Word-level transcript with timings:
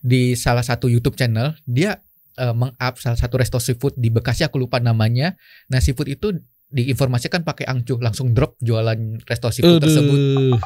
di 0.00 0.32
salah 0.34 0.64
satu 0.64 0.88
YouTube 0.88 1.14
channel 1.14 1.52
dia 1.62 2.00
uh, 2.36 2.56
meng-up 2.56 2.96
salah 2.96 3.20
satu 3.20 3.36
resto 3.36 3.60
seafood 3.60 3.96
di 3.96 4.08
Bekasi 4.08 4.42
aku 4.42 4.56
lupa 4.56 4.80
namanya. 4.80 5.36
Nah, 5.68 5.78
seafood 5.78 6.08
itu 6.08 6.32
diinformasikan 6.70 7.42
pakai 7.42 7.66
angcu 7.66 7.98
langsung 7.98 8.30
drop 8.32 8.56
jualan 8.60 8.96
resto 9.26 9.50
seafood 9.50 9.82
tersebut. 9.82 10.56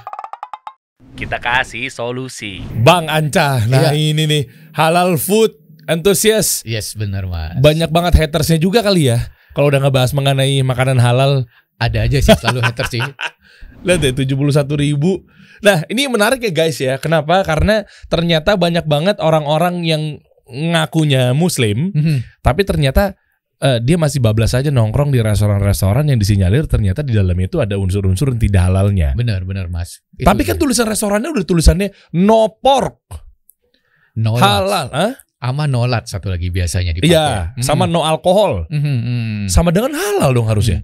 Kita 1.14 1.38
kasih 1.38 1.90
solusi. 1.94 2.58
Bang 2.82 3.06
Anca, 3.06 3.62
nah 3.70 3.94
Iya. 3.94 4.14
ini 4.14 4.26
nih 4.26 4.42
halal 4.74 5.14
food 5.14 5.55
enthusiast. 5.87 6.66
Yes, 6.66 6.98
benar 6.98 7.30
Mas. 7.30 7.55
Banyak 7.62 7.91
banget 7.95 8.19
hatersnya 8.19 8.59
juga 8.59 8.82
kali 8.82 9.14
ya. 9.14 9.23
Kalau 9.55 9.71
udah 9.71 9.79
ngebahas 9.79 10.11
mengenai 10.11 10.59
makanan 10.66 10.98
halal, 10.98 11.46
Ada 11.75 12.07
aja 12.07 12.23
sih 12.23 12.35
selalu 12.39 12.62
hater 12.62 12.87
sih. 12.87 13.03
lihat 13.85 14.01
deh 14.01 14.12
71 14.16 14.35
ribu. 14.75 15.23
Nah 15.61 15.84
ini 15.87 16.09
menarik 16.09 16.41
ya 16.41 16.51
guys 16.51 16.77
ya. 16.77 16.96
Kenapa? 16.96 17.45
Karena 17.45 17.84
ternyata 18.09 18.57
banyak 18.57 18.84
banget 18.84 19.16
orang-orang 19.21 19.84
yang 19.84 20.03
ngakunya 20.45 21.33
Muslim, 21.33 21.92
Mhm. 21.92 22.41
tapi 22.41 22.65
ternyata 22.65 23.16
eh, 23.61 23.80
dia 23.80 23.97
masih 23.97 24.20
bablas 24.20 24.52
aja 24.52 24.69
nongkrong 24.69 25.09
di 25.09 25.23
restoran-restoran 25.25 26.05
yang 26.05 26.19
disinyalir 26.19 26.69
ternyata 26.69 27.01
di 27.01 27.16
dalamnya 27.16 27.48
itu 27.48 27.62
ada 27.62 27.80
unsur-unsur 27.80 28.28
yang 28.28 28.41
tidak 28.42 28.69
halalnya. 28.69 29.16
Benar, 29.16 29.47
benar 29.48 29.73
Mas. 29.73 30.05
Itu 30.12 30.27
Tapi 30.27 30.42
kan 30.45 30.59
tulisan 30.59 30.84
restorannya 30.84 31.33
udah 31.33 31.47
tulisannya 31.47 31.89
no 32.19 32.51
pork 32.61 33.01
nolat. 34.16 34.42
halal, 34.42 34.87
ah? 34.92 35.12
Sama 35.39 35.64
nolat 35.64 36.09
satu 36.09 36.33
lagi 36.33 36.48
biasanya 36.48 36.92
dipakai. 36.92 37.12
Iya, 37.12 37.53
Mhm. 37.56 37.62
sama 37.62 37.84
no 37.84 38.01
alkohol. 38.01 38.64
Mhm, 38.69 38.80
mhm. 38.80 39.45
Sama 39.48 39.70
dengan 39.70 39.92
halal 39.92 40.33
dong 40.33 40.48
harusnya. 40.48 40.80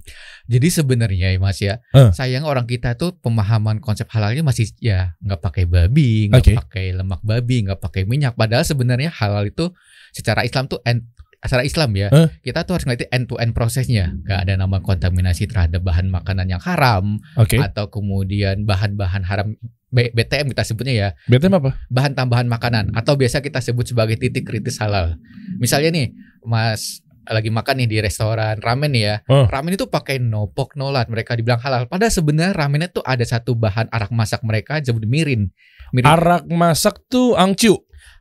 Jadi 0.51 0.67
sebenarnya 0.67 1.31
ya 1.31 1.39
Mas 1.39 1.63
ya, 1.63 1.79
Eh. 1.95 2.11
sayang 2.11 2.43
orang 2.43 2.67
kita 2.67 2.99
tuh 2.99 3.15
pemahaman 3.15 3.79
konsep 3.79 4.11
halalnya 4.11 4.43
masih 4.43 4.67
ya 4.83 5.15
nggak 5.23 5.39
pakai 5.39 5.65
babi, 5.65 6.27
nggak 6.27 6.43
Oke. 6.43 6.55
pakai 6.59 6.87
lemak 6.91 7.23
babi, 7.23 7.71
nggak 7.71 7.79
pakai 7.79 8.03
minyak. 8.03 8.35
Padahal 8.35 8.67
sebenarnya 8.67 9.15
halal 9.15 9.47
itu 9.47 9.71
secara 10.11 10.43
Islam 10.43 10.67
tuh 10.67 10.83
end, 10.83 11.07
secara 11.39 11.63
Islam 11.63 11.95
ya, 11.95 12.11
kita 12.43 12.66
tuh 12.66 12.74
harus 12.74 12.85
ngeliatin 12.85 13.09
end 13.15 13.24
to 13.24 13.39
end 13.39 13.55
prosesnya. 13.55 14.11
Nggak 14.11 14.39
ada 14.43 14.55
nama 14.59 14.83
kontaminasi 14.83 15.47
terhadap 15.47 15.80
bahan 15.80 16.11
makanan 16.11 16.51
yang 16.51 16.61
haram 16.61 17.23
Oke. 17.39 17.57
atau 17.57 17.87
kemudian 17.87 18.67
bahan-bahan 18.67 19.23
haram 19.23 19.55
B- 19.91 20.11
BTM 20.11 20.51
kita 20.51 20.63
sebutnya 20.63 20.95
ya, 20.95 21.09
BTM 21.27 21.59
apa? 21.59 21.74
bahan 21.87 22.15
tambahan 22.15 22.46
makanan 22.46 22.95
atau 22.95 23.15
biasa 23.15 23.39
kita 23.39 23.59
sebut 23.59 23.87
sebagai 23.87 24.15
titik 24.15 24.46
kritis 24.46 24.79
halal. 24.79 25.19
Misalnya 25.59 25.91
nih, 25.91 26.07
Mas 26.43 27.02
lagi 27.29 27.52
makan 27.52 27.85
nih 27.85 27.88
di 27.88 27.96
restoran 28.01 28.57
ramen 28.63 28.93
ya. 28.96 29.21
Oh. 29.29 29.45
Ramen 29.45 29.76
itu 29.76 29.87
pakai 29.90 30.16
no 30.23 30.49
pork 30.49 30.79
no 30.80 30.88
lard, 30.88 31.13
mereka 31.13 31.37
dibilang 31.37 31.60
halal. 31.60 31.85
Padahal 31.90 32.12
sebenarnya 32.12 32.57
ramennya 32.57 32.88
tuh 32.88 33.04
ada 33.04 33.23
satu 33.27 33.52
bahan 33.59 33.93
arak 33.93 34.10
masak 34.15 34.40
mereka 34.46 34.80
disebut 34.80 35.04
mirin. 35.04 35.52
Mirin 35.93 36.07
Arak 36.07 36.46
masak 36.49 37.02
tuh 37.10 37.35
angcu. 37.37 37.77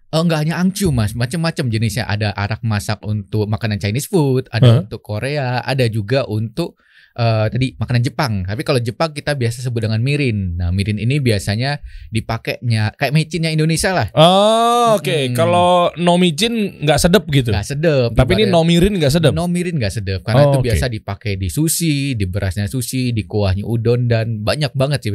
Oh, 0.10 0.26
enggak 0.26 0.42
hanya 0.42 0.58
angcu 0.58 0.90
mas, 0.90 1.14
macam-macam 1.14 1.70
jenisnya. 1.70 2.10
Ada 2.10 2.34
arak 2.34 2.66
masak 2.66 2.98
untuk 3.06 3.46
makanan 3.46 3.78
Chinese 3.78 4.10
food, 4.10 4.50
ada 4.50 4.82
Huh? 4.82 4.90
untuk 4.90 5.06
Korea, 5.06 5.62
ada 5.62 5.86
juga 5.86 6.26
untuk 6.26 6.82
eh, 7.20 7.46
tadi 7.52 7.68
makanan 7.76 8.02
Jepang. 8.02 8.34
Tapi 8.48 8.64
kalau 8.64 8.80
Jepang 8.80 9.12
kita 9.12 9.36
biasa 9.36 9.60
sebut 9.60 9.84
dengan 9.84 10.00
mirin. 10.00 10.56
Nah 10.56 10.72
mirin 10.72 10.96
ini 10.96 11.20
biasanya 11.20 11.84
dipakainya 12.10 12.96
kayak 12.96 13.12
mecinnya 13.12 13.52
Indonesia 13.52 13.92
lah. 13.92 14.08
Oh, 14.16 14.96
oke. 14.96 15.04
Mm-mm. 15.06 15.36
Kalau 15.36 15.92
no 15.96 16.16
micin 16.16 16.80
nggak 16.80 16.96
sedep 16.98 17.24
gitu. 17.28 17.52
Nggak 17.52 17.68
sedep. 17.68 18.10
Tapi 18.16 18.32
ini 18.34 18.46
no 18.48 18.64
mirin 18.64 18.96
nggak 18.96 19.12
sedep. 19.12 19.32
No 19.32 19.46
mirin 19.46 19.76
nggak 19.76 19.94
sedap 19.94 20.24
karena 20.24 20.42
Oh, 20.42 20.50
itu 20.50 20.60
oke. 20.62 20.66
biasa 20.72 20.86
dipakai 20.88 21.36
di 21.36 21.52
sushi, 21.52 22.16
di 22.16 22.24
berasnya 22.24 22.66
sushi, 22.66 23.12
di 23.12 23.28
kuahnya 23.28 23.68
udon 23.68 24.08
dan 24.08 24.40
banyak 24.40 24.72
banget 24.72 25.00
sih. 25.04 25.12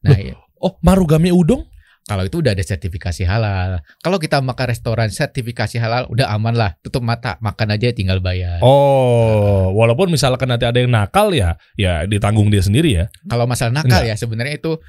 Nah, 0.00 0.16
ya, 0.16 0.36
Oh, 0.60 0.76
marugame 0.84 1.32
udong? 1.32 1.64
Kalau 2.08 2.26
itu 2.26 2.42
udah 2.42 2.52
ada 2.56 2.64
sertifikasi 2.64 3.22
halal. 3.22 3.84
Kalau 4.02 4.18
kita 4.18 4.42
makan 4.42 4.66
restoran 4.72 5.08
sertifikasi 5.12 5.78
halal 5.78 6.10
udah 6.10 6.32
aman 6.34 6.54
lah, 6.56 6.70
tutup 6.82 7.04
mata, 7.06 7.38
makan 7.38 7.76
aja 7.76 7.92
tinggal 7.94 8.18
bayar. 8.18 8.58
Oh, 8.64 9.70
walaupun 9.76 10.10
misalkan 10.10 10.50
nanti 10.50 10.66
ada 10.66 10.80
yang 10.80 10.90
nakal 10.90 11.30
ya, 11.30 11.54
ya 11.78 12.08
ditanggung 12.10 12.50
dia 12.50 12.64
sendiri 12.64 12.90
ya. 12.90 13.04
Kalau 13.30 13.46
masalah 13.46 13.70
nakal 13.70 14.02
ya 14.02 14.18
sebenarnya 14.18 14.58
itu 14.58 14.80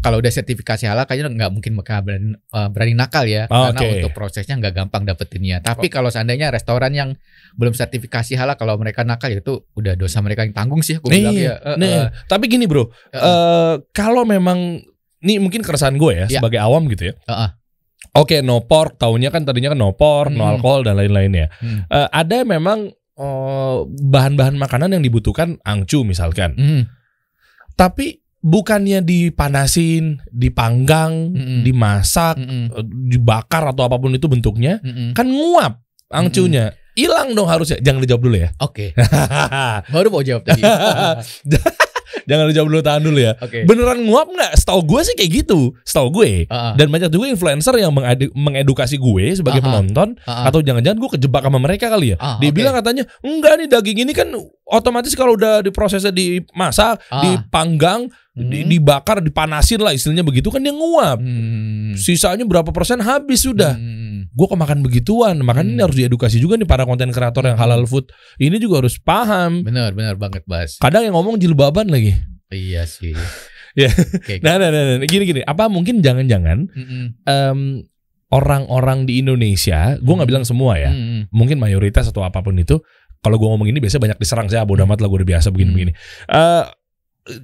kalau 0.00 0.16
udah 0.16 0.32
sertifikasi 0.32 0.88
halal 0.88 1.04
kayaknya 1.04 1.28
nggak 1.28 1.50
mungkin 1.52 1.76
mereka 1.76 2.00
berani, 2.00 2.32
eh, 2.32 2.68
berani 2.72 2.94
nakal 2.96 3.28
ya 3.28 3.44
Oh, 3.52 3.68
karena 3.68 3.80
oke. 3.84 3.88
untuk 4.00 4.12
prosesnya 4.16 4.56
nggak 4.56 4.72
gampang 4.72 5.04
dapetinnya. 5.04 5.60
Tapi 5.60 5.92
kalau 5.92 6.08
seandainya 6.08 6.48
restoran 6.48 6.96
yang 6.96 7.12
belum 7.52 7.76
sertifikasi 7.76 8.32
halal 8.40 8.56
kalau 8.56 8.80
mereka 8.80 9.04
nakal 9.04 9.28
itu 9.28 9.60
udah 9.76 10.00
dosa 10.00 10.24
mereka 10.24 10.48
yang 10.48 10.56
tanggung 10.56 10.80
sih 10.80 10.96
aku 10.96 11.12
Nih, 11.12 11.20
bilang 11.20 11.36
ya. 11.36 11.54
Eh, 11.60 11.76
Nih, 11.76 11.92
eh, 11.92 12.06
tapi 12.24 12.48
gini 12.48 12.64
bro, 12.64 12.88
eh, 13.12 13.20
eh 13.20 13.72
kalau 13.92 14.24
memang 14.24 14.80
ini 15.20 15.38
mungkin 15.38 15.60
keresahan 15.60 15.96
gue 15.96 16.12
ya 16.14 16.26
Ya. 16.26 16.40
sebagai 16.40 16.58
awam 16.58 16.88
gitu 16.88 17.10
ya. 17.10 17.14
Heeh. 17.26 17.50
Oke, 18.12 18.40
no 18.40 18.64
pork, 18.64 18.96
taunya 18.96 19.28
kan 19.28 19.44
tadinya 19.44 19.70
kan 19.70 19.78
no 19.78 19.92
pork, 19.92 20.30
no 20.30 20.42
Hmm. 20.42 20.52
alkohol 20.56 20.82
dan 20.82 20.96
lain-lainnya. 20.96 21.52
Hmm. 21.56 21.84
Eh, 21.86 22.08
ada 22.10 22.42
memang 22.42 22.90
eh, 23.14 23.78
bahan-bahan 23.86 24.56
makanan 24.56 24.96
yang 24.96 25.04
dibutuhkan 25.04 25.60
angcu 25.62 26.00
misalkan. 26.02 26.56
Hmm. 26.56 26.82
Tapi 27.76 28.16
bukannya 28.40 29.04
dipanasin, 29.04 30.24
dipanggang, 30.26 31.28
Mm-mm. 31.28 31.60
dimasak, 31.60 32.40
eh, 32.40 32.72
dibakar 33.06 33.68
atau 33.68 33.84
apa 33.84 34.00
pun 34.00 34.10
itu 34.10 34.24
bentuknya, 34.24 34.80
Mm-mm. 34.80 35.12
kan 35.12 35.28
nguap 35.28 35.84
angcunya. 36.08 36.72
Hilang 36.90 37.32
dong 37.32 37.46
harusnya. 37.46 37.76
Jangan 37.78 38.00
dijawab 38.00 38.22
dulu 38.22 38.36
ya. 38.36 38.48
Oke, 38.58 38.96
baru 39.94 40.08
mau 40.08 40.20
jawab 40.20 40.42
tadi. 40.42 40.60
Jangan 42.30 42.46
dijawab 42.46 42.68
dulu, 42.70 42.80
tahan 42.80 43.02
dulu 43.02 43.18
ya. 43.18 43.32
Oke. 43.36 43.66
Beneran 43.66 44.06
nguap 44.06 44.30
nggak? 44.30 44.52
Setahu 44.54 44.86
gue 44.86 45.00
sih 45.02 45.14
kayak 45.18 45.30
gitu. 45.42 45.74
Setahu 45.82 46.08
gue. 46.14 46.46
Ah, 46.46 46.70
ah. 46.70 46.72
Dan 46.78 46.86
banyak 46.88 47.10
juga 47.10 47.26
influencer 47.26 47.74
yang 47.74 47.90
mengedu- 47.90 48.30
mengedukasi 48.30 48.94
gue 48.94 49.34
sebagai 49.34 49.58
Aha. 49.58 49.66
penonton 49.66 50.14
Ah, 50.22 50.30
ah. 50.30 50.44
atau 50.46 50.62
jangan-jangan 50.62 50.94
gue 50.96 51.10
kejebak 51.18 51.42
sama 51.42 51.58
mereka 51.58 51.90
kali 51.90 52.14
ya. 52.14 52.16
Ah, 52.16 52.38
Dia 52.38 52.54
bilang 52.54 52.70
katanya, 52.72 53.02
"Enggak 53.20 53.58
nih 53.58 53.66
daging 53.66 53.98
ini 54.06 54.12
kan 54.14 54.30
otomatis 54.64 55.10
kalau 55.12 55.34
udah 55.34 55.58
diprosesnya 55.60 56.14
dimasak, 56.14 57.02
Ah. 57.10 57.18
dipanggang, 57.20 58.06
di- 58.30 58.62
Hmm. 58.62 58.70
dibakar, 58.70 59.18
dipanasin 59.18 59.82
lah 59.82 59.90
istilahnya 59.90 60.22
begitu 60.22 60.46
kan 60.48 60.62
dia 60.62 60.70
nguap. 60.70 61.18
Hmm. 61.18 61.98
Sisanya 61.98 62.46
berapa 62.46 62.70
persen 62.70 63.02
habis 63.02 63.42
sudah. 63.42 63.74
Hmm. 63.74 64.09
Gue 64.30 64.46
kok 64.46 64.58
makan 64.58 64.80
begituan. 64.80 65.38
Makanya 65.42 65.68
ini 65.68 65.76
Hmm. 65.78 65.86
harus 65.90 65.96
diedukasi 65.98 66.38
juga 66.38 66.54
nih 66.54 66.66
para 66.66 66.86
konten 66.86 67.10
kreator 67.10 67.44
yang 67.46 67.58
halal 67.58 67.82
food. 67.84 68.08
Ini 68.38 68.56
juga 68.56 68.82
harus 68.84 68.96
paham. 68.98 69.66
Benar, 69.66 69.92
benar 69.94 70.14
banget, 70.14 70.46
Bas. 70.46 70.78
Kadang 70.78 71.02
yang 71.02 71.14
ngomong 71.18 71.38
jilbaban 71.38 71.90
lagi. 71.90 72.14
Iya 72.48 72.86
sih. 72.86 73.14
Ya. 73.78 73.86
Oke. 73.86 74.42
Nah, 74.42 74.58
nah, 74.58 74.66
nah, 74.74 74.98
nah. 74.98 75.06
gini 75.06 75.22
gini. 75.22 75.46
Apa 75.46 75.70
mungkin 75.70 76.02
jangan-jangan 76.02 76.74
Mm-mm. 76.74 77.22
em, 77.22 77.86
orang-orang 78.34 79.06
di 79.06 79.22
Indonesia, 79.22 79.94
gue 79.94 80.10
nggak 80.10 80.26
bilang 80.26 80.42
semua 80.42 80.74
ya, 80.74 80.90
Mm-mm. 80.90 81.30
mungkin 81.30 81.62
mayoritas 81.62 82.10
atau 82.10 82.26
apa 82.26 82.42
pun 82.42 82.58
itu, 82.58 82.82
kalau 83.22 83.38
gue 83.38 83.46
ngomong 83.46 83.70
ini 83.70 83.78
biasanya 83.78 84.10
banyak 84.10 84.18
diserang 84.18 84.50
saya, 84.50 84.66
bodoh 84.66 84.82
amat 84.90 84.98
lah 84.98 85.06
gue 85.06 85.22
udah 85.22 85.30
biasa 85.38 85.54
begini-begini. 85.54 85.94
Eh, 86.26 86.64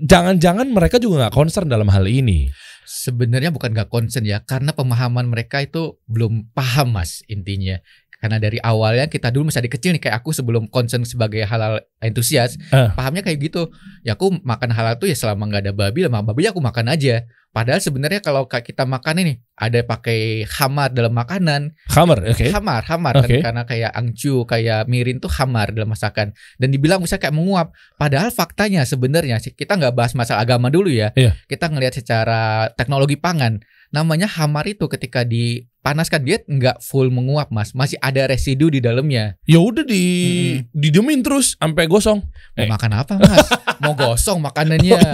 jangan-jangan 0.02 0.66
mereka 0.66 0.98
juga 0.98 1.26
nggak 1.26 1.34
concern 1.38 1.70
dalam 1.70 1.86
hal 1.94 2.10
ini. 2.10 2.50
Sebenarnya 2.86 3.50
bukan 3.50 3.74
gak 3.74 3.90
concern 3.90 4.22
ya, 4.22 4.40
karena 4.46 4.70
pemahaman 4.70 5.26
mereka 5.26 5.58
itu 5.58 5.98
belum 6.06 6.54
paham 6.54 6.94
mas 6.94 7.26
intinya. 7.26 7.82
Karena 8.16 8.40
dari 8.40 8.56
awalnya 8.62 9.12
kita 9.12 9.28
dulu 9.28 9.52
masih 9.52 9.68
kecil 9.68 9.92
nih 9.92 10.00
kayak 10.00 10.24
aku 10.24 10.32
sebelum 10.32 10.72
concern 10.72 11.04
sebagai 11.04 11.44
halal 11.44 11.84
entusias, 12.00 12.56
Eh. 12.72 12.88
pahamnya 12.96 13.20
kayak 13.20 13.38
gitu. 13.44 13.68
Ya 14.06 14.16
aku 14.16 14.40
makan 14.40 14.72
halal 14.72 14.96
tuh 14.96 15.12
ya 15.12 15.16
selama 15.18 15.44
nggak 15.52 15.68
ada 15.68 15.72
babi, 15.76 16.08
lama 16.08 16.24
babi 16.24 16.48
aku 16.48 16.62
makan 16.62 16.96
aja. 16.96 17.28
Padahal 17.56 17.80
sebenarnya 17.80 18.20
kalau 18.20 18.44
kita 18.44 18.84
makan 18.84 19.24
ini 19.24 19.34
ada 19.56 19.80
pakai 19.80 20.44
hamar 20.44 20.92
dalam 20.92 21.08
makanan, 21.10 21.72
Hammer, 21.88 22.28
oke. 22.28 22.52
hamar, 22.52 22.84
hamar 22.84 23.16
Oke. 23.16 23.40
kan 23.40 23.48
karena 23.48 23.62
kayak 23.64 23.92
angcu, 23.96 24.44
kayak 24.44 24.84
mirin 24.84 25.16
tuh 25.16 25.32
hamar 25.32 25.72
dalam 25.72 25.88
masakan 25.88 26.36
dan 26.60 26.68
dibilang 26.68 27.00
bisa 27.00 27.16
kayak 27.16 27.32
menguap. 27.32 27.72
Padahal 27.96 28.28
faktanya 28.28 28.84
sebenarnya 28.84 29.40
kita 29.40 29.72
nggak 29.72 29.96
bahas 29.96 30.12
masalah 30.12 30.44
agama 30.44 30.68
dulu 30.68 30.92
ya. 30.92 31.16
Iya. 31.16 31.32
Kita 31.48 31.72
ngelihat 31.72 31.96
secara 31.96 32.68
teknologi 32.76 33.16
pangan. 33.16 33.64
Namanya 33.88 34.26
hamar 34.28 34.66
itu 34.66 34.84
ketika 34.90 35.22
dipanaskan 35.22 36.20
dia 36.20 36.42
nggak 36.42 36.82
full 36.82 37.08
menguap 37.08 37.48
mas, 37.48 37.70
masih 37.72 37.96
ada 37.98 38.26
residu 38.26 38.68
di 38.68 38.82
dalamnya. 38.82 39.38
Ya 39.46 39.56
udah 39.56 39.86
di 39.86 40.02
Mm-mm. 40.60 40.74
didiemin 40.74 41.22
terus 41.22 41.54
sampai 41.56 41.86
gosong. 41.86 42.20
Mau 42.20 42.60
Eh. 42.60 42.68
makan 42.68 42.92
apa 42.92 43.14
mas? 43.16 43.46
Mau 43.80 43.96
gosong 43.96 44.44
makanannya? 44.44 45.00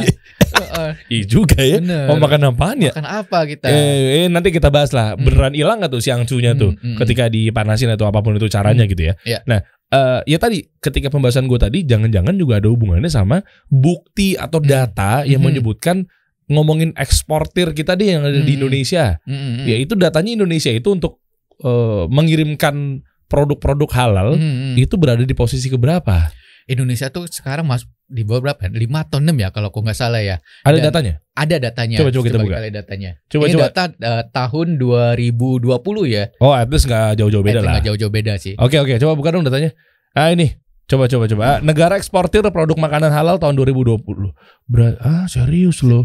Oh, 0.52 0.60
iya. 0.60 0.68
Heeh, 0.72 0.90
Iya 1.08 1.24
juga 1.26 1.56
ya. 1.60 1.80
bener. 1.80 2.04
Mau 2.08 2.16
makan 2.16 2.31
apaan 2.40 2.80
ya? 2.80 2.92
Makan 2.96 3.04
apa 3.04 3.38
kita? 3.44 3.66
Eh, 3.68 4.24
eh, 4.24 4.26
nanti 4.32 4.48
kita 4.48 4.72
bahas 4.72 4.96
lah. 4.96 5.12
Hmm. 5.12 5.28
Beneran 5.28 5.52
hilang 5.52 5.84
nggak 5.84 5.92
tuh 5.92 6.00
si 6.00 6.08
angcunya 6.08 6.56
tuh 6.56 6.72
Hmm, 6.72 6.96
hmm, 6.96 6.98
ketika 7.04 7.28
dipanasin 7.28 7.92
atau 7.92 8.08
apa 8.08 8.24
pun 8.24 8.32
itu 8.32 8.48
caranya 8.48 8.88
gitu 8.88 9.12
ya. 9.12 9.14
Iya. 9.28 9.44
Nah, 9.44 9.60
eh, 9.92 10.20
ya 10.24 10.38
tadi 10.40 10.64
ketika 10.80 11.12
pembahasan 11.12 11.44
gue 11.44 11.60
tadi 11.60 11.84
jangan-jangan 11.84 12.32
juga 12.32 12.64
ada 12.64 12.72
hubungannya 12.72 13.12
sama 13.12 13.44
bukti 13.68 14.40
atau 14.40 14.64
Hmm. 14.64 14.68
data 14.68 15.28
yang 15.28 15.44
Hmm. 15.44 15.52
menyebutkan 15.52 16.08
ngomongin 16.48 16.96
eksportir 16.96 17.72
kita 17.72 17.92
deh 17.92 18.16
yang 18.16 18.24
ada 18.24 18.36
di 18.36 18.56
Hmm. 18.56 18.58
Indonesia. 18.60 19.16
Mm-mm. 19.24 19.64
Ya 19.64 19.76
itu 19.78 19.96
datanya 19.96 20.36
Indonesia 20.36 20.72
itu 20.72 20.88
untuk 20.88 21.20
eh, 21.62 22.04
mengirimkan 22.10 23.00
produk-produk 23.30 23.90
halal 23.94 24.28
Mm-mm. 24.34 24.74
itu 24.74 24.98
berada 24.98 25.22
di 25.22 25.32
posisi 25.32 25.70
keberapa? 25.70 26.28
Indonesia 26.66 27.08
tuh 27.08 27.26
sekarang 27.26 27.66
mas 27.66 27.84
di 28.06 28.22
bawah 28.22 28.52
berapa? 28.52 28.68
5 28.68 28.76
atau 29.00 29.18
6 29.24 29.32
ya 29.40 29.48
kalau 29.48 29.72
aku 29.72 29.80
nggak 29.80 29.96
salah 29.96 30.20
ya. 30.20 30.36
Ada 30.62 30.76
Dan- 30.76 30.84
datanya? 30.92 31.12
Ada 31.32 31.56
datanya. 31.58 31.96
Coba- 31.96 32.12
coba 32.12 32.24
kita 32.28 32.38
buka. 32.38 32.56
lihat 32.60 32.74
datanya. 32.76 33.10
Coba- 33.26 33.46
Ini 33.48 33.54
coba. 33.56 33.62
data 33.72 33.82
eh, 33.88 34.22
tahun 34.28 34.68
2020 34.76 36.04
ya. 36.06 36.24
Oh, 36.38 36.52
at 36.52 36.68
least 36.68 36.84
nggak 36.84 37.16
jauh-jauh 37.16 37.40
beda 37.40 37.60
lah. 37.60 37.72
nggak 37.80 37.84
jauh-jauh 37.88 38.12
beda 38.12 38.32
sih. 38.36 38.52
Oke 38.60 38.76
oke, 38.76 39.00
coba 39.00 39.12
buka 39.16 39.32
dong 39.32 39.42
datanya. 39.42 39.72
Ah 40.12 40.28
ini, 40.28 40.52
coba 40.84 41.08
coba 41.08 41.24
coba. 41.24 41.42
Ah, 41.42 41.58
Negara 41.64 41.96
eksportir 41.96 42.44
produk 42.44 42.76
makanan 42.76 43.08
halal 43.08 43.40
tahun 43.40 43.56
2020. 43.56 44.36
Ber 44.68 45.00
ah 45.00 45.24
serius 45.24 45.80
loh. 45.80 46.04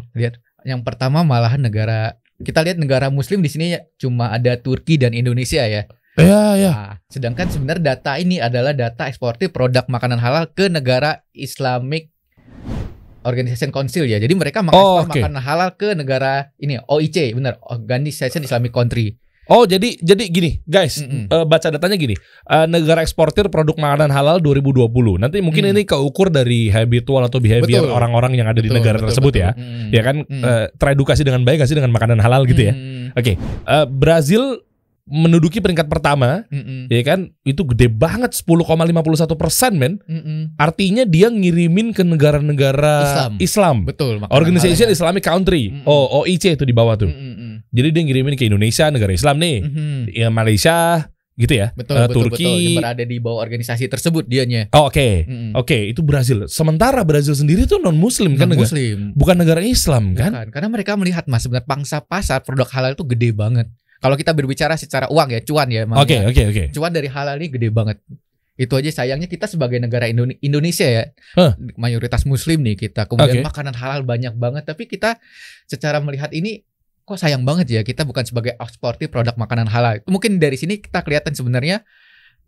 Yang 0.63 0.81
pertama 0.83 1.21
malahan 1.21 1.59
negara 1.59 2.15
kita 2.37 2.61
lihat 2.61 2.77
negara 2.77 3.09
muslim 3.09 3.41
di 3.41 3.49
sini 3.49 3.73
ya, 3.73 3.81
cuma 3.97 4.29
ada 4.29 4.55
Turki 4.55 4.95
dan 4.95 5.11
Indonesia 5.11 5.65
ya. 5.65 5.89
Ya 6.17 6.57
ya. 6.57 6.71
Nah, 6.73 6.93
sedangkan 7.07 7.45
sebenarnya 7.47 7.93
data 7.93 8.17
ini 8.17 8.41
adalah 8.41 8.73
data 8.73 9.05
eksportir 9.05 9.53
produk 9.53 9.85
makanan 9.85 10.17
halal 10.17 10.49
ke 10.49 10.65
negara 10.65 11.21
Islamic 11.29 12.09
Organization 13.21 13.69
Council 13.69 14.07
ya. 14.07 14.17
Jadi 14.17 14.33
mereka 14.33 14.63
Oh, 14.63 14.65
mengekspor 14.65 15.03
oke. 15.05 15.19
makanan 15.19 15.41
halal 15.41 15.69
ke 15.73 15.93
negara 15.93 16.49
ini 16.57 16.79
OIC, 16.79 17.37
benar, 17.37 17.61
Organization 17.61 18.41
Islamic 18.41 18.71
Country. 18.71 19.13
Oh 19.47 19.63
jadi 19.63 19.95
jadi 19.95 20.27
gini 20.27 20.59
guys, 20.67 20.99
Mm-mm. 20.99 21.31
eh, 21.31 21.45
baca 21.47 21.71
datanya 21.71 21.95
gini. 21.95 22.19
Eh, 22.43 22.65
negara 22.67 22.99
eksportir 22.99 23.47
produk 23.47 23.79
makanan 23.79 24.11
halal 24.11 24.43
2020. 24.43 24.91
Nanti 25.15 25.39
mungkin 25.39 25.63
Hmm. 25.63 25.71
ini 25.71 25.87
keukur 25.87 26.27
dari 26.27 26.67
habitual 26.67 27.23
atau 27.23 27.39
behavior 27.39 27.87
orang-orang 27.87 28.35
yang 28.35 28.51
ada 28.51 28.59
di 28.59 28.67
Betul, 28.67 28.83
negara 28.83 28.97
betul, 28.99 29.07
tersebut 29.07 29.33
betul. 29.39 29.43
ya. 29.47 29.49
Mm. 29.55 29.87
Ya 29.95 30.01
kan 30.03 30.15
Mm. 30.27 30.43
eh, 30.43 30.65
teredukasi 30.75 31.23
dengan 31.23 31.47
baik 31.47 31.63
sih 31.63 31.79
dengan 31.79 31.95
makanan 31.95 32.19
halal 32.19 32.43
gitu 32.43 32.59
ya. 32.59 32.75
Mm, 32.75 33.15
Oke, 33.15 33.39
eh, 33.39 33.85
Brazil 33.87 34.66
menduduki 35.07 35.63
peringkat 35.63 35.87
pertama, 35.87 36.43
mm, 36.51 36.59
mm, 36.59 36.81
ya 36.91 37.01
kan? 37.01 37.19
Itu 37.41 37.63
gede 37.63 37.87
banget 37.87 38.35
10,51 38.35 39.39
persen 39.39 39.79
men. 39.79 39.93
mm, 40.03 40.21
mm. 40.21 40.41
Artinya 40.59 41.03
dia 41.03 41.31
ngirimin 41.31 41.95
ke 41.95 42.03
negara-negara 42.03 42.95
Islam. 43.01 43.31
Islam. 43.39 43.75
Betul. 43.87 44.19
Organization 44.27 44.91
ya. 44.91 44.93
Islamic 44.93 45.23
Country. 45.23 45.71
Mm-mm. 45.71 45.87
Oh, 45.87 46.21
OIC 46.21 46.59
itu 46.59 46.67
di 46.67 46.75
bawah 46.75 46.99
tuh. 46.99 47.07
Mm, 47.07 47.15
mm, 47.15 47.35
mm. 47.35 47.53
Jadi 47.71 47.87
dia 47.89 48.03
ngirimin 48.03 48.35
ke 48.35 48.45
Indonesia, 48.45 48.91
negara 48.91 49.11
Islam 49.11 49.39
nih. 49.39 49.55
Mhm. 49.63 49.97
Ya 50.11 50.27
Malaysia 50.27 50.77
gitu 51.37 51.53
ya. 51.53 51.69
Betul, 51.77 52.01
Eh, 52.01 52.09
betul, 52.09 52.21
Turki. 52.27 52.43
betul. 52.43 52.57
Yang 52.57 52.77
berada 52.81 53.03
di 53.05 53.17
bawah 53.21 53.39
organisasi 53.45 53.85
tersebut 53.85 54.25
dianya. 54.25 54.65
Oh, 54.73 54.89
oke. 54.89 55.29
Mm, 55.29 55.37
mm. 55.37 55.51
Oke, 55.53 55.77
itu 55.93 56.01
Brazil. 56.01 56.49
Sementara 56.49 57.05
Brazil 57.05 57.37
sendiri 57.37 57.69
tuh 57.69 57.77
non 57.77 57.93
muslim 57.93 58.33
kan 58.33 58.49
negara, 58.49 58.65
muslim. 58.65 59.13
bukan 59.13 59.35
negara 59.37 59.61
Islam 59.61 60.17
kan? 60.17 60.33
Bukan, 60.33 60.49
karena 60.49 60.69
mereka 60.73 60.91
melihat 60.97 61.29
mas 61.29 61.45
sebenarnya 61.45 61.69
pangsa 61.69 62.01
pasar 62.01 62.41
produk 62.41 62.65
halal 62.73 62.97
itu 62.97 63.05
gede 63.05 63.29
banget. 63.31 63.69
Kalau 63.97 64.13
kita 64.13 64.31
berbicara 64.31 64.73
secara 64.73 65.05
uang 65.07 65.29
ya, 65.29 65.39
cuan 65.41 65.67
ya, 65.67 65.83
Oke, 65.95 66.15
ya. 66.15 66.25
oke, 66.25 66.43
oke. 66.47 66.63
cuan 66.71 66.91
dari 66.91 67.07
halal 67.07 67.35
ini 67.35 67.47
gede 67.49 67.69
banget. 67.69 67.97
Itu 68.53 68.73
aja 68.73 68.89
sayangnya 68.91 69.25
kita 69.25 69.45
sebagai 69.45 69.77
negara 69.77 70.05
Indone- 70.05 70.37
Indonesia 70.39 70.85
ya, 70.85 71.03
Huh. 71.33 71.53
mayoritas 71.75 72.25
Muslim 72.25 72.61
nih 72.61 72.73
kita. 72.79 73.05
Kemudian 73.05 73.41
Oke. 73.41 73.45
makanan 73.45 73.73
halal 73.73 74.01
banyak 74.01 74.33
banget, 74.33 74.65
tapi 74.65 74.85
kita 74.85 75.21
secara 75.63 75.97
melihat 75.97 76.29
ini 76.31 76.65
kok 77.03 77.15
sayang 77.15 77.41
banget 77.41 77.69
ya 77.69 77.81
kita 77.81 78.03
bukan 78.03 78.21
sebagai 78.21 78.53
eksportir 78.53 79.07
produk 79.07 79.31
makanan 79.33 79.65
halal. 79.65 80.01
Mungkin 80.03 80.37
dari 80.37 80.57
sini 80.57 80.77
kita 80.77 80.99
kelihatan 81.01 81.31
sebenarnya 81.31 81.85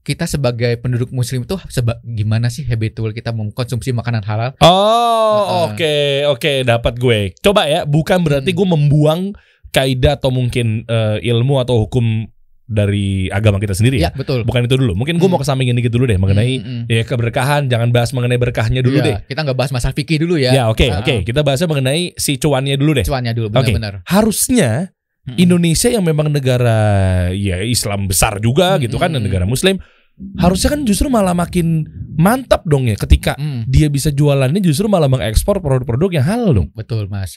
kita 0.02 0.26
sebagai 0.26 0.80
penduduk 0.80 1.12
Muslim 1.12 1.44
tuh 1.44 1.60
seba- 1.68 2.00
gimana 2.02 2.48
sih 2.48 2.64
habitual 2.64 3.12
kita 3.12 3.30
mengkonsumsi 3.30 3.92
makanan 3.92 4.24
halal? 4.24 4.52
Oh, 4.60 5.70
oke, 5.70 5.96
oke, 6.28 6.52
dapat 6.64 6.94
gue. 6.96 7.20
Coba 7.38 7.68
ya, 7.68 7.84
bukan 7.84 8.20
berarti 8.20 8.50
Hmm. 8.50 8.58
gue 8.58 8.68
membuang 8.70 9.22
kaidah 9.70 10.16
atau 10.16 10.30
mungkin 10.30 10.84
eh, 10.84 11.18
ilmu 11.24 11.58
atau 11.58 11.84
hukum 11.84 12.26
dari 12.66 13.26
agama 13.30 13.58
kita 13.58 13.74
sendiri 13.74 13.98
ya. 13.98 14.10
Ya 14.10 14.12
betul. 14.14 14.46
Bukan 14.46 14.62
itu 14.64 14.78
dulu. 14.78 14.94
Mungkin 14.94 15.18
gue 15.18 15.26
Hmm. 15.26 15.34
mau 15.34 15.42
kesampingin 15.42 15.74
dikit 15.74 15.90
dulu 15.90 16.06
deh 16.06 16.22
mengenai 16.22 16.54
Mm, 16.56 16.64
mm, 16.64 16.78
mm. 16.78 16.84
ya 16.88 17.02
keberkahan. 17.02 17.66
Jangan 17.66 17.90
bahas 17.90 18.14
mengenai 18.14 18.38
berkahnya 18.38 18.86
dulu 18.86 19.02
Iya, 19.02 19.06
deh. 19.10 19.16
Kita 19.26 19.42
nggak 19.42 19.58
bahas 19.58 19.72
masalah 19.74 19.98
fikih 19.98 20.22
dulu 20.22 20.38
ya. 20.38 20.54
Ya, 20.54 20.64
oke, 20.70 20.86
Ah, 20.86 21.02
oke. 21.02 21.10
ah. 21.12 21.22
Kita 21.26 21.42
bahasnya 21.42 21.66
mengenai 21.66 22.14
si 22.14 22.38
cuannya 22.38 22.78
dulu 22.78 23.02
deh. 23.02 23.06
Cuannya 23.06 23.34
dulu 23.34 23.50
benar-benar. 23.50 24.06
Harusnya 24.06 24.94
Mm-mm. 25.26 25.38
Indonesia 25.42 25.90
yang 25.90 26.06
memang 26.06 26.30
negara 26.30 26.78
ya 27.34 27.58
Islam 27.60 28.06
besar 28.06 28.38
juga 28.38 28.78
Hmm, 28.78 28.86
gitu 28.86 28.98
kan 28.98 29.10
dan 29.10 29.22
hmm. 29.22 29.28
negara 29.28 29.46
Muslim 29.46 29.82
harusnya 30.36 30.76
kan 30.76 30.84
justru 30.84 31.08
malah 31.08 31.32
makin 31.32 31.88
mantap 32.14 32.68
dong 32.68 32.86
ya 32.86 32.94
ketika 32.94 33.34
Mm, 33.34 33.64
dia 33.66 33.88
bisa 33.88 34.12
jualannya 34.12 34.60
justru 34.60 34.86
malah 34.86 35.08
mengekspor 35.08 35.58
produk-produk 35.58 36.20
yang 36.20 36.26
halal 36.28 36.52
dong. 36.54 36.68
betul 36.76 37.08
Mas. 37.08 37.34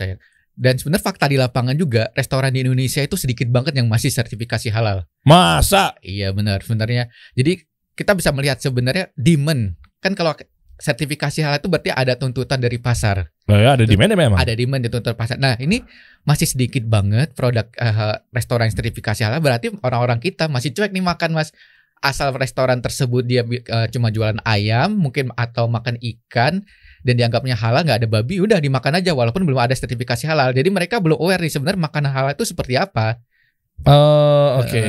Dan 0.53 0.77
sebenarnya 0.77 1.05
fakta 1.05 1.27
di 1.33 1.41
lapangan 1.41 1.73
juga 1.73 2.13
restoran 2.13 2.53
di 2.53 2.61
Indonesia 2.61 3.01
itu 3.01 3.17
sedikit 3.17 3.49
banget 3.49 3.73
yang 3.73 3.89
masih 3.89 4.13
sertifikasi 4.13 4.69
halal. 4.69 5.09
Masa? 5.25 5.97
Iya 6.05 6.31
benar 6.37 6.61
sebenarnya. 6.61 7.09
Jadi 7.33 7.65
kita 7.97 8.13
bisa 8.13 8.33
melihat 8.37 8.61
sebenarnya 8.61 9.13
demand 9.17 9.81
kan 10.03 10.13
kalau 10.13 10.37
sertifikasi 10.83 11.47
halal 11.47 11.63
itu 11.63 11.71
berarti 11.71 11.91
ada 11.95 12.19
tuntutan 12.19 12.59
dari 12.59 12.83
pasar. 12.83 13.31
Oh 13.47 13.55
ya 13.55 13.79
ada 13.79 13.87
di 13.87 13.95
mana 13.95 14.19
memang? 14.19 14.35
Ada 14.35 14.59
demand 14.59 14.83
tuntutan 14.83 15.15
pasar. 15.15 15.39
Nah, 15.39 15.55
ini 15.63 15.79
masih 16.27 16.51
sedikit 16.51 16.83
banget 16.91 17.39
produk 17.39 17.71
eh, 17.79 18.19
restoran 18.35 18.67
sertifikasi 18.67 19.23
halal 19.23 19.39
berarti 19.39 19.71
orang-orang 19.79 20.19
kita 20.19 20.51
masih 20.51 20.75
cuek 20.75 20.91
nih 20.91 21.05
makan 21.07 21.39
Mas. 21.39 21.55
Asal 22.03 22.35
restoran 22.35 22.83
tersebut 22.83 23.23
dia 23.23 23.47
eh, 23.47 23.87
cuma 23.95 24.11
jualan 24.11 24.43
ayam 24.43 24.99
mungkin 24.99 25.31
atau 25.39 25.71
makan 25.71 26.03
ikan 26.03 26.67
dan 27.03 27.15
dianggapnya 27.19 27.59
halal 27.59 27.83
nggak 27.83 27.99
ada 28.03 28.09
babi 28.09 28.39
udah 28.39 28.59
dimakan 28.63 29.03
aja 29.03 29.11
walaupun 29.13 29.43
belum 29.43 29.59
ada 29.59 29.75
sertifikasi 29.75 30.25
halal. 30.27 30.55
Jadi 30.55 30.71
mereka 30.71 31.03
belum 31.03 31.19
aware 31.19 31.43
nih 31.43 31.53
sebenarnya 31.53 31.83
makanan 31.87 32.11
halal 32.11 32.31
itu 32.35 32.47
seperti 32.47 32.79
apa. 32.79 33.19
Oh, 33.83 34.63
oke. 34.63 34.83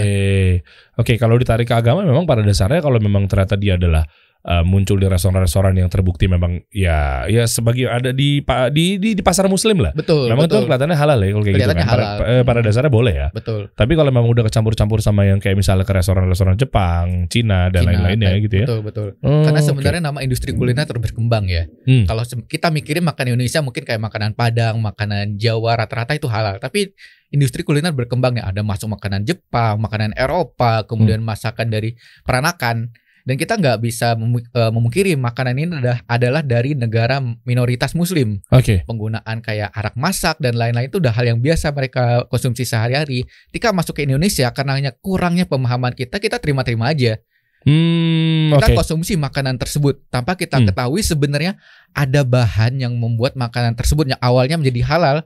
Oke, 1.02 1.14
kalau 1.18 1.34
ditarik 1.42 1.66
ke 1.66 1.74
agama 1.74 2.06
memang 2.06 2.30
pada 2.30 2.46
dasarnya 2.46 2.78
kalau 2.86 3.02
memang 3.02 3.26
ternyata 3.26 3.58
dia 3.58 3.74
adalah 3.74 4.06
uh, 4.44 4.64
muncul 4.64 5.00
di 5.00 5.08
restoran-restoran 5.08 5.74
yang 5.76 5.88
terbukti 5.88 6.28
memang 6.28 6.64
ya 6.70 7.24
ya 7.28 7.48
sebagai 7.48 7.88
ada 7.88 8.12
di 8.12 8.44
di 8.72 8.86
di, 9.00 9.10
di 9.16 9.24
pasar 9.24 9.48
muslim 9.48 9.80
lah. 9.80 9.92
Betul, 9.96 10.28
memang 10.30 10.46
itu 10.46 10.54
betul. 10.54 10.60
kan 10.60 10.64
kelihatannya 10.70 10.98
halal 11.00 11.20
ya 11.20 11.30
kalau 11.32 11.44
kayak 11.44 11.56
gitu 11.56 11.64
kan. 11.64 11.76
Kelihatannya 11.76 11.88
Pada, 11.88 12.06
halal. 12.06 12.40
eh, 12.40 12.44
pada 12.44 12.60
dasarnya 12.64 12.92
boleh 12.92 13.14
ya. 13.14 13.28
Betul. 13.32 13.62
Tapi 13.74 13.94
kalau 13.96 14.10
memang 14.12 14.30
udah 14.30 14.44
kecampur-campur 14.48 15.00
sama 15.00 15.22
yang 15.28 15.40
kayak 15.40 15.56
misalnya 15.58 15.84
ke 15.88 15.94
restoran-restoran 15.96 16.56
Jepang, 16.60 17.06
Cina 17.32 17.72
dan 17.72 17.88
lain-lainnya 17.88 18.32
gitu 18.40 18.56
ya. 18.64 18.66
Betul, 18.68 18.80
betul. 18.84 19.08
Oh, 19.24 19.44
Karena 19.44 19.60
sebenarnya 19.64 20.02
nama 20.04 20.20
industri 20.22 20.52
kuliner 20.52 20.84
terus 20.84 21.02
berkembang 21.02 21.48
ya. 21.48 21.64
Hmm. 21.88 22.04
Kalau 22.06 22.24
kita 22.46 22.68
mikirin 22.70 23.04
makan 23.04 23.34
Indonesia 23.34 23.60
mungkin 23.64 23.84
kayak 23.84 24.02
makanan 24.02 24.32
Padang, 24.36 24.80
makanan 24.80 25.40
Jawa 25.40 25.80
rata-rata 25.80 26.14
itu 26.14 26.28
halal. 26.28 26.60
Tapi 26.60 26.92
industri 27.34 27.66
kuliner 27.66 27.96
berkembang 27.96 28.38
ya. 28.38 28.50
Ada 28.50 28.62
masuk 28.62 28.94
makanan 28.94 29.26
Jepang, 29.26 29.82
makanan 29.82 30.14
Eropa, 30.14 30.86
kemudian 30.86 31.24
Hmm. 31.24 31.32
masakan 31.34 31.68
dari 31.72 31.96
peranakan. 32.28 32.92
Dan 33.24 33.40
kita 33.40 33.56
nggak 33.56 33.80
bisa 33.80 34.20
memu- 34.20 34.44
eh, 34.44 34.72
memungkiri 34.72 35.16
makanan 35.16 35.56
ini 35.56 35.72
adalah, 35.80 36.00
adalah 36.06 36.42
dari 36.44 36.76
negara 36.76 37.24
minoritas 37.48 37.96
Muslim. 37.96 38.44
Oke. 38.52 38.84
Penggunaan 38.84 39.40
kayak 39.40 39.72
arak 39.72 39.96
masak 39.96 40.36
dan 40.44 40.60
lain-lain 40.60 40.92
itu 40.92 41.00
udah 41.00 41.16
hal 41.16 41.32
yang 41.32 41.40
biasa 41.40 41.72
mereka 41.72 42.28
konsumsi 42.28 42.68
sehari-hari. 42.68 43.24
Ketika 43.48 43.72
masuk 43.72 43.96
ke 43.96 44.04
Indonesia 44.04 44.52
karena 44.52 44.76
hanya 44.76 44.92
kurangnya 44.92 45.48
pemahaman 45.48 45.96
kita, 45.96 46.20
kita 46.20 46.36
terima-terima 46.38 46.92
aja 46.92 47.16
Hmm, 47.64 48.52
kita 48.60 48.76
konsumsi 48.76 49.16
makanan 49.16 49.56
tersebut 49.56 50.04
tanpa 50.12 50.36
kita 50.36 50.60
Hmm. 50.60 50.68
ketahui 50.68 51.00
sebenarnya 51.00 51.56
ada 51.96 52.28
bahan 52.28 52.76
yang 52.76 52.92
membuat 53.00 53.40
makanan 53.40 53.72
tersebut 53.80 54.04
yang 54.12 54.20
awalnya 54.20 54.60
menjadi 54.60 54.84
halal 54.84 55.24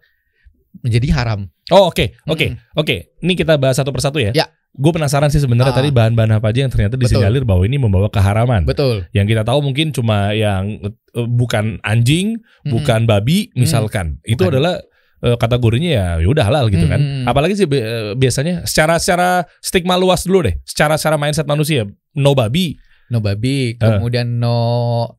menjadi 0.85 1.09
haram. 1.17 1.49
Oh, 1.73 1.89
oke. 1.89 2.13
Oke. 2.29 2.53
Mm-mm. 2.53 2.77
Oke. 2.77 2.95
Ini 3.25 3.33
kita 3.33 3.57
bahas 3.57 3.81
satu 3.81 3.89
persatu 3.89 4.21
ya. 4.21 4.29
Ya. 4.37 4.45
Gue 4.77 4.93
penasaran 4.93 5.33
sih 5.33 5.41
sebenarnya 5.41 5.73
Ah. 5.73 5.79
tadi 5.81 5.89
bahan-bahan 5.89 6.37
apa 6.37 6.53
aja 6.53 6.61
yang 6.61 6.69
ternyata 6.69 6.95
Betul. 6.95 7.17
disinyalir 7.17 7.43
bahwa 7.43 7.65
ini 7.65 7.77
membawa 7.77 8.07
keharaman. 8.07 8.61
Betul. 8.63 9.09
Yang 9.09 9.33
kita 9.33 9.41
tahu 9.41 9.59
mungkin 9.59 9.89
cuma 9.89 10.31
yang 10.31 10.77
eh, 10.85 10.93
bukan 11.25 11.81
anjing, 11.81 12.37
Mm-mm. 12.37 12.71
bukan 12.71 13.03
babi 13.03 13.49
misalkan. 13.53 14.21
Itu 14.21 14.45
Bukan. 14.45 14.53
adalah 14.53 14.77
eh, 15.17 15.33
kategorinya 15.33 15.89
ya 15.89 16.05
ya 16.21 16.27
udah 16.29 16.45
halal 16.45 16.69
gitu 16.69 16.85
kan. 16.85 17.01
Mm-mm. 17.01 17.25
Apalagi 17.25 17.57
sih 17.57 17.65
eh, 17.65 18.13
biasanya 18.13 18.69
secara 18.69 19.01
secara 19.01 19.29
stigma 19.59 19.97
luas 19.97 20.21
dulu 20.23 20.45
deh. 20.45 20.61
Secara 20.61 20.93
secara 20.95 21.17
mindset 21.17 21.49
manusia 21.49 21.89
no 22.13 22.37
babi. 22.37 22.77
no 23.07 23.17
babi, 23.17 23.79
kemudian 23.79 24.27
no 24.37 25.15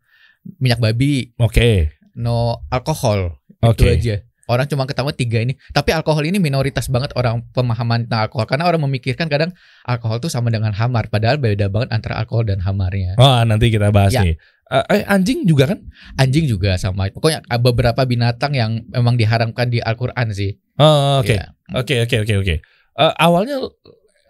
minyak 0.60 0.76
babi, 0.76 1.32
Oke. 1.36 1.96
no 2.14 2.60
alkohol. 2.68 3.40
Oke. 3.58 3.80
Itu 3.80 3.84
aja. 3.90 4.16
Orang 4.48 4.64
cuma 4.64 4.88
ketahui 4.88 5.12
tiga 5.12 5.44
ini. 5.44 5.54
Tapi 5.70 5.92
alkohol 5.92 6.24
ini 6.24 6.40
minoritas 6.40 6.88
banget 6.88 7.12
orang 7.14 7.44
pemahaman 7.52 8.08
tentang 8.08 8.26
alkohol 8.26 8.48
karena 8.48 8.64
orang 8.64 8.80
memikirkan 8.88 9.28
kadang 9.28 9.52
alkohol 9.84 10.16
itu 10.18 10.32
sama 10.32 10.48
dengan 10.48 10.72
hamar 10.72 11.12
padahal 11.12 11.36
beda 11.36 11.68
banget 11.68 11.92
antara 11.92 12.16
alkohol 12.16 12.48
dan 12.48 12.64
hamarnya. 12.64 13.14
Wah, 13.20 13.44
nanti 13.44 13.68
kita 13.68 13.92
bahas 13.92 14.16
Ya. 14.16 14.24
nih. 14.24 14.40
Eh, 14.68 14.84
eh, 15.00 15.02
anjing 15.04 15.44
juga 15.44 15.68
kan? 15.72 15.80
Anjing 16.16 16.48
juga 16.48 16.76
sama. 16.76 17.08
Pokoknya 17.12 17.44
ada 17.44 17.60
beberapa 17.60 18.04
binatang 18.04 18.52
yang 18.52 18.84
memang 18.88 19.16
diharamkan 19.16 19.68
di 19.68 19.80
Al-Qur'an 19.80 20.32
sih. 20.32 20.56
Oh, 20.80 21.20
oke. 21.20 21.36
Ya. 21.36 21.52
Oke 21.76 22.00
oke 22.04 22.16
oke 22.24 22.34
oke. 22.40 22.54
Eh, 22.98 23.12
awalnya 23.20 23.60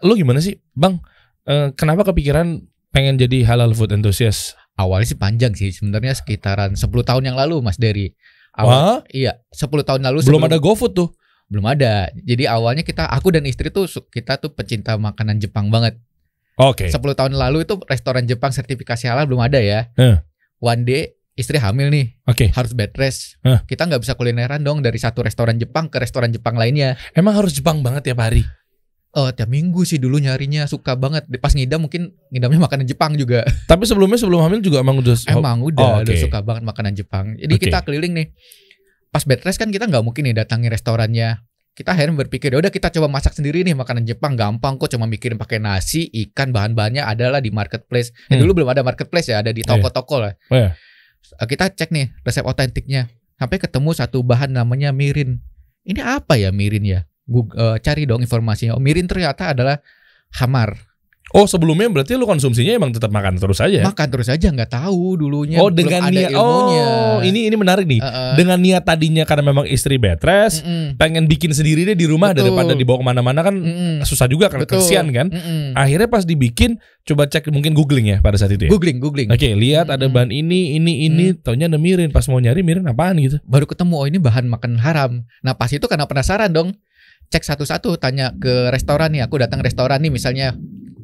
lu 0.03 0.13
gimana 0.15 0.39
sih, 0.39 0.59
Bang? 0.75 0.99
Eh, 1.47 1.71
kenapa 1.75 2.07
kepikiran 2.07 2.59
pengen 2.91 3.19
jadi 3.19 3.47
halal 3.47 3.75
food 3.75 3.95
enthusiast? 3.95 4.55
Awalnya 4.79 5.11
sih 5.11 5.19
panjang 5.19 5.53
sih, 5.59 5.75
sebenarnya 5.75 6.15
sekitaran 6.15 6.79
10 6.79 7.03
tahun 7.03 7.23
yang 7.27 7.35
lalu 7.35 7.59
Mas 7.59 7.79
Dery. 7.79 8.15
Awal, 8.59 9.07
iya, 9.15 9.39
10 9.55 9.87
tahun 9.87 10.03
lalu 10.03 10.19
belum 10.23 10.27
sebelum- 10.43 10.49
ada 10.51 10.59
GoFood 10.59 10.93
tuh. 10.95 11.11
belum 11.49 11.65
ada. 11.65 12.13
Jadi 12.13 12.45
awalnya 12.45 12.85
kita 12.85 13.09
aku 13.09 13.33
dan 13.33 13.49
istri 13.49 13.73
tuh 13.73 13.89
kita 14.13 14.37
tuh 14.37 14.53
pecinta 14.53 14.93
makanan 15.01 15.41
Jepang 15.41 15.73
banget. 15.73 15.97
Oke. 16.61 16.93
10 16.93 17.17
tahun 17.17 17.33
lalu 17.39 17.65
itu 17.65 17.81
restoran 17.89 18.29
Jepang 18.29 18.53
sertifikasi 18.53 19.09
halal 19.09 19.25
belum 19.25 19.41
ada 19.41 19.57
ya. 19.57 19.89
Eh. 19.97 20.21
One 20.61 20.85
day 20.85 21.17
istri 21.39 21.57
hamil 21.57 21.89
nih, 21.89 22.19
Oke. 22.27 22.51
harus 22.53 22.75
bed 22.75 22.93
rest. 22.99 23.39
Hah. 23.47 23.63
Kita 23.65 23.87
nggak 23.87 24.03
bisa 24.03 24.19
kulineran 24.19 24.61
dong 24.61 24.83
dari 24.83 24.99
satu 25.01 25.23
restoran 25.23 25.57
Jepang 25.57 25.87
ke 25.89 26.03
restoran 26.03 26.29
Jepang 26.29 26.59
lainnya. 26.59 26.99
Emang 27.15 27.33
harus 27.39 27.55
Jepang 27.55 27.81
banget 27.81 28.11
tiap 28.11 28.21
hari. 28.21 28.43
Oh, 29.09 29.33
tiap 29.33 29.49
minggu 29.49 29.83
sih 29.83 29.97
dulu 29.97 30.21
nyarinya 30.21 30.69
suka 30.69 30.93
banget. 30.93 31.25
Pas 31.41 31.57
ngidam 31.57 31.81
mungkin 31.81 32.13
ngidamnya 32.29 32.61
makanan 32.61 32.85
Jepang 32.85 33.17
juga. 33.17 33.41
Tapi 33.71 33.89
sebelumnya 33.89 34.21
sebelum 34.21 34.45
hamil 34.45 34.61
juga 34.61 34.85
emang 34.85 35.01
udah 35.01 35.17
Emang 35.27 35.65
udah, 35.65 35.81
Oh, 35.81 35.97
udah 36.05 36.13
oke. 36.13 36.21
suka 36.21 36.39
banget 36.45 36.63
makanan 36.63 36.93
Jepang. 36.93 37.33
Jadi 37.35 37.55
Oke. 37.57 37.63
kita 37.67 37.81
keliling 37.83 38.13
nih. 38.13 38.27
Pas 39.09 39.25
bed 39.25 39.41
rest 39.41 39.57
kan 39.57 39.73
kita 39.73 39.89
nggak 39.89 40.05
mungkin 40.05 40.29
nih 40.29 40.37
datangi 40.37 40.69
restorannya. 40.69 41.41
Kita 41.73 41.95
akhirnya 41.95 42.21
berpikir, 42.21 42.53
ya 42.53 42.59
udah 42.59 42.69
kita 42.69 42.91
coba 42.91 43.09
masak 43.09 43.33
sendiri 43.33 43.65
nih 43.65 43.73
makanan 43.73 44.05
Jepang 44.05 44.37
gampang 44.37 44.77
kok 44.77 44.91
cuma 44.91 45.07
mikirin 45.07 45.39
pakai 45.39 45.57
nasi, 45.57 46.05
ikan, 46.27 46.53
bahan-bahannya 46.53 47.01
adalah 47.01 47.41
di 47.41 47.49
marketplace. 47.49 48.13
Ya, 48.27 48.37
Hmm. 48.37 48.45
dulu 48.45 48.61
belum 48.61 48.69
ada 48.69 48.83
marketplace 48.83 49.31
ya, 49.31 49.41
ada 49.41 49.49
di 49.49 49.65
toko-toko 49.65 50.21
lah. 50.21 50.35
Oh, 50.51 50.59
iya. 50.59 50.77
Eh, 51.33 51.47
Kita 51.47 51.71
cek 51.71 51.89
nih 51.89 52.13
resep 52.21 52.45
otentiknya. 52.45 53.09
Sampai 53.39 53.57
ketemu 53.57 53.95
satu 53.95 54.21
bahan 54.21 54.53
namanya 54.53 54.93
mirin. 54.93 55.41
Ini 55.87 56.03
apa 56.05 56.37
ya 56.37 56.53
mirin 56.53 56.85
ya? 56.85 57.01
Google, 57.29 57.57
eh, 57.61 57.77
cari 57.85 58.09
dong 58.09 58.25
informasinya. 58.25 58.75
Oh, 58.75 58.83
mirin 58.83 59.05
ternyata 59.05 59.53
adalah 59.53 59.79
hamar. 60.41 60.89
Oh 61.37 61.45
sebelumnya 61.45 61.93
berarti 61.93 62.17
lu 62.17 62.25
konsumsinya 62.25 62.73
emang 62.73 62.89
tetap 62.89 63.13
makan 63.13 63.37
terus 63.37 63.61
aja. 63.61 63.85
Makan 63.85 64.09
terus 64.09 64.33
aja 64.33 64.49
nggak 64.49 64.73
tahu 64.73 65.21
dulunya. 65.21 65.61
oh 65.61 65.69
dengan 65.69 66.09
ada 66.09 66.17
niat. 66.17 66.33
ilmunya. 66.33 66.85
Oh 66.89 67.19
ini 67.21 67.53
ini 67.53 67.57
menarik 67.61 67.85
nih. 67.85 68.01
Heeh. 68.01 68.33
Dengan 68.41 68.57
niat 68.57 68.89
tadinya 68.89 69.29
karena 69.29 69.53
memang 69.53 69.69
istri 69.69 70.01
bed 70.01 70.25
rest, 70.25 70.65
Mm-mm. 70.65 70.97
pengen 70.97 71.29
bikin 71.29 71.53
sendiri 71.53 71.85
deh 71.85 71.93
di 71.93 72.09
rumah 72.09 72.33
Betul. 72.33 72.49
daripada 72.49 72.73
dibawa 72.73 72.97
ke 72.97 73.07
mana-mana 73.13 73.41
kan 73.45 73.61
Mm-mm. 73.61 74.09
susah 74.09 74.25
juga 74.25 74.49
kan 74.49 74.65
Betul. 74.65 74.81
kesian 74.81 75.13
kan. 75.13 75.29
Mm-mm. 75.29 75.77
Akhirnya 75.77 76.09
pas 76.09 76.25
dibikin 76.25 76.81
coba 77.05 77.29
cek 77.29 77.53
mungkin 77.53 77.77
googling 77.77 78.09
ya 78.09 78.25
pada 78.25 78.41
saat 78.41 78.57
itu 78.57 78.65
ya. 78.65 78.71
Googling, 78.73 78.97
googling. 78.97 79.29
Oke, 79.29 79.53
lihat 79.53 79.93
ada 79.93 80.09
Mm-mm. 80.09 80.17
bahan 80.17 80.31
ini, 80.33 80.81
ini, 80.81 81.13
ini, 81.13 81.37
taunya 81.37 81.69
ada 81.69 81.77
mirin. 81.77 82.09
Pas 82.09 82.25
mau 82.33 82.41
nyari 82.41 82.65
mirin 82.65 82.89
apaan 82.89 83.21
gitu. 83.21 83.37
Baru 83.45 83.69
ketemu 83.69 84.01
oh 84.01 84.07
ini 84.09 84.17
bahan 84.17 84.49
makan 84.49 84.81
haram. 84.81 85.29
Nah 85.45 85.53
pas 85.53 85.69
itu 85.69 85.85
karena 85.85 86.09
penasaran 86.09 86.49
dong, 86.57 86.73
cek 87.29 87.45
satu-satu 87.45 87.97
tanya 87.97 88.33
ke 88.35 88.69
restoran 88.69 89.13
nih. 89.13 89.25
Aku 89.25 89.37
datang 89.37 89.61
restoran 89.61 90.01
nih 90.01 90.11
misalnya 90.11 90.57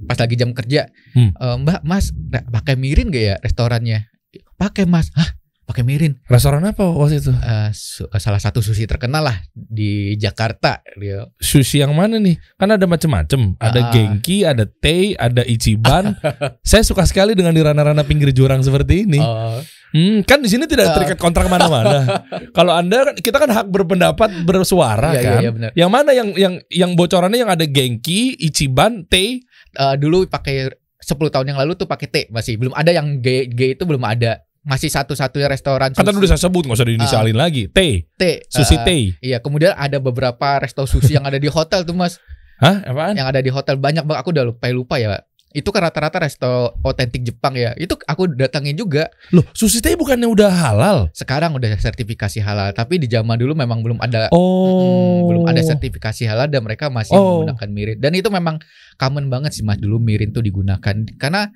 pas 0.04 0.16
lagi 0.16 0.36
jam 0.36 0.52
kerja, 0.52 0.88
Hmm. 1.12 1.32
"Eh, 1.32 1.56
Mbak, 1.58 1.80
Mas 1.82 2.12
re- 2.12 2.44
pakai 2.46 2.74
mirin 2.74 3.08
gak 3.08 3.24
ya 3.24 3.36
restorannya? 3.40 4.08
Pakai 4.54 4.84
Mas. 4.84 5.08
Hah? 5.12 5.32
Pakai 5.64 5.80
mirin? 5.80 6.20
Restoran 6.28 6.60
apa 6.60 6.84
waktu 6.84 7.18
itu? 7.18 7.32
Eh, 7.32 7.70
su- 7.72 8.04
salah 8.14 8.36
satu 8.36 8.60
sushi 8.60 8.84
terkenal 8.84 9.24
lah 9.24 9.40
di 9.56 10.12
Jakarta. 10.14 10.84
Dia 10.94 11.24
Sushi 11.34 11.80
yang 11.80 11.96
mana 11.96 12.20
nih? 12.20 12.36
Kan 12.54 12.68
ada 12.68 12.84
macem-macem. 12.84 13.56
Ada 13.56 13.80
Ah. 13.80 13.90
Genki, 13.90 14.44
ada 14.44 14.68
Tei, 14.68 15.16
ada 15.16 15.40
Ichiban. 15.42 16.12
Saya 16.62 16.84
suka 16.84 17.04
sekali 17.04 17.32
dengan 17.32 17.50
di 17.50 17.64
ranah-ranah 17.64 18.04
pinggir 18.04 18.28
jurang 18.30 18.60
seperti 18.60 19.08
ini. 19.08 19.16
Oh, 19.16 19.56
Hmm, 19.94 20.26
kan 20.26 20.42
di 20.42 20.50
sini 20.50 20.66
tidak 20.66 20.90
Ah. 20.90 20.94
terikat 20.98 21.16
kontrak 21.16 21.46
mana-mana. 21.46 22.02
Kalau 22.56 22.74
anda 22.74 23.06
kan 23.06 23.14
kita 23.14 23.38
kan 23.38 23.46
hak 23.46 23.70
berpendapat 23.70 24.42
bersuara 24.42 25.14
iya, 25.14 25.20
iya, 25.20 25.22
kan. 25.24 25.40
iya, 25.40 25.50
benar. 25.50 25.70
Yang 25.72 25.90
mana 25.90 26.10
yang 26.10 26.28
yang 26.34 26.54
yang 26.66 26.90
bocorannya 26.92 27.38
yang 27.38 27.48
ada 27.48 27.62
Genki, 27.62 28.34
Ichiban, 28.36 29.06
Tei. 29.06 29.46
Eh, 29.72 29.94
dulu 29.94 30.26
pakai 30.26 30.66
10 30.98 31.30
tahun 31.30 31.46
yang 31.46 31.58
lalu 31.58 31.74
tuh 31.74 31.86
pakai 31.86 32.06
T 32.06 32.16
masih 32.28 32.58
belum 32.58 32.74
ada 32.74 32.90
yang 32.90 33.22
G, 33.22 33.46
G 33.46 33.60
itu 33.72 33.86
belum 33.86 34.02
ada. 34.02 34.42
Masih 34.64 34.88
satu-satunya 34.88 35.46
restoran 35.46 35.92
Kan 35.92 36.02
tadi 36.02 36.10
sushi. 36.10 36.20
udah 36.24 36.30
saya 36.32 36.42
sebut 36.42 36.62
nggak 36.64 36.74
usah 36.74 36.88
diinisialin 36.88 37.36
lagi. 37.36 37.68
Tei, 37.68 38.08
T. 38.10 38.48
Sushi 38.48 38.74
Eh, 38.74 38.82
Tei. 38.82 39.02
Iya, 39.20 39.38
kemudian 39.38 39.76
ada 39.76 40.00
beberapa 40.00 40.58
resto 40.58 40.82
sushi 40.84 41.14
yang 41.14 41.22
ada 41.22 41.36
di 41.36 41.46
hotel 41.46 41.84
tuh 41.84 41.92
Mas. 41.92 42.16
Hah? 42.58 42.80
Apaan? 42.82 43.14
Yang 43.14 43.28
ada 43.28 43.40
di 43.44 43.50
hotel 43.52 43.76
banyak 43.76 44.02
banget. 44.02 44.20
Aku 44.24 44.32
udah 44.32 44.42
lupa 44.42 44.66
lupa 44.70 44.96
ya. 44.96 45.20
Itu 45.54 45.70
kan 45.70 45.86
rata-rata 45.86 46.18
resto 46.18 46.74
otentik 46.82 47.22
Jepang 47.22 47.54
ya. 47.54 47.78
Itu 47.78 47.94
aku 48.00 48.26
datangin 48.28 48.74
juga. 48.74 49.06
Loh, 49.30 49.46
Sushi 49.54 49.78
Tei 49.78 49.94
bukannya 49.94 50.26
udah 50.26 50.50
halal? 50.50 50.98
Sekarang 51.14 51.54
udah 51.54 51.78
sertifikasi 51.78 52.42
halal. 52.42 52.74
Tapi 52.74 52.98
di 52.98 53.06
zaman 53.06 53.38
dulu 53.38 53.54
memang 53.54 53.78
belum 53.78 54.02
ada 54.02 54.26
Oh. 54.28 55.22
Mm, 55.22 55.30
belum 55.30 55.42
ada 55.46 55.62
sertifikasi 55.62 56.26
halal 56.26 56.50
dan 56.50 56.60
mereka 56.60 56.90
masih 56.90 57.14
Oh. 57.14 57.46
menggunakan 57.46 57.68
mirin. 57.70 57.96
Dan 58.02 58.12
itu 58.12 58.26
memang 58.28 58.58
common 58.96 59.30
banget 59.30 59.54
sih 59.54 59.62
Mas 59.62 59.78
dulu 59.78 59.96
mirin 59.96 60.34
tuh 60.34 60.42
digunakan 60.42 60.94
karena 61.14 61.54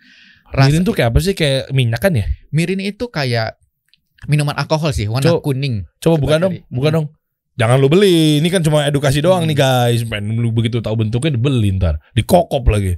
rasa 0.49 0.71
Mirin 0.71 0.87
tuh 0.87 0.95
kayak 0.95 1.11
apa 1.11 1.19
sih? 1.19 1.35
Kayak 1.35 1.75
minyak 1.75 1.99
kan 1.99 2.15
ya? 2.15 2.25
mirin 2.49 2.79
itu 2.79 3.11
kayak 3.11 3.59
minuman 4.27 4.55
alkohol 4.55 4.91
sih, 4.91 5.07
warna 5.07 5.27
Coba- 5.29 5.43
kuning. 5.45 5.87
Coba 5.99 6.15
Coba 6.15 6.23
bukan 6.23 6.39
dong, 6.41 6.55
bukan 6.71 6.93
dong. 6.95 7.07
Jangan 7.59 7.77
lu 7.77 7.91
beli. 7.91 8.39
Ini 8.39 8.49
kan 8.49 8.63
cuma 8.63 8.87
edukasi 8.87 9.19
doang 9.19 9.43
Hmm. 9.43 9.51
nih 9.51 9.59
guys. 9.59 10.01
Pengen 10.07 10.39
lu 10.39 10.55
begitu 10.55 10.79
tahu 10.79 10.95
bentuknya 10.97 11.35
dibeli 11.35 11.75
ntar. 11.75 11.99
Dikokop 12.15 12.63
lagi. 12.71 12.95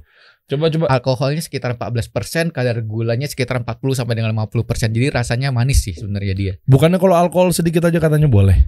Coba 0.51 0.67
coba. 0.67 0.85
Alkoholnya 0.91 1.39
sekitar 1.39 1.79
14%, 1.79 2.51
kadar 2.51 2.75
gulanya 2.83 3.23
sekitar 3.23 3.63
40 3.63 3.71
sampai 3.95 4.19
dengan 4.19 4.35
50%. 4.35 4.91
Jadi 4.91 5.07
rasanya 5.07 5.47
manis 5.55 5.79
sih 5.79 5.95
sebenarnya 5.95 6.35
dia. 6.35 6.53
Bukannya 6.67 6.99
kalau 6.99 7.15
alkohol 7.15 7.55
sedikit 7.55 7.87
aja 7.87 8.03
katanya 8.03 8.27
boleh. 8.27 8.67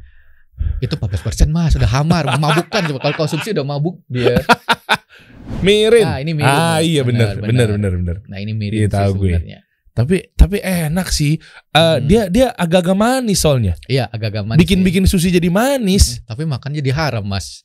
Itu 0.80 0.96
14% 0.96 1.52
Mas, 1.52 1.76
sudah 1.76 1.92
hamar, 1.92 2.24
memabukkan 2.30 2.88
coba 2.88 3.00
kalau 3.04 3.16
konsumsi 3.20 3.52
udah 3.52 3.68
mabuk 3.68 4.00
dia. 4.08 4.40
Mirin. 5.66 6.06
Ah, 6.08 6.20
ini 6.20 6.32
mirin, 6.36 6.48
Ah, 6.48 6.80
iya 6.80 7.04
benar, 7.04 7.40
Benar, 7.40 7.76
benar, 7.76 7.92
benar. 7.96 8.16
Nah, 8.28 8.38
ini 8.40 8.52
mirin 8.56 8.84
Iya, 8.84 8.88
sih 8.88 8.96
tahu 8.96 9.12
gue. 9.20 9.32
sebenarnya. 9.36 9.60
Tapi 9.94 10.16
tapi 10.34 10.58
enak 10.58 11.08
sih. 11.08 11.38
Eh, 11.38 11.78
Hmm. 11.78 12.00
Dia 12.04 12.26
dia 12.28 12.48
agak-agak 12.50 12.98
manis 12.98 13.40
soalnya. 13.40 13.78
Iya, 13.86 14.10
agak-agak 14.10 14.44
manis. 14.44 14.60
Bikin-bikin 14.60 15.06
sushi 15.06 15.30
jadi 15.30 15.48
manis. 15.48 16.20
Tapi 16.26 16.44
makan 16.44 16.74
jadi 16.74 16.92
haram, 16.92 17.24
Mas. 17.24 17.62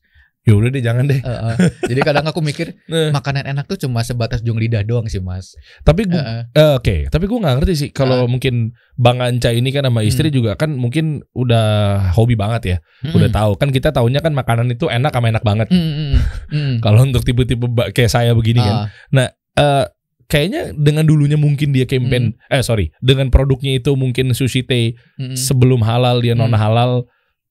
Ya 0.48 0.56
udah 0.56 0.72
deh 0.72 0.80
jangan 0.80 1.04
deh. 1.04 1.20
Eh, 1.20 1.28
eh. 1.28 1.56
Jadi 1.84 2.00
kadang 2.00 2.24
aku 2.24 2.40
mikir 2.40 2.72
Nah, 2.88 3.12
makanan 3.12 3.44
enak 3.46 3.68
tuh 3.68 3.76
cuma 3.76 4.00
sebatas 4.00 4.40
jung 4.40 4.56
lidah 4.56 4.80
doang 4.80 5.04
sih, 5.04 5.20
Mas. 5.20 5.52
tapi 5.84 6.08
gue 6.08 6.16
Eh, 6.16 6.24
eh. 6.24 6.42
Eh, 6.56 6.72
Oke, 6.74 6.96
tapi 7.06 7.28
gue 7.28 7.36
nggak 7.36 7.54
ngerti 7.60 7.74
sih 7.76 7.88
kalau 7.92 8.24
mungkin 8.24 8.72
Bang 8.96 9.20
Anca 9.20 9.52
ini 9.52 9.68
kan 9.68 9.84
sama 9.84 10.00
istri 10.00 10.32
Hmm. 10.32 10.34
juga 10.34 10.50
kan 10.54 10.72
mungkin 10.72 11.20
udah 11.32 11.66
hobi 12.12 12.32
banget 12.32 12.62
ya, 12.64 12.76
udah 13.06 13.28
Mm-mm. 13.28 13.36
tahu 13.36 13.52
kan 13.54 13.68
kita 13.68 13.92
taunya 13.92 14.18
kan 14.18 14.32
makanan 14.32 14.66
itu 14.68 14.88
enak 14.88 15.12
sama 15.12 15.28
enak 15.28 15.44
banget. 15.44 15.68
Mm, 15.68 15.78
mm, 15.78 16.08
mm. 16.50 16.74
Kalau 16.84 17.04
untuk 17.04 17.22
tipe-tipe 17.22 17.62
kayak 17.92 18.08
saya 18.08 18.32
begini 18.32 18.58
kan, 18.58 18.76
Ah, 19.14 19.28
eh, 19.54 19.84
kayaknya 20.24 20.72
dengan 20.72 21.04
dulunya 21.04 21.36
mungkin 21.36 21.70
dia 21.70 21.84
campaign, 21.84 22.32
Hmm. 22.34 22.52
eh 22.52 22.62
sorry, 22.62 22.88
dengan 22.98 23.28
produknya 23.28 23.76
itu 23.76 23.92
mungkin 23.94 24.32
sushi 24.32 24.62
teh 24.62 24.96
mm, 25.14 25.32
mm, 25.32 25.36
sebelum 25.36 25.80
halal 25.80 26.18
dia 26.18 26.32
non 26.32 26.50
Hmm. 26.50 26.58
halal, 26.58 26.92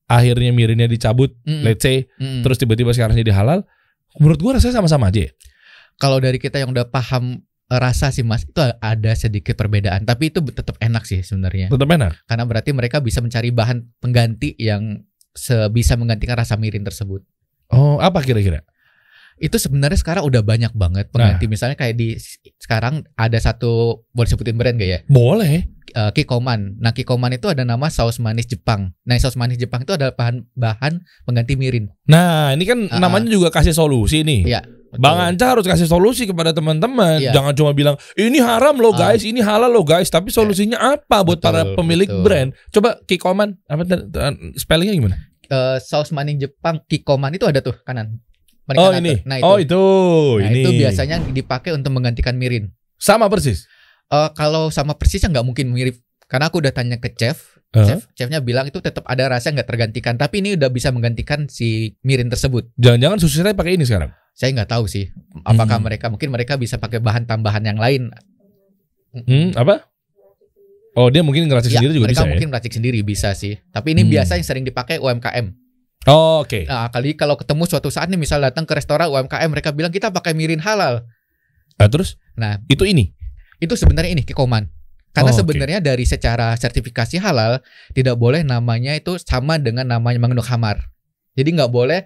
akhirnya 0.07 0.49
mirinnya 0.49 0.87
dicabut, 0.87 1.35
mm, 1.43 1.61
let's 1.61 1.83
say, 1.83 2.07
mm. 2.17 2.41
terus 2.41 2.57
tiba-tiba 2.57 2.91
sekarang 2.91 3.13
jadi 3.13 3.31
halal. 3.31 3.67
Menurut 4.17 4.39
gue 4.39 4.51
rasanya 4.55 4.81
sama-sama 4.81 5.11
aja. 5.11 5.27
ya. 5.27 5.31
kalau 5.97 6.17
dari 6.17 6.37
kita 6.37 6.57
yang 6.57 6.71
udah 6.71 6.87
paham 6.87 7.41
eh, 7.67 7.77
rasa 7.77 8.09
sih 8.09 8.21
mas 8.21 8.45
itu 8.45 8.53
ada 8.79 9.11
sedikit 9.13 9.53
perbedaan 9.53 10.05
tapi 10.05 10.29
itu 10.29 10.39
tetap 10.41 10.77
enak 10.77 11.03
sih 11.03 11.21
sebenarnya 11.21 11.67
Tetap 11.69 11.89
enak. 11.89 12.11
karena 12.25 12.43
berarti 12.45 12.69
mereka 12.71 12.97
bisa 12.97 13.19
mencari 13.19 13.49
bahan 13.49 13.81
pengganti 13.97 14.53
yang 14.57 15.01
sebisa 15.33 15.97
menggantikan 15.97 16.37
rasa 16.37 16.53
mirin 16.55 16.81
tersebut 16.81 17.21
Oh, 17.67 17.99
apa 17.99 18.23
kira-kira? 18.23 18.63
Itu 19.37 19.55
sebenarnya 19.55 19.95
sekarang 19.95 20.23
udah 20.23 20.41
banyak 20.41 20.73
banget 20.73 21.09
pengganti 21.09 21.45
misalnya 21.45 21.73
kayak 21.73 21.93
di 21.93 22.17
sekarang 22.57 23.05
ada 23.13 23.37
satu 23.37 24.01
boleh 24.09 24.25
sebutin 24.25 24.55
brand 24.55 24.75
gak 24.75 24.89
ya 24.89 24.99
Boleh. 25.05 25.69
Eh, 25.87 26.11
Kikoman 26.11 26.75
nah 26.77 26.91
Kikoman 26.91 27.31
itu 27.31 27.47
ada 27.47 27.61
nama 27.61 27.87
saus 27.87 28.17
manis 28.17 28.45
Jepang 28.45 28.91
nah 29.01 29.15
saus 29.15 29.33
manis 29.33 29.55
Jepang 29.55 29.81
itu 29.81 29.91
adalah 29.91 30.11
bahan 30.11 30.43
bahan 30.51 30.93
pengganti 31.23 31.55
mirin 31.55 31.87
Nah, 32.05 32.51
ini 32.51 32.63
kan 32.63 32.87
Ah, 32.87 32.99
namanya 32.99 33.27
juga 33.27 33.47
kasih 33.49 33.71
solusi 33.71 34.21
nih. 34.21 34.47
Iya, 34.47 34.61
Bang. 34.95 35.19
Anca 35.19 35.51
harus 35.51 35.63
kasih 35.63 35.83
solusi 35.85 36.23
kepada 36.23 36.49
teman-teman. 36.49 37.19
Iya. 37.19 37.35
Jangan 37.35 37.51
cuma 37.51 37.71
bilang 37.71 37.95
ini 38.15 38.39
haram 38.39 38.75
loh 38.75 38.95
Ah. 38.95 39.11
guys, 39.11 39.21
ini 39.21 39.39
halal 39.39 39.67
loh 39.67 39.83
guys. 39.83 40.07
Tapi 40.07 40.27
solusinya 40.29 40.79
apa 40.79 41.19
buat 41.21 41.37
Betul, 41.37 41.45
para 41.45 41.61
pemilik 41.73 42.07
betul. 42.07 42.23
brand? 42.23 42.49
Coba 42.69 42.95
Kikoman 43.03 43.59
apa 43.65 43.83
spellingnya 44.55 44.95
gimana? 44.95 45.15
Eh, 45.45 45.77
saus 45.79 46.11
manis 46.11 46.35
Jepang 46.37 46.79
Kikoman 46.81 47.31
itu 47.31 47.43
ada 47.43 47.59
tuh 47.59 47.75
kanan 47.81 48.19
Paling 48.67 48.77
Oh 48.77 48.91
ini, 48.91 49.13
nah 49.23 49.39
itu 49.39 49.47
oh 49.47 49.57
itu, 49.57 49.83
Nah, 50.37 50.51
ini 50.51 50.59
itu 50.59 50.71
biasanya 50.75 51.17
dipakai 51.25 51.71
untuk 51.71 51.89
menggantikan 51.89 52.35
mirin. 52.35 52.75
sama 52.97 53.25
persis. 53.27 53.63
Eh 54.07 54.29
kalau 54.33 54.67
sama 54.67 54.91
persisnya 54.93 55.29
nggak 55.29 55.45
mungkin 55.45 55.69
mirip 55.69 55.95
karena 56.25 56.47
aku 56.47 56.59
udah 56.59 56.71
tanya 56.71 56.97
ke 56.97 57.07
chef, 57.09 57.55
Eh? 57.69 57.83
chef 57.83 58.03
chefnya 58.11 58.39
bilang 58.39 58.65
itu 58.65 58.77
tetap 58.77 59.05
ada 59.05 59.29
rasa 59.29 59.49
nggak 59.49 59.63
tergantikan, 59.65 60.15
tapi 60.15 60.41
ini 60.41 60.53
udah 60.53 60.67
bisa 60.67 60.89
menggantikan 60.89 61.47
si 61.47 61.95
mirin 62.01 62.27
tersebut. 62.27 62.67
Jangan-jangan 62.75 63.17
sushi 63.17 63.39
saya 63.39 63.53
pakai 63.53 63.75
ini 63.75 63.83
sekarang. 63.83 64.11
Saya 64.33 64.51
nggak 64.53 64.69
tahu 64.69 64.83
sih, 64.85 65.07
apakah 65.41 65.77
Hmm. 65.77 65.85
mereka 65.87 66.05
mungkin 66.07 66.29
mereka 66.29 66.53
bisa 66.55 66.75
pakai 66.75 66.99
bahan 66.99 67.23
tambahan 67.23 67.63
yang 67.63 67.77
lain. 67.77 68.11
Hmm, 69.13 69.55
apa? 69.55 69.87
Oh 70.93 71.07
dia 71.07 71.21
mungkin 71.21 71.45
ngeracik 71.45 71.69
Ya, 71.69 71.79
sendiri 71.79 71.93
juga 71.95 72.09
mereka 72.09 72.21
bisa 72.21 72.27
mungkin 72.27 72.47
meracik 72.49 72.73
sendiri 72.73 72.99
bisa 73.01 73.31
sih. 73.31 73.55
Tapi 73.69 73.93
ini 73.93 74.01
Hmm. 74.01 74.11
biasa 74.11 74.35
yang 74.35 74.43
sering 74.43 74.65
dipakai 74.65 74.97
UMKM. 74.97 75.53
Oh, 76.05 76.45
Oke. 76.45 76.69
Nah, 76.69 76.87
kali 76.93 77.17
kalau 77.17 77.33
ketemu 77.35 77.65
suatu 77.65 77.89
saat 77.89 78.07
nih 78.07 78.19
misal 78.21 78.39
datang 78.39 78.63
ke 78.69 78.77
restoran 78.77 79.09
UMKM 79.09 79.49
mereka 79.49 79.73
bilang 79.73 79.89
kita 79.89 80.13
pakai 80.13 80.37
mirin 80.37 80.61
halal. 80.61 81.03
Nah, 81.81 81.87
terus? 81.89 82.21
Nah, 82.37 82.61
Itu 82.69 82.85
ini. 82.85 83.15
itu 83.57 83.73
sebenarnya 83.73 84.13
ini 84.13 84.21
kikoman. 84.21 84.69
Karena 85.17 85.33
Oh, 85.33 85.37
sebenarnya 85.41 85.81
dari 85.81 86.05
secara 86.05 86.53
sertifikasi 86.53 87.17
halal 87.17 87.65
tidak 87.97 88.21
boleh 88.21 88.45
namanya 88.45 88.93
itu 88.93 89.17
sama 89.17 89.57
dengan 89.57 89.89
namanya 89.89 90.21
mengandung 90.21 90.45
hamar. 90.45 90.93
Jadi 91.33 91.57
nggak 91.57 91.73
boleh 91.73 92.05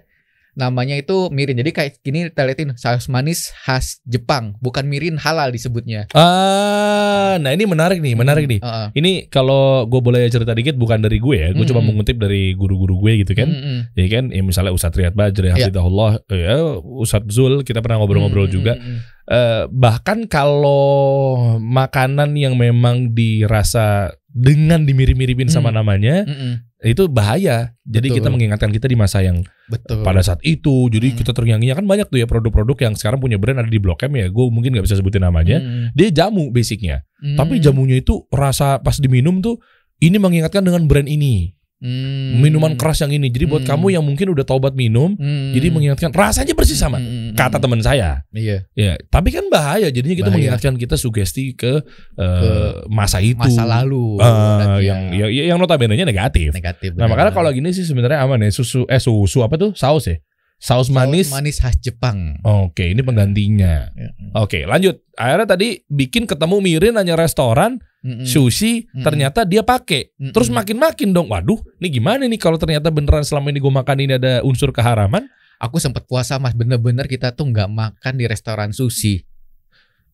namanya 0.52 0.94
itu 0.94 1.32
mirin. 1.32 1.56
Jadi 1.56 1.70
kayak 1.72 1.90
gini 2.00 2.28
kita 2.28 2.44
liatin 2.44 2.76
saus 2.76 3.08
manis 3.08 3.48
khas 3.64 4.00
Jepang, 4.04 4.56
bukan 4.60 4.84
mirin 4.84 5.16
halal 5.16 5.48
disebutnya. 5.48 6.04
Ah, 6.12 7.40
nah 7.40 7.50
ini 7.50 7.64
menarik 7.64 7.98
nih, 7.98 8.12
menarik 8.12 8.44
nih. 8.44 8.60
Heeh. 8.60 8.86
Ini 8.92 9.12
kalau 9.28 9.88
gue 9.88 10.00
boleh 10.00 10.28
cerita 10.28 10.52
dikit 10.52 10.76
bukan 10.76 11.00
dari 11.00 11.16
gue 11.16 11.36
ya, 11.36 11.48
gue 11.50 11.64
cuma 11.64 11.80
Mm-mm. 11.80 11.96
mengutip 11.96 12.20
dari 12.20 12.52
guru-guru 12.52 13.00
gue 13.00 13.24
gitu 13.24 13.32
kan. 13.32 13.48
Mm-mm. 13.48 13.78
Ya 13.96 14.06
kan, 14.12 14.24
ya 14.28 14.42
misalnya 14.44 14.72
Ustadz 14.72 14.96
Riyad 14.96 15.16
Bajri, 15.16 15.48
Iya. 15.48 15.68
Hafidahullah, 15.68 16.10
ya 16.28 16.56
Ustadz 16.80 17.32
Zul, 17.32 17.64
kita 17.64 17.80
pernah 17.80 18.00
ngobrol-ngobrol 18.00 18.46
Mm-mm. 18.46 18.56
juga. 18.56 18.74
Mm-mm. 18.76 18.98
Eh, 19.22 19.64
bahkan 19.70 20.26
kalau 20.26 21.38
makanan 21.56 22.34
yang 22.34 22.58
memang 22.58 23.14
dirasa 23.14 24.10
dengan 24.28 24.82
dimiri-miripin 24.82 25.46
sama 25.46 25.70
Hmm. 25.70 25.78
namanya, 25.78 26.24
Mm-mm. 26.26 26.52
Itu 26.82 27.06
bahaya. 27.06 27.78
Jadi 27.86 28.10
Betul. 28.10 28.16
kita 28.18 28.28
mengingatkan 28.34 28.70
kita 28.74 28.90
di 28.90 28.98
masa 28.98 29.22
yang 29.22 29.46
Betul. 29.70 30.02
pada 30.02 30.18
saat 30.18 30.42
itu. 30.42 30.90
Jadi 30.90 31.14
Hmm. 31.14 31.18
kita 31.22 31.30
terngiang-ngiang 31.30 31.78
kan 31.78 31.86
banyak 31.86 32.10
tuh 32.10 32.18
ya 32.18 32.26
produk-produk 32.26 32.90
yang 32.90 32.94
sekarang 32.98 33.22
punya 33.22 33.38
brand 33.38 33.62
ada 33.62 33.70
di 33.70 33.78
Blok 33.78 34.02
M 34.02 34.18
ya. 34.18 34.26
Gue 34.26 34.50
mungkin 34.50 34.74
nggak 34.74 34.86
bisa 34.90 34.98
sebutin 34.98 35.22
namanya. 35.22 35.62
Mm-mm. 35.62 35.94
Dia 35.94 36.08
jamu 36.10 36.50
basicnya. 36.50 37.06
Mm. 37.22 37.38
Tapi 37.38 37.54
jamunya 37.62 38.02
itu 38.02 38.26
rasa 38.34 38.82
pas 38.82 38.98
diminum 38.98 39.38
tuh 39.38 39.62
ini 40.02 40.18
mengingatkan 40.18 40.66
dengan 40.66 40.82
brand 40.90 41.06
ini. 41.06 41.54
Mm. 41.82 42.38
Minuman 42.38 42.72
keras 42.78 43.02
yang 43.02 43.10
ini. 43.10 43.26
Jadi 43.26 43.44
buat 43.44 43.66
Hmm. 43.66 43.74
kamu 43.74 43.86
yang 43.90 44.04
mungkin 44.06 44.30
udah 44.30 44.46
taubat 44.46 44.72
minum, 44.72 45.18
Mm. 45.18 45.50
jadi 45.50 45.66
mengingatkan 45.68 46.14
rasanya 46.14 46.54
persis 46.54 46.78
sama. 46.78 47.02
Mm-mm. 47.02 47.34
Kata 47.34 47.58
teman 47.58 47.82
saya. 47.82 48.22
Iya. 48.30 48.70
Ya, 48.72 48.94
tapi 49.10 49.34
kan 49.34 49.50
bahaya. 49.50 49.90
Jadinya 49.90 50.14
kita 50.14 50.30
Bahaya. 50.30 50.38
mengingatkan 50.54 50.78
kita 50.78 50.94
sugesti 50.94 51.52
ke, 51.52 51.82
eh, 52.14 52.72
masa 52.86 53.18
itu. 53.18 53.34
Masa 53.36 53.66
lalu. 53.66 54.22
Berarti 54.22 54.86
yang 54.86 55.00
ya. 55.10 55.26
yang 55.26 55.46
yang 55.54 55.58
notabene-nya 55.58 56.06
negatif. 56.06 56.54
negatif. 56.54 56.94
Nah, 56.94 57.10
benar. 57.10 57.18
makanya 57.18 57.32
kalau 57.34 57.50
gini 57.50 57.74
sih 57.74 57.82
sebenarnya 57.82 58.22
aman 58.22 58.46
ya. 58.46 58.54
Susu 58.54 58.86
eh 58.86 59.02
susu 59.02 59.42
apa 59.42 59.58
tuh? 59.58 59.74
Saus 59.74 60.06
ya. 60.06 60.22
Saus 60.62 60.86
Saus 60.86 60.94
manis. 60.94 61.26
manis 61.34 61.58
khas 61.58 61.74
Jepang. 61.82 62.38
Oke, 62.46 62.94
ini 62.94 63.02
penggantinya. 63.02 63.90
Ya. 63.90 64.08
Oke, 64.38 64.62
lanjut. 64.62 65.02
Akhirnya 65.18 65.58
tadi 65.58 65.82
bikin 65.90 66.22
ketemu 66.30 66.62
Mirin 66.62 66.94
hanya 66.94 67.18
restoran, 67.18 67.82
Mm-mm. 68.06 68.22
sushi, 68.22 68.86
Mm-mm. 68.86 69.02
ternyata 69.02 69.42
dia 69.42 69.66
pakai. 69.66 70.14
Terus 70.30 70.54
makin-makin 70.54 71.10
dong. 71.10 71.34
Waduh, 71.34 71.58
ini 71.82 71.98
gimana 71.98 72.30
nih 72.30 72.38
kalau 72.38 72.62
ternyata 72.62 72.94
beneran 72.94 73.26
selama 73.26 73.50
ini 73.50 73.58
gue 73.58 73.74
makan 73.74 73.96
ini 74.06 74.12
ada 74.22 74.38
unsur 74.46 74.70
keharaman? 74.70 75.26
Aku 75.58 75.82
sempat 75.82 76.06
puasa 76.06 76.38
mas, 76.38 76.54
bener-bener 76.54 77.10
kita 77.10 77.34
tuh 77.34 77.50
nggak 77.50 77.66
makan 77.66 78.14
di 78.14 78.30
restoran 78.30 78.70
sushi. 78.70 79.26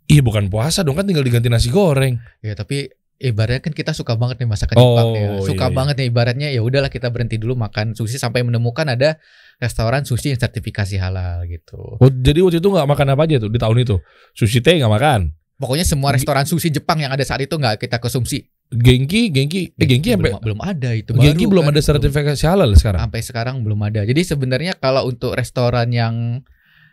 Iya 0.09 0.25
bukan 0.25 0.49
puasa 0.49 0.81
dong 0.81 0.97
kan 0.97 1.05
tinggal 1.05 1.21
diganti 1.21 1.53
nasi 1.53 1.69
goreng. 1.69 2.17
Ya 2.41 2.57
tapi 2.57 2.89
ibaratnya 3.19 3.59
kan 3.61 3.75
kita 3.75 3.91
suka 3.91 4.15
banget 4.15 4.39
nih 4.39 4.49
masakan 4.49 4.75
Oh, 4.79 4.95
Jepang 4.95 5.09
ya. 5.13 5.29
Suka 5.43 5.67
iya, 5.67 5.69
iya. 5.69 5.77
banget 5.77 5.95
nih 5.99 6.07
ibaratnya 6.09 6.49
ya 6.55 6.61
udahlah 6.63 6.91
kita 6.91 7.11
berhenti 7.11 7.37
dulu 7.37 7.59
makan 7.59 7.99
sushi 7.99 8.15
sampai 8.17 8.47
menemukan 8.47 8.87
ada 8.87 9.19
restoran 9.59 10.07
sushi 10.07 10.31
yang 10.33 10.41
sertifikasi 10.41 10.95
halal 11.03 11.43
gitu. 11.51 11.99
Oh, 11.99 12.11
jadi 12.11 12.39
waktu 12.47 12.63
itu 12.63 12.69
nggak 12.71 12.87
makan 12.87 13.07
apa 13.19 13.23
aja 13.27 13.37
tuh 13.43 13.51
di 13.51 13.59
tahun 13.59 13.77
itu? 13.83 13.97
Sushi 14.39 14.63
teh 14.63 14.79
nggak 14.79 14.93
makan. 14.95 15.21
Pokoknya 15.59 15.83
semua 15.83 16.15
restoran 16.15 16.47
sushi 16.47 16.71
Jepang 16.71 17.03
yang 17.03 17.11
ada 17.11 17.27
saat 17.27 17.43
itu 17.43 17.51
nggak 17.51 17.83
kita 17.83 17.99
konsumsi. 17.99 18.47
Genki, 18.71 19.33
Genki, 19.33 19.75
eh 19.75 19.87
Genki 19.89 20.13
sampai 20.15 20.31
belum, 20.31 20.45
belum 20.45 20.61
ada 20.63 20.91
itu. 20.95 21.11
Genki 21.17 21.49
baru 21.49 21.53
belum 21.57 21.65
kan, 21.67 21.73
ada 21.75 21.81
sertifikasi 21.83 22.45
halal 22.47 22.71
sekarang. 22.79 23.01
Sampai 23.03 23.21
sekarang 23.25 23.55
belum 23.67 23.81
ada. 23.83 24.05
Jadi 24.05 24.23
sebenarnya 24.23 24.77
kalau 24.77 25.09
untuk 25.09 25.35
restoran 25.35 25.89
yang 25.91 26.45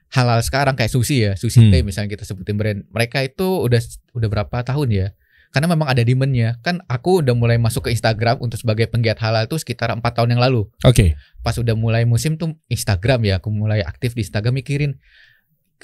halal 0.10 0.39
sekarang 0.39 0.74
kayak 0.74 0.89
sushi 0.89 1.27
ya, 1.27 1.32
sushi 1.36 1.67
Hmm. 1.67 1.72
teh 1.75 1.82
misalnya 1.84 2.15
kita 2.15 2.24
sebutin 2.24 2.55
brand, 2.55 2.79
mereka 2.89 3.22
itu 3.22 3.44
udah 3.62 3.77
udah 4.15 4.27
berapa 4.32 4.58
tahun 4.63 4.88
ya? 4.89 5.08
Karena 5.56 5.72
memang 5.72 5.88
ada 5.88 6.04
demandnya. 6.04 6.60
Kan 6.60 6.84
aku 6.92 7.24
udah 7.24 7.32
mulai 7.32 7.56
masuk 7.56 7.88
ke 7.88 7.96
Instagram 7.96 8.44
untuk 8.44 8.60
sebagai 8.60 8.92
penggiat 8.92 9.16
halal 9.24 9.48
tuh 9.48 9.56
sekitar 9.56 9.88
empat 9.96 10.20
tahun 10.20 10.36
yang 10.36 10.44
lalu. 10.44 10.68
Oke. 10.84 11.16
Pas 11.40 11.56
udah 11.56 11.80
mulai 11.80 12.04
musim 12.04 12.36
tuh 12.36 12.60
Instagram 12.68 13.24
ya, 13.24 13.40
aku 13.40 13.56
mulai 13.56 13.80
aktif 13.80 14.20
di 14.20 14.28
Instagram 14.28 14.60
mikirin 14.60 15.00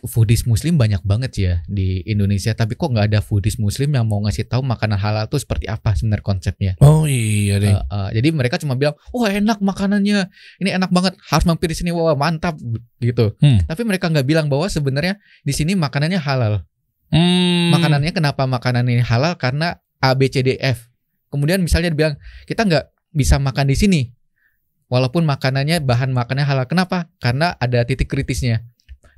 foodies 0.01 0.49
muslim 0.49 0.79
banyak 0.79 1.03
banget 1.05 1.31
ya 1.37 1.53
di 1.69 2.01
Indonesia, 2.07 2.55
tapi 2.57 2.73
kok 2.73 2.89
nggak 2.89 3.11
ada 3.11 3.19
foodies 3.21 3.61
muslim 3.61 3.93
yang 3.93 4.07
mau 4.07 4.23
ngasih 4.23 4.49
tahu 4.49 4.63
makanan 4.65 4.97
halal 4.97 5.27
tuh 5.29 5.37
seperti 5.37 5.69
apa 5.69 5.93
sebenarnya 5.93 6.25
konsepnya. 6.25 6.71
Oh 6.81 7.05
iya 7.05 7.61
deh. 7.61 7.75
Uh, 7.75 7.83
uh, 7.87 8.09
jadi 8.09 8.33
mereka 8.33 8.57
cuma 8.57 8.73
bilang, 8.79 8.97
wah 9.13 9.29
enak 9.29 9.61
makanannya, 9.61 10.31
ini 10.63 10.69
enak 10.73 10.89
banget, 10.89 11.15
harus 11.29 11.45
mampir 11.45 11.69
di 11.69 11.77
sini, 11.77 11.89
wah 11.93 12.17
mantap 12.17 12.57
gitu. 12.97 13.37
Hmm. 13.39 13.61
Tapi 13.67 13.81
mereka 13.85 14.09
nggak 14.09 14.25
bilang 14.25 14.47
bahwa 14.49 14.65
sebenarnya 14.67 15.21
di 15.45 15.53
sini 15.53 15.77
makanannya 15.77 16.17
halal. 16.17 16.65
Hmm. 17.11 17.75
Makanannya 17.75 18.11
kenapa 18.15 18.47
makanan 18.47 18.87
ini 18.87 19.03
halal? 19.03 19.35
Karena 19.35 19.77
A 19.99 20.15
B 20.15 20.31
C 20.31 20.41
D 20.41 20.55
F. 20.57 20.87
Kemudian 21.27 21.59
misalnya 21.59 21.91
dibilang 21.91 22.15
kita 22.47 22.63
nggak 22.63 22.85
bisa 23.11 23.35
makan 23.39 23.67
di 23.67 23.75
sini, 23.75 24.01
walaupun 24.91 25.23
makanannya 25.23 25.83
bahan 25.83 26.11
makannya 26.11 26.43
halal. 26.47 26.67
Kenapa? 26.67 27.07
Karena 27.19 27.55
ada 27.59 27.83
titik 27.87 28.11
kritisnya. 28.11 28.63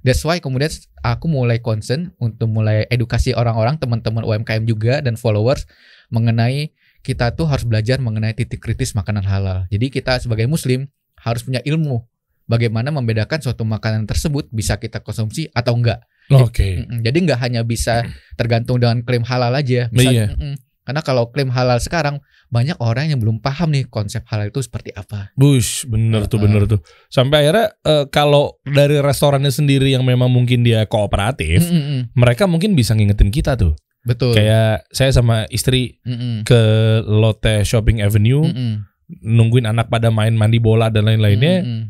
That's 0.03 0.21
why 0.27 0.43
kemudian 0.43 0.69
aku 0.99 1.31
mulai 1.31 1.63
concern 1.63 2.11
untuk 2.19 2.51
mulai 2.51 2.85
edukasi 2.91 3.31
orang-orang, 3.31 3.79
teman-teman 3.79 4.27
UMKM 4.27 4.67
juga 4.67 4.99
dan 4.99 5.15
followers 5.15 5.63
mengenai 6.11 6.75
kita 7.03 7.31
tuh 7.33 7.47
harus 7.47 7.63
belajar 7.63 8.03
mengenai 8.03 8.35
titik 8.35 8.59
kritis 8.59 8.91
makanan 8.93 9.23
halal. 9.23 9.63
Jadi 9.71 9.89
kita 9.89 10.19
sebagai 10.19 10.45
muslim 10.45 10.91
harus 11.19 11.47
punya 11.47 11.63
ilmu 11.63 12.03
bagaimana 12.47 12.91
membedakan 12.91 13.39
suatu 13.39 13.63
makanan 13.63 14.03
tersebut 14.03 14.51
bisa 14.51 14.75
kita 14.75 14.99
konsumsi 14.99 15.47
atau 15.55 15.75
enggak. 15.75 16.03
Oke. 16.31 16.83
Mm-mm. 16.83 17.03
Jadi 17.03 17.17
nggak 17.27 17.39
hanya 17.43 17.61
bisa 17.67 18.07
tergantung 18.39 18.79
dengan 18.79 19.03
klaim 19.03 19.25
halal 19.27 19.51
aja. 19.51 19.91
Iya. 19.91 20.31
mm-mm. 20.31 20.55
Karena 20.83 20.99
kalau 20.99 21.31
klaim 21.31 21.47
halal 21.47 21.79
sekarang 21.79 22.19
banyak 22.51 22.75
orang 22.83 23.09
yang 23.09 23.19
belum 23.23 23.39
paham 23.39 23.71
nih 23.71 23.87
konsep 23.87 24.21
halal 24.27 24.51
itu 24.51 24.59
seperti 24.59 24.91
apa. 24.93 25.31
Bush, 25.33 25.87
bener 25.87 26.27
tuh, 26.27 26.37
Uh-uh. 26.37 26.45
bener 26.45 26.61
tuh. 26.67 26.79
Sampai 27.07 27.47
akhirnya 27.47 27.71
eh, 27.81 28.05
kalau 28.11 28.59
dari 28.67 28.99
restorannya 28.99 29.49
sendiri 29.49 29.95
yang 29.95 30.03
memang 30.03 30.27
mungkin 30.29 30.61
dia 30.61 30.83
kooperatif, 30.85 31.65
Mm-mm. 31.65 32.13
mereka 32.13 32.45
mungkin 32.45 32.75
bisa 32.75 32.93
ngingetin 32.93 33.31
kita 33.31 33.55
tuh. 33.55 33.73
Betul. 34.03 34.35
Kayak 34.35 34.83
saya 34.91 35.15
sama 35.15 35.47
istri 35.47 36.03
Mm-mm. 36.03 36.43
ke 36.43 36.61
Lotte 37.07 37.63
Shopping 37.63 38.03
Avenue 38.03 38.43
Mm-mm. 38.43 38.83
nungguin 39.23 39.63
anak 39.63 39.87
pada 39.87 40.11
main 40.11 40.35
mandi 40.35 40.59
bola 40.59 40.91
dan 40.91 41.07
lain-lainnya. 41.07 41.63
Mm-mm. 41.63 41.81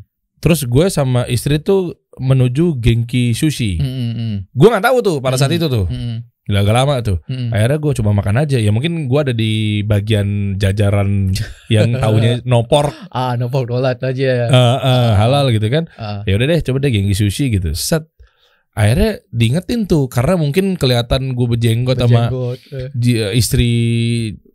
Terus 0.43 0.67
gue 0.67 0.85
sama 0.87 1.23
istri 1.25 1.55
tuh 1.57 1.95
menuju 2.13 2.75
Genki 2.77 3.31
Sushi. 3.31 3.79
Mm-mm. 3.79 4.51
Gue 4.51 4.67
nggak 4.67 4.83
tahu 4.83 4.97
tuh 4.99 5.17
pada 5.17 5.39
saat 5.39 5.49
Mm. 5.49 5.57
itu 5.57 5.67
tuh. 5.67 5.87
Mm-mm. 5.87 6.17
Gila 6.43 6.59
agak 6.59 6.75
lama 6.75 6.95
tuh. 6.99 7.17
Mm-mm. 7.23 7.49
Akhirnya 7.49 7.79
gue 7.79 7.91
coba 7.95 8.09
makan 8.11 8.35
aja. 8.37 8.57
Ya 8.59 8.67
mungkin 8.69 9.07
gue 9.07 9.15
ada 9.17 9.31
di 9.31 9.53
bagian 9.81 10.27
jajaran 10.53 11.31
yang 11.71 11.95
taunya 12.03 12.43
no 12.43 12.67
pork, 12.67 12.91
Ah, 13.07 13.39
no 13.39 13.47
dolat 13.47 13.97
aja. 13.97 14.51
eh, 14.51 14.77
eh, 14.83 15.11
halal 15.15 15.47
gitu 15.49 15.63
kan. 15.67 15.87
Ah. 15.95 16.27
Ya 16.27 16.35
udah 16.35 16.45
deh, 16.45 16.59
coba 16.59 16.83
deh 16.83 16.91
Genki 16.91 17.15
Sushi 17.15 17.47
gitu. 17.49 17.71
Set. 17.71 18.03
Akhirnya 18.73 19.21
diingetin 19.29 19.85
tuh 19.85 20.09
karena 20.09 20.33
mungkin 20.33 20.75
kelihatan 20.75 21.31
gue 21.31 21.47
berjenggot 21.47 21.93
sama 21.95 22.27
Berjenggot. 22.27 22.59
Eh. 22.73 22.89
ji- 22.91 23.31
istri 23.33 23.71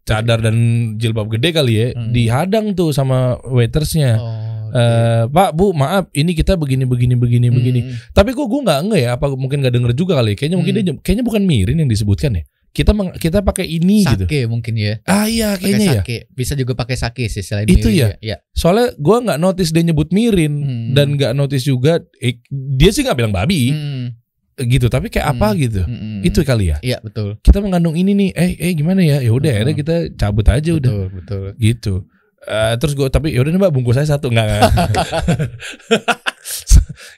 cadar 0.02 0.42
dan 0.42 0.56
jilbab 0.96 1.30
gede 1.30 1.54
kali 1.54 1.72
ya. 1.72 1.86
Hmm. 1.94 2.10
Dihadang 2.10 2.66
tuh 2.74 2.90
sama 2.90 3.38
waitersnya. 3.40 4.18
Oh, 4.18 4.57
Eh, 4.70 5.22
Pak, 5.26 5.50
Bu, 5.52 5.72
maaf, 5.72 6.08
ini 6.12 6.32
kita 6.32 6.54
begini, 6.54 6.84
begini, 6.84 7.14
begini, 7.14 7.48
begini. 7.48 7.80
Mm-mm. 7.82 8.12
Tapi 8.12 8.30
kok 8.30 8.44
gue 8.44 8.60
nggak 8.60 8.80
nge 8.86 8.98
ya? 8.98 9.10
Apa 9.12 9.26
mungkin 9.32 9.58
nggak 9.58 9.74
denger 9.74 9.92
juga 9.92 10.12
kali? 10.14 10.32
ya? 10.32 10.36
Kayaknya 10.36 10.56
mungkin 10.56 10.74
Hmm. 10.74 10.84
dia 10.84 10.94
kayaknya 11.00 11.24
bukan 11.24 11.42
mirin 11.42 11.76
yang 11.78 11.86
disebutkan 11.86 12.32
ya. 12.34 12.44
Kita 12.68 12.92
meng- 12.92 13.10
kita 13.12 13.40
pakai 13.40 13.64
ini 13.66 14.04
gitu. 14.04 14.24
Sake 14.24 14.44
mungkin 14.44 14.76
ya. 14.76 15.00
Ah 15.02 15.24
iya 15.24 15.56
kayaknya 15.56 15.86
ya. 15.88 15.92
sake. 15.98 16.28
Bisa 16.30 16.52
juga 16.52 16.72
pakai 16.72 16.94
sake 16.94 17.26
sih 17.26 17.40
selain 17.40 17.64
Itu 17.64 17.88
mirin 17.88 17.96
ya? 17.96 18.08
Ya. 18.20 18.36
Soalnya 18.52 18.92
gue 18.94 19.16
nggak 19.18 19.38
notice 19.38 19.70
dia 19.70 19.82
nyebut 19.82 20.08
mirin 20.10 20.52
Hmm. 20.58 20.88
dan 20.92 21.12
nggak 21.12 21.32
notice 21.32 21.64
juga 21.64 21.98
eh, 22.16 22.38
dia 22.50 22.90
sih 22.90 23.02
nggak 23.02 23.16
bilang 23.16 23.32
babi 23.32 23.72
Mm-mm. 23.72 24.04
gitu. 24.60 24.86
Tapi 24.86 25.08
kayak 25.08 25.26
apa 25.32 25.48
Hmm. 25.48 25.58
gitu. 25.58 25.82
Mm-mm. 25.82 26.20
Itu 26.22 26.38
kali 26.42 26.64
ya. 26.68 26.78
Iya 26.80 26.98
betul. 27.00 27.40
Kita 27.40 27.58
mengandung 27.58 27.94
ini 27.94 28.12
nih. 28.12 28.30
Eh 28.32 28.50
eh 28.60 28.72
gimana 28.72 29.00
ya? 29.00 29.18
Ya 29.18 29.32
udah 29.32 29.48
Hmm. 29.48 29.58
akhirnya 29.58 29.74
kita 29.74 29.94
cabut 30.14 30.46
aja 30.46 30.70
udah 30.70 30.92
Betul, 30.92 31.06
betul. 31.14 31.46
gitu. 31.56 31.94
Eh, 32.40 32.74
terus 32.78 32.94
gue 32.94 33.06
tapi 33.08 33.34
ya 33.34 33.42
udah 33.42 33.50
nih 33.50 33.58
mbak 33.58 33.72
bungkus 33.72 33.94
saya 33.94 34.06
satu 34.08 34.30
nggak 34.30 34.46
nggak. 34.46 34.62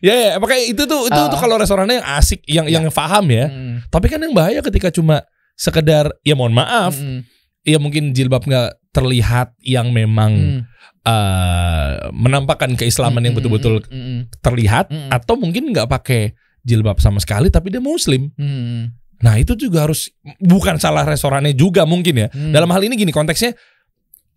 ya 0.00 0.12
ya 0.16 0.30
makanya 0.36 0.62
itu 0.66 0.82
tuh 0.84 1.00
itu 1.06 1.20
tuh 1.20 1.36
Ah. 1.36 1.40
kalau 1.40 1.54
restorannya 1.56 2.00
yang 2.00 2.06
asik 2.16 2.40
yang 2.46 2.64
yang 2.66 2.82
paham 2.90 3.24
ya. 3.28 3.46
Mm. 3.46 3.74
Tapi 3.86 4.06
kan 4.08 4.18
yang 4.18 4.32
bahaya 4.32 4.58
ketika 4.60 4.88
cuma 4.88 5.22
sekedar 5.54 6.08
ya 6.22 6.32
mohon 6.32 6.50
maaf 6.50 6.96
Mm-mm. 6.96 7.22
ya 7.62 7.76
mungkin 7.76 8.10
jilbab 8.10 8.42
nggak 8.42 8.80
terlihat 8.90 9.52
yang 9.60 9.92
memang 9.92 10.32
Mm. 10.32 10.60
eh, 11.00 11.90
menampakkan 12.10 12.72
keislaman 12.74 13.20
yang 13.20 13.32
Mm-mm. 13.32 13.38
betul-betul 13.38 13.74
Mm-mm. 13.86 14.18
terlihat 14.40 14.88
Mm-mm. 14.88 15.08
atau 15.10 15.34
mungkin 15.36 15.68
nggak 15.68 15.86
pakai 15.86 16.32
jilbab 16.60 16.96
sama 16.98 17.20
sekali 17.20 17.48
tapi 17.48 17.68
dia 17.68 17.80
muslim. 17.80 18.28
Mm-mm. 18.34 18.96
Nah 19.20 19.36
itu 19.36 19.52
juga 19.52 19.84
harus 19.84 20.08
bukan 20.40 20.76
salah 20.76 21.04
restorannya 21.04 21.52
juga 21.52 21.84
mungkin 21.84 22.14
ya. 22.16 22.28
Mm. 22.32 22.50
Dalam 22.50 22.68
hal 22.68 22.80
ini 22.82 22.96
gini 22.96 23.12
konteksnya, 23.12 23.52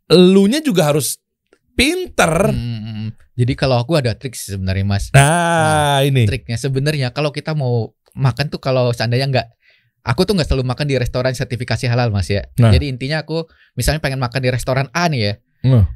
elunya 0.09 0.59
juga 0.63 0.91
harus 0.91 1.19
pinter. 1.73 2.49
Mm-mm. 2.51 3.13
Jadi 3.33 3.53
kalau 3.57 3.81
aku 3.81 3.97
ada 3.97 4.13
trik 4.13 4.37
sebenarnya 4.37 4.85
mas. 4.85 5.09
Nah, 5.13 6.05
ini. 6.05 6.29
Triknya 6.29 6.57
sebenarnya 6.57 7.09
kalau 7.09 7.33
kita 7.33 7.57
mau 7.57 7.91
makan 8.13 8.49
tuh 8.53 8.61
kalau 8.61 8.93
seandainya 8.93 9.25
nggak 9.29 9.47
Aku 10.03 10.27
tuh 10.27 10.35
nggak 10.35 10.51
selalu 10.51 10.67
makan 10.67 10.83
di 10.83 10.99
restoran 10.99 11.31
sertifikasi 11.31 11.87
halal 11.87 12.11
mas 12.11 12.27
ya. 12.27 12.43
Nah. 12.59 12.75
Jadi 12.75 12.91
intinya 12.91 13.23
aku 13.23 13.47
misalnya 13.79 14.03
pengen 14.03 14.19
makan 14.19 14.43
di 14.43 14.49
restoran 14.51 14.91
A 14.91 15.07
nih 15.07 15.21
ya. 15.31 15.33
Hmm. 15.63 15.87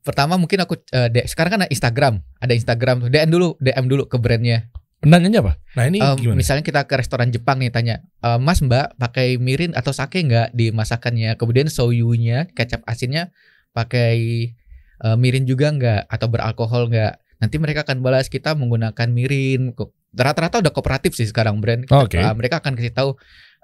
pertama 0.00 0.40
mungkin 0.40 0.60
aku 0.64 0.80
de- 1.12 1.28
sekarang 1.28 1.56
kan 1.56 1.60
ada 1.64 1.70
Instagram, 1.72 2.24
ada 2.40 2.52
Instagram 2.56 3.04
tuh. 3.04 3.08
DM 3.12 3.28
dulu, 3.32 3.56
DM 3.60 3.84
dulu 3.84 4.08
ke 4.08 4.16
brandnya. 4.16 4.68
Nanyanya 5.00 5.40
apa? 5.40 5.52
Nah 5.80 5.84
ini 5.88 5.98
Em, 6.04 6.16
gimana? 6.20 6.36
misalnya 6.36 6.60
kita 6.60 6.84
ke 6.84 6.94
restoran 7.00 7.32
Jepang 7.32 7.56
nih 7.56 7.72
tanya, 7.72 8.04
"Eh, 8.20 8.36
Mas 8.36 8.60
Mbak 8.60 9.00
pakai 9.00 9.40
mirin 9.40 9.72
atau 9.72 9.96
sake 9.96 10.20
nggak 10.20 10.52
di 10.52 10.68
masakannya? 10.76 11.40
Kemudian 11.40 11.72
soyunya, 11.72 12.44
kecap 12.52 12.84
asinnya 12.84 13.32
pakai 13.72 14.52
eh, 15.00 15.16
mirin 15.16 15.48
juga 15.48 15.72
nggak 15.72 16.12
atau 16.12 16.28
beralkohol 16.28 16.92
nggak? 16.92 17.40
Nanti 17.40 17.56
mereka 17.56 17.88
akan 17.88 18.04
balas 18.04 18.28
kita 18.28 18.52
menggunakan 18.52 19.08
mirin. 19.08 19.72
Rata-rata 20.12 20.60
udah 20.60 20.68
kooperatif 20.68 21.16
sih 21.16 21.24
sekarang 21.24 21.56
brand. 21.64 21.88
Oke. 21.88 22.20
Eh, 22.20 22.34
mereka 22.36 22.60
akan 22.60 22.76
kasih 22.76 22.92
tahu 22.92 23.16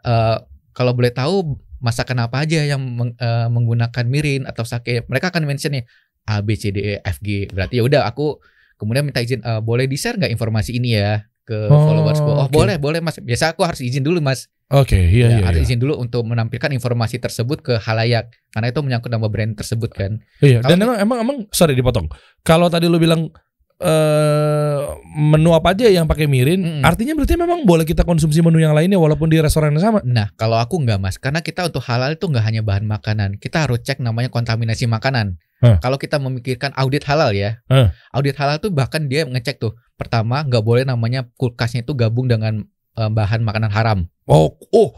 eh, 0.08 0.36
kalau 0.72 0.96
boleh 0.96 1.12
tahu 1.12 1.60
masakan 1.84 2.24
apa 2.24 2.48
aja 2.48 2.64
yang 2.64 2.80
meng- 2.80 3.16
eh, 3.20 3.48
menggunakan 3.52 4.04
mirin 4.08 4.48
atau 4.48 4.64
sake. 4.64 5.04
Mereka 5.04 5.28
akan 5.28 5.44
mention 5.44 5.76
nih 5.76 5.84
A 6.24 6.40
B 6.40 6.56
C 6.56 6.72
D 6.72 6.80
E 6.80 6.94
F 7.04 7.20
G. 7.20 7.52
Berarti 7.52 7.76
ya 7.76 7.84
udah 7.84 8.08
aku 8.08 8.40
kemudian 8.76 9.02
minta 9.02 9.18
izin 9.18 9.40
eh, 9.40 9.60
boleh 9.60 9.84
di 9.84 9.96
share 9.96 10.16
nggak 10.16 10.30
informasi 10.30 10.72
ini 10.72 10.94
ya 10.94 11.24
ke 11.42 11.70
Oh, 11.70 11.78
followersku. 11.80 12.26
Oh, 12.26 12.44
oke. 12.44 12.50
boleh, 12.50 12.74
boleh 12.74 12.98
Mas. 12.98 13.16
Biasa 13.16 13.54
aku 13.54 13.62
harus 13.62 13.78
izin 13.78 14.02
dulu 14.02 14.18
Mas. 14.18 14.50
Oke, 14.66 14.98
iya 14.98 15.30
Ya, 15.30 15.38
iya. 15.38 15.44
harus 15.46 15.62
iya. 15.62 15.66
izin 15.70 15.78
dulu 15.78 15.94
untuk 15.94 16.26
menampilkan 16.26 16.74
informasi 16.74 17.22
tersebut 17.22 17.62
ke 17.62 17.78
halayak 17.78 18.34
karena 18.50 18.66
itu 18.66 18.82
menyangkut 18.82 19.14
nama 19.14 19.30
brand 19.30 19.54
tersebut 19.54 19.94
kan. 19.94 20.18
Iya, 20.42 20.58
dan 20.60 20.82
emang 20.82 20.98
emang 20.98 21.18
emang 21.22 21.36
sorry 21.50 21.72
dipotong. 21.72 22.10
Kalau 22.42 22.66
tadi 22.66 22.90
lu 22.90 22.98
bilang 22.98 23.30
eh 23.76 24.80
menu 25.16 25.52
apa 25.52 25.76
aja 25.76 25.84
yang 25.88 26.08
pakai 26.08 26.24
mirin, 26.24 26.64
Mm-mm. 26.64 26.82
artinya 26.84 27.12
berarti 27.12 27.36
memang 27.36 27.68
boleh 27.68 27.84
kita 27.84 28.08
konsumsi 28.08 28.40
menu 28.40 28.60
yang 28.60 28.72
lainnya 28.72 28.96
walaupun 28.96 29.28
di 29.28 29.36
restoran 29.36 29.76
yang 29.76 29.84
sama. 29.84 30.00
Nah, 30.04 30.32
kalau 30.36 30.56
aku 30.56 30.80
nggak 30.80 30.96
Mas, 30.96 31.20
karena 31.20 31.44
kita 31.44 31.68
untuk 31.68 31.84
halal 31.84 32.16
itu 32.16 32.24
nggak 32.24 32.44
hanya 32.44 32.64
bahan 32.64 32.88
makanan, 32.88 33.36
kita 33.36 33.68
harus 33.68 33.84
cek 33.84 34.00
namanya 34.00 34.32
kontaminasi 34.32 34.88
makanan. 34.88 35.36
Hah. 35.60 35.80
Kalau 35.80 35.96
kita 35.96 36.20
memikirkan 36.20 36.72
audit 36.76 37.04
halal 37.04 37.32
ya, 37.36 37.60
Hah. 37.68 37.92
audit 38.12 38.36
halal 38.36 38.60
tuh 38.60 38.72
bahkan 38.72 39.08
dia 39.08 39.28
ngecek 39.28 39.60
tuh, 39.60 39.76
pertama 40.00 40.44
nggak 40.44 40.64
boleh 40.64 40.84
namanya 40.84 41.28
kulkasnya 41.36 41.84
itu 41.84 41.92
gabung 41.92 42.28
dengan 42.28 42.64
eh, 42.96 43.10
bahan 43.12 43.44
makanan 43.44 43.72
haram. 43.72 43.98
Oh, 44.24 44.56
oh, 44.72 44.96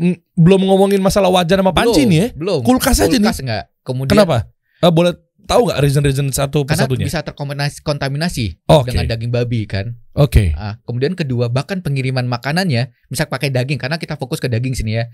mm, 0.00 0.36
belum 0.36 0.68
ngomongin 0.68 1.00
masalah 1.00 1.28
wajan 1.28 1.60
sama 1.60 1.72
panci 1.72 2.04
Belum, 2.04 2.12
nih 2.12 2.18
ya. 2.20 2.26
Belum. 2.36 2.60
Kulkas 2.64 3.04
aja 3.04 3.08
nih. 3.08 3.24
Kulkas 3.24 3.40
nggak. 3.40 3.64
Kemudian 3.84 4.12
Kenapa? 4.16 4.48
Eh, 4.84 4.92
boleh 4.92 5.12
tahu 5.48 5.72
nggak 5.72 5.80
reason-reason 5.80 6.28
satu 6.28 6.62
Karena 6.62 6.84
persatunya? 6.84 7.06
bisa 7.08 7.24
terkontaminasi 7.24 7.80
kontaminasi 7.80 8.46
Oke, 8.68 8.92
dengan 8.92 9.08
daging 9.08 9.32
babi 9.32 9.64
kan. 9.64 9.96
oke. 10.12 10.52
Ah, 10.52 10.76
kemudian 10.84 11.16
kedua 11.16 11.48
bahkan 11.48 11.80
pengiriman 11.80 12.28
makanannya 12.28 12.92
misal 13.08 13.26
pakai 13.26 13.48
daging 13.48 13.80
karena 13.80 13.96
kita 13.96 14.14
fokus 14.14 14.38
ke 14.38 14.46
daging 14.46 14.76
sini 14.76 15.00
ya. 15.00 15.08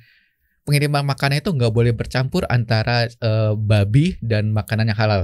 Pengiriman 0.64 1.04
makanan 1.04 1.38
itu 1.38 1.52
nggak 1.52 1.70
boleh 1.70 1.92
bercampur 1.92 2.42
antara 2.48 3.06
eh, 3.06 3.52
babi 3.54 4.18
dan 4.18 4.50
makanan 4.50 4.90
yang 4.90 4.98
halal. 4.98 5.22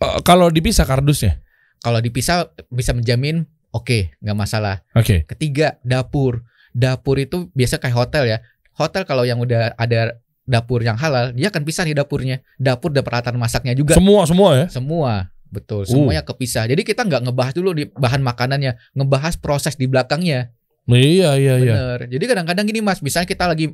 Eh, 0.00 0.20
kalau 0.24 0.48
dipisah 0.48 0.88
kardusnya, 0.88 1.42
Kalau 1.80 1.96
dipisah 1.98 2.48
bisa 2.68 2.92
menjamin 2.92 3.44
oke 3.70 4.16
nggak 4.18 4.38
masalah. 4.38 4.80
oke. 4.92 5.28
Ketiga 5.28 5.76
dapur. 5.82 6.44
Dapur 6.70 7.18
itu 7.18 7.50
biasa 7.50 7.76
kayak 7.76 7.96
hotel 7.98 8.24
ya. 8.26 8.38
Hotel 8.78 9.02
kalau 9.02 9.26
yang 9.26 9.42
udah 9.42 9.74
ada 9.74 10.14
dapur 10.50 10.82
yang 10.82 10.98
halal 10.98 11.30
dia 11.30 11.46
akan 11.54 11.62
pisah 11.62 11.86
di 11.86 11.94
dapurnya. 11.94 12.42
Dapur 12.58 12.90
dan 12.90 13.06
peralatan 13.06 13.38
masaknya 13.38 13.78
juga. 13.78 13.94
Semua 13.94 14.26
semua 14.26 14.50
ya. 14.58 14.66
Semua 14.66 15.30
betul, 15.50 15.82
Uh. 15.82 15.90
semuanya 15.90 16.22
kepisah. 16.26 16.66
Jadi 16.66 16.82
kita 16.82 17.06
nggak 17.06 17.26
ngebahas 17.30 17.54
dulu 17.54 17.70
di 17.74 17.86
bahan 17.86 18.22
makanannya, 18.22 18.74
ngebahas 18.94 19.38
proses 19.38 19.78
di 19.78 19.86
belakangnya. 19.86 20.50
Iya 20.90 21.38
iya 21.38 21.54
iya. 21.58 21.74
Bener. 21.74 21.98
Jadi 22.10 22.24
kadang-kadang 22.26 22.66
gini 22.66 22.82
mas, 22.82 22.98
misalnya 22.98 23.30
kita 23.30 23.46
lagi 23.46 23.70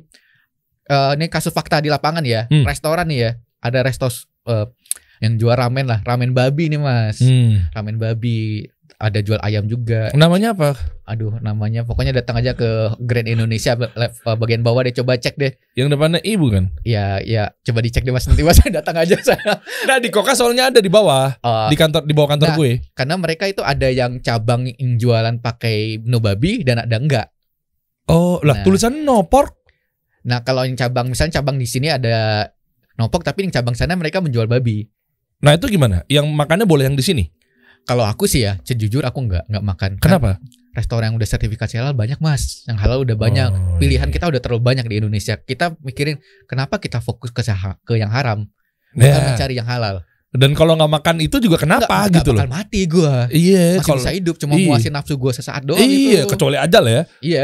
eh 0.87 1.11
ini 1.17 1.27
kasus 1.27 1.51
fakta 1.51 1.81
di 1.81 1.89
lapangan 1.89 2.21
ya, 2.23 2.45
Hmm. 2.47 2.63
restoran 2.63 3.09
nih 3.09 3.19
ya, 3.19 3.31
ada 3.59 3.81
restos 3.83 4.29
eh, 4.47 4.63
yang 5.19 5.35
jual 5.35 5.51
ramen 5.51 5.83
lah, 5.83 5.99
ramen 6.05 6.31
babi 6.31 6.69
nih 6.71 6.79
mas, 6.79 7.19
Hmm. 7.19 7.67
ramen 7.75 7.97
babi, 7.99 8.69
ada 8.97 9.21
jual 9.21 9.37
ayam 9.39 9.69
juga. 9.69 10.09
Namanya 10.11 10.57
apa? 10.57 10.73
Aduh, 11.05 11.37
namanya 11.37 11.85
pokoknya 11.85 12.11
datang 12.11 12.41
aja 12.41 12.51
ke 12.51 12.65
Grand 12.99 13.29
Indonesia 13.29 13.77
eh, 13.77 14.11
bagian 14.25 14.65
bawah 14.65 14.81
deh, 14.81 14.91
coba 14.91 15.15
cek 15.15 15.37
deh. 15.37 15.53
Yang 15.77 15.93
depannya 15.93 16.19
ibu 16.21 16.49
kan? 16.49 16.73
Ya, 16.81 17.21
ya, 17.21 17.53
coba 17.61 17.85
dicek 17.85 18.01
deh 18.01 18.09
mas, 18.09 18.25
nanti 18.25 18.41
mas 18.41 18.57
datang 18.73 18.97
aja 18.97 19.13
saya. 19.21 19.61
Nah 19.85 20.01
di 20.01 20.09
Koka 20.09 20.33
soalnya 20.33 20.73
ada 20.73 20.81
di 20.81 20.89
bawah, 20.89 21.29
Eh, 21.37 21.67
di 21.69 21.77
kantor 21.77 22.03
di 22.03 22.13
bawah 22.17 22.33
kantor 22.33 22.49
Nah. 22.51 22.57
gue. 22.57 22.71
karena 22.91 23.15
mereka 23.15 23.45
itu 23.45 23.61
ada 23.61 23.85
yang 23.85 24.17
cabang 24.19 24.65
yang 24.65 24.97
jualan 24.97 25.37
pakai 25.39 26.01
menu 26.01 26.17
babi 26.17 26.65
dan 26.65 26.81
ada 26.81 26.97
enggak. 26.97 27.27
Oh 28.09 28.41
lah 28.41 28.59
Nah. 28.59 28.63
tulisan 28.65 29.05
no 29.05 29.29
pork. 29.29 29.53
Nah, 30.25 30.41
kalau 30.41 30.65
yang 30.65 30.75
cabang 30.75 31.07
misalnya 31.07 31.39
cabang 31.39 31.55
di 31.55 31.63
sini 31.63 31.87
ada 31.87 32.49
nopok 32.97 33.21
tapi 33.21 33.45
yang 33.45 33.53
cabang 33.53 33.77
sana 33.77 33.93
mereka 33.93 34.19
menjual 34.19 34.49
babi. 34.49 34.89
Nah 35.37 35.53
itu 35.53 35.69
gimana? 35.69 36.01
Yang 36.09 36.33
makannya 36.33 36.65
boleh 36.65 36.89
yang 36.89 36.97
di 36.97 37.05
sini? 37.05 37.23
Kalau 37.85 38.03
aku 38.03 38.25
sih 38.25 38.43
ya, 38.47 38.57
sejujur 38.63 39.03
aku 39.03 39.27
nggak 39.27 39.43
nggak 39.51 39.63
makan. 39.63 39.91
Kan 39.99 40.17
Kenapa? 40.17 40.31
restoran 40.77 41.09
yang 41.09 41.15
udah 41.17 41.25
sertifikasi 41.25 41.73
halal 41.81 41.97
banyak 41.97 42.21
mas, 42.21 42.61
yang 42.69 42.77
halal 42.77 43.01
udah 43.01 43.17
banyak. 43.17 43.49
Oh, 43.49 43.81
Pilihan 43.81 44.07
iya. 44.09 44.13
kita 44.13 44.29
udah 44.29 44.37
terlalu 44.37 44.61
banyak 44.61 44.85
di 44.85 44.95
Indonesia. 45.01 45.33
Kita 45.41 45.73
mikirin 45.81 46.21
kenapa 46.45 46.77
kita 46.77 47.01
fokus 47.01 47.33
ke 47.33 47.41
ke 47.83 47.93
yang 47.97 48.13
haram, 48.13 48.45
bukan 48.93 49.09
Ya. 49.17 49.25
mencari 49.33 49.53
yang 49.57 49.65
halal. 49.65 50.05
Dan 50.37 50.53
kalau 50.53 50.77
nggak 50.77 50.91
makan 50.91 51.15
itu 51.19 51.41
juga 51.41 51.57
kenapa 51.57 52.05
Nggak- 52.05 52.21
gitu 52.21 52.29
loh? 52.29 52.39
bakal 52.39 52.53
mati 52.53 52.81
gua. 52.85 53.25
Iya, 53.27 53.65
Masih 53.75 53.83
kalau 53.83 53.99
bisa 53.99 54.11
hidup, 54.13 54.35
cuma 54.37 54.53
Iya. 54.53 54.67
muasin 54.69 54.93
nafsu 54.93 55.17
gua 55.17 55.33
sesaat 55.33 55.65
doang 55.65 55.81
iya, 55.81 56.21
gitu. 56.21 56.29
kecuali 56.31 56.55
ajal 56.55 56.83
ya. 56.85 57.01
Iya. 57.19 57.41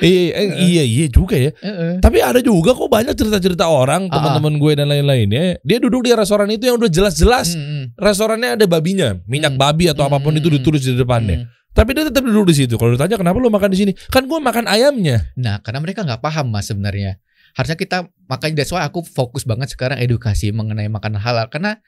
iya, 0.00 0.24
eh, 0.40 0.48
iya, 0.58 0.82
iya 0.82 1.06
juga 1.06 1.36
ya. 1.36 1.50
Heeh. 1.54 2.00
Tapi 2.00 2.18
ada 2.18 2.40
juga 2.40 2.72
kok 2.72 2.88
banyak 2.88 3.12
cerita-cerita 3.12 3.68
orang, 3.68 4.08
Ah, 4.08 4.16
teman-teman 4.16 4.56
gue 4.56 4.72
dan 4.74 4.86
lain-lainnya. 4.88 5.60
Dia 5.60 5.78
duduk 5.78 6.02
di 6.02 6.12
restoran 6.12 6.48
itu 6.48 6.64
yang 6.64 6.76
udah 6.76 6.88
jelas-jelas 6.88 7.52
Mm-mm. 7.52 7.94
restorannya 7.94 8.56
ada 8.56 8.64
babinya, 8.64 9.20
minyak 9.24 9.52
Hmm. 9.52 9.60
babi 9.60 9.84
atau 9.86 10.02
apa 10.02 10.16
pun 10.16 10.32
Hmm. 10.32 10.40
itu 10.40 10.48
ditulis 10.50 10.80
di 10.80 10.94
depannya. 10.94 11.44
Mm. 11.44 11.46
Tapi 11.70 11.90
dia 11.92 12.02
tetap 12.02 12.22
duduk 12.22 12.46
di 12.46 12.56
situ. 12.56 12.74
Kalau 12.74 12.90
ditanya 12.90 13.14
kenapa 13.14 13.38
lu 13.38 13.46
makan 13.46 13.70
di 13.70 13.78
sini? 13.78 13.92
Kan 14.10 14.26
gue 14.26 14.36
makan 14.36 14.66
ayamnya. 14.66 15.30
Nah, 15.36 15.62
karena 15.62 15.78
mereka 15.78 16.02
nggak 16.02 16.18
paham 16.18 16.50
mas 16.50 16.66
sebenarnya. 16.66 17.22
Harusnya 17.54 17.78
kita 17.78 18.06
makanya 18.30 18.62
that's 18.62 18.72
why 18.74 18.82
aku 18.84 19.02
fokus 19.02 19.42
banget 19.42 19.72
sekarang 19.74 19.98
edukasi 19.98 20.54
mengenai 20.54 20.86
makanan 20.86 21.18
halal 21.18 21.46
karena 21.50 21.78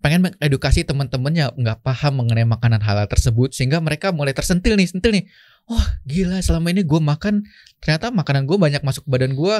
pengen 0.00 0.24
mengedukasi 0.24 0.88
teman-teman 0.88 1.32
yang 1.36 1.50
nggak 1.52 1.84
paham 1.84 2.24
mengenai 2.24 2.48
makanan 2.48 2.80
halal 2.80 3.04
tersebut 3.04 3.52
sehingga 3.52 3.84
mereka 3.84 4.16
mulai 4.16 4.32
tersentil 4.32 4.76
nih, 4.80 4.88
sentil 4.88 5.12
nih. 5.12 5.28
Wah 5.68 6.00
gila 6.08 6.40
selama 6.40 6.72
ini 6.72 6.82
gue 6.82 7.00
makan 7.00 7.44
ternyata 7.84 8.08
makanan 8.08 8.48
gue 8.48 8.56
banyak 8.56 8.80
masuk 8.80 9.06
ke 9.06 9.10
badan 9.12 9.36
gue 9.36 9.56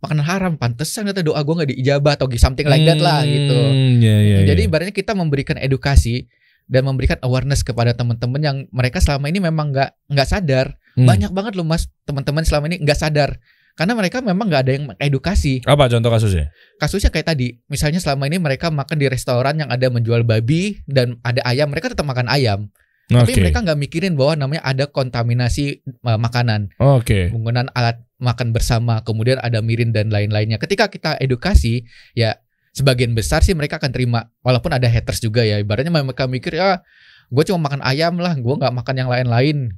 makanan 0.00 0.24
haram 0.24 0.52
pantesan 0.56 1.08
ternyata 1.08 1.24
doa 1.24 1.40
gue 1.40 1.54
nggak 1.60 1.70
diijabah 1.76 2.12
atau 2.16 2.28
something 2.36 2.68
like 2.68 2.84
that 2.84 3.00
lah 3.00 3.24
gitu. 3.24 3.56
Hmm, 3.56 4.00
iya, 4.00 4.16
iya, 4.20 4.36
Jadi 4.48 4.60
iya. 4.64 4.68
ibaratnya 4.68 4.94
kita 4.94 5.12
memberikan 5.16 5.56
edukasi 5.56 6.28
dan 6.70 6.86
memberikan 6.86 7.18
awareness 7.26 7.66
kepada 7.66 7.96
teman-teman 7.96 8.40
yang 8.40 8.56
mereka 8.70 9.02
selama 9.02 9.26
ini 9.26 9.42
memang 9.42 9.74
nggak 9.74 9.90
nggak 10.12 10.28
sadar 10.28 10.76
Hmm. 10.98 11.06
banyak 11.06 11.30
banget 11.30 11.54
loh 11.54 11.62
mas 11.62 11.86
teman-teman 12.02 12.42
selama 12.42 12.66
ini 12.66 12.82
nggak 12.82 12.98
sadar 12.98 13.38
karena 13.80 13.96
mereka 13.96 14.20
memang 14.20 14.44
nggak 14.52 14.62
ada 14.68 14.72
yang 14.76 14.84
edukasi. 15.00 15.64
Apa 15.64 15.88
contoh 15.88 16.12
kasusnya? 16.12 16.52
kasusnya 16.76 17.08
kayak 17.08 17.32
tadi 17.32 17.56
misalnya 17.64 17.96
selama 17.96 18.28
ini 18.28 18.36
mereka 18.36 18.68
makan 18.68 19.00
di 19.00 19.08
restoran 19.08 19.56
yang 19.56 19.72
ada 19.72 19.88
menjual 19.88 20.20
babi 20.20 20.84
dan 20.84 21.16
ada 21.24 21.40
ayam 21.48 21.72
mereka 21.72 21.88
tetap 21.88 22.04
makan 22.04 22.28
ayam. 22.28 22.68
Tapi 23.08 23.40
mereka 23.40 23.64
nggak 23.64 23.80
mikirin 23.80 24.20
bahwa 24.20 24.36
namanya 24.36 24.62
ada 24.68 24.84
kontaminasi 24.84 25.80
uh, 26.04 26.20
makanan. 26.20 26.68
Oke. 26.76 27.32
penggunaan 27.32 27.72
alat 27.72 28.04
makan 28.20 28.52
bersama 28.52 29.00
kemudian 29.00 29.40
ada 29.40 29.64
mirin 29.64 29.96
dan 29.96 30.12
lain-lainnya. 30.12 30.60
Ketika 30.60 30.92
kita 30.92 31.16
edukasi 31.16 31.88
ya 32.12 32.36
sebagian 32.76 33.16
besar 33.16 33.40
sih 33.40 33.56
mereka 33.56 33.80
akan 33.80 33.96
terima. 33.96 34.28
Walaupun 34.44 34.76
ada 34.76 34.92
haters 34.92 35.24
juga 35.24 35.40
ya 35.40 35.56
ibaratnya 35.56 35.88
mereka 35.88 36.28
mikir 36.28 36.52
ya 36.52 36.84
gue 37.30 37.44
cuma 37.46 37.70
makan 37.70 37.80
ayam 37.86 38.18
lah 38.18 38.34
gue 38.34 38.54
nggak 38.58 38.74
makan 38.74 38.94
yang 38.98 39.08
lain-lain 39.08 39.70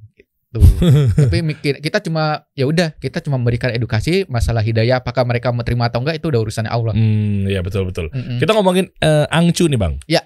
gitu 0.53 0.61
tapi 1.25 1.41
mikir 1.41 1.81
kita 1.81 2.05
cuma 2.05 2.45
ya 2.53 2.69
udah 2.69 2.93
kita 3.01 3.25
cuma 3.25 3.41
memberikan 3.41 3.73
edukasi 3.73 4.29
masalah 4.29 4.61
hidayah 4.61 5.01
apakah 5.01 5.25
mereka 5.25 5.49
mau 5.49 5.65
terima 5.65 5.89
atau 5.89 6.05
enggak 6.05 6.21
itu 6.21 6.29
udah 6.29 6.41
urusannya 6.41 6.69
Allah 6.69 6.93
Hmm, 6.93 7.49
iya 7.49 7.65
betul 7.65 7.89
betul. 7.89 8.13
Mm-mm. 8.13 8.37
Kita 8.37 8.53
ngomongin 8.53 8.93
eh, 9.01 9.25
angcu 9.29 9.65
nih, 9.65 9.81
Bang. 9.81 9.97
Ya. 10.05 10.21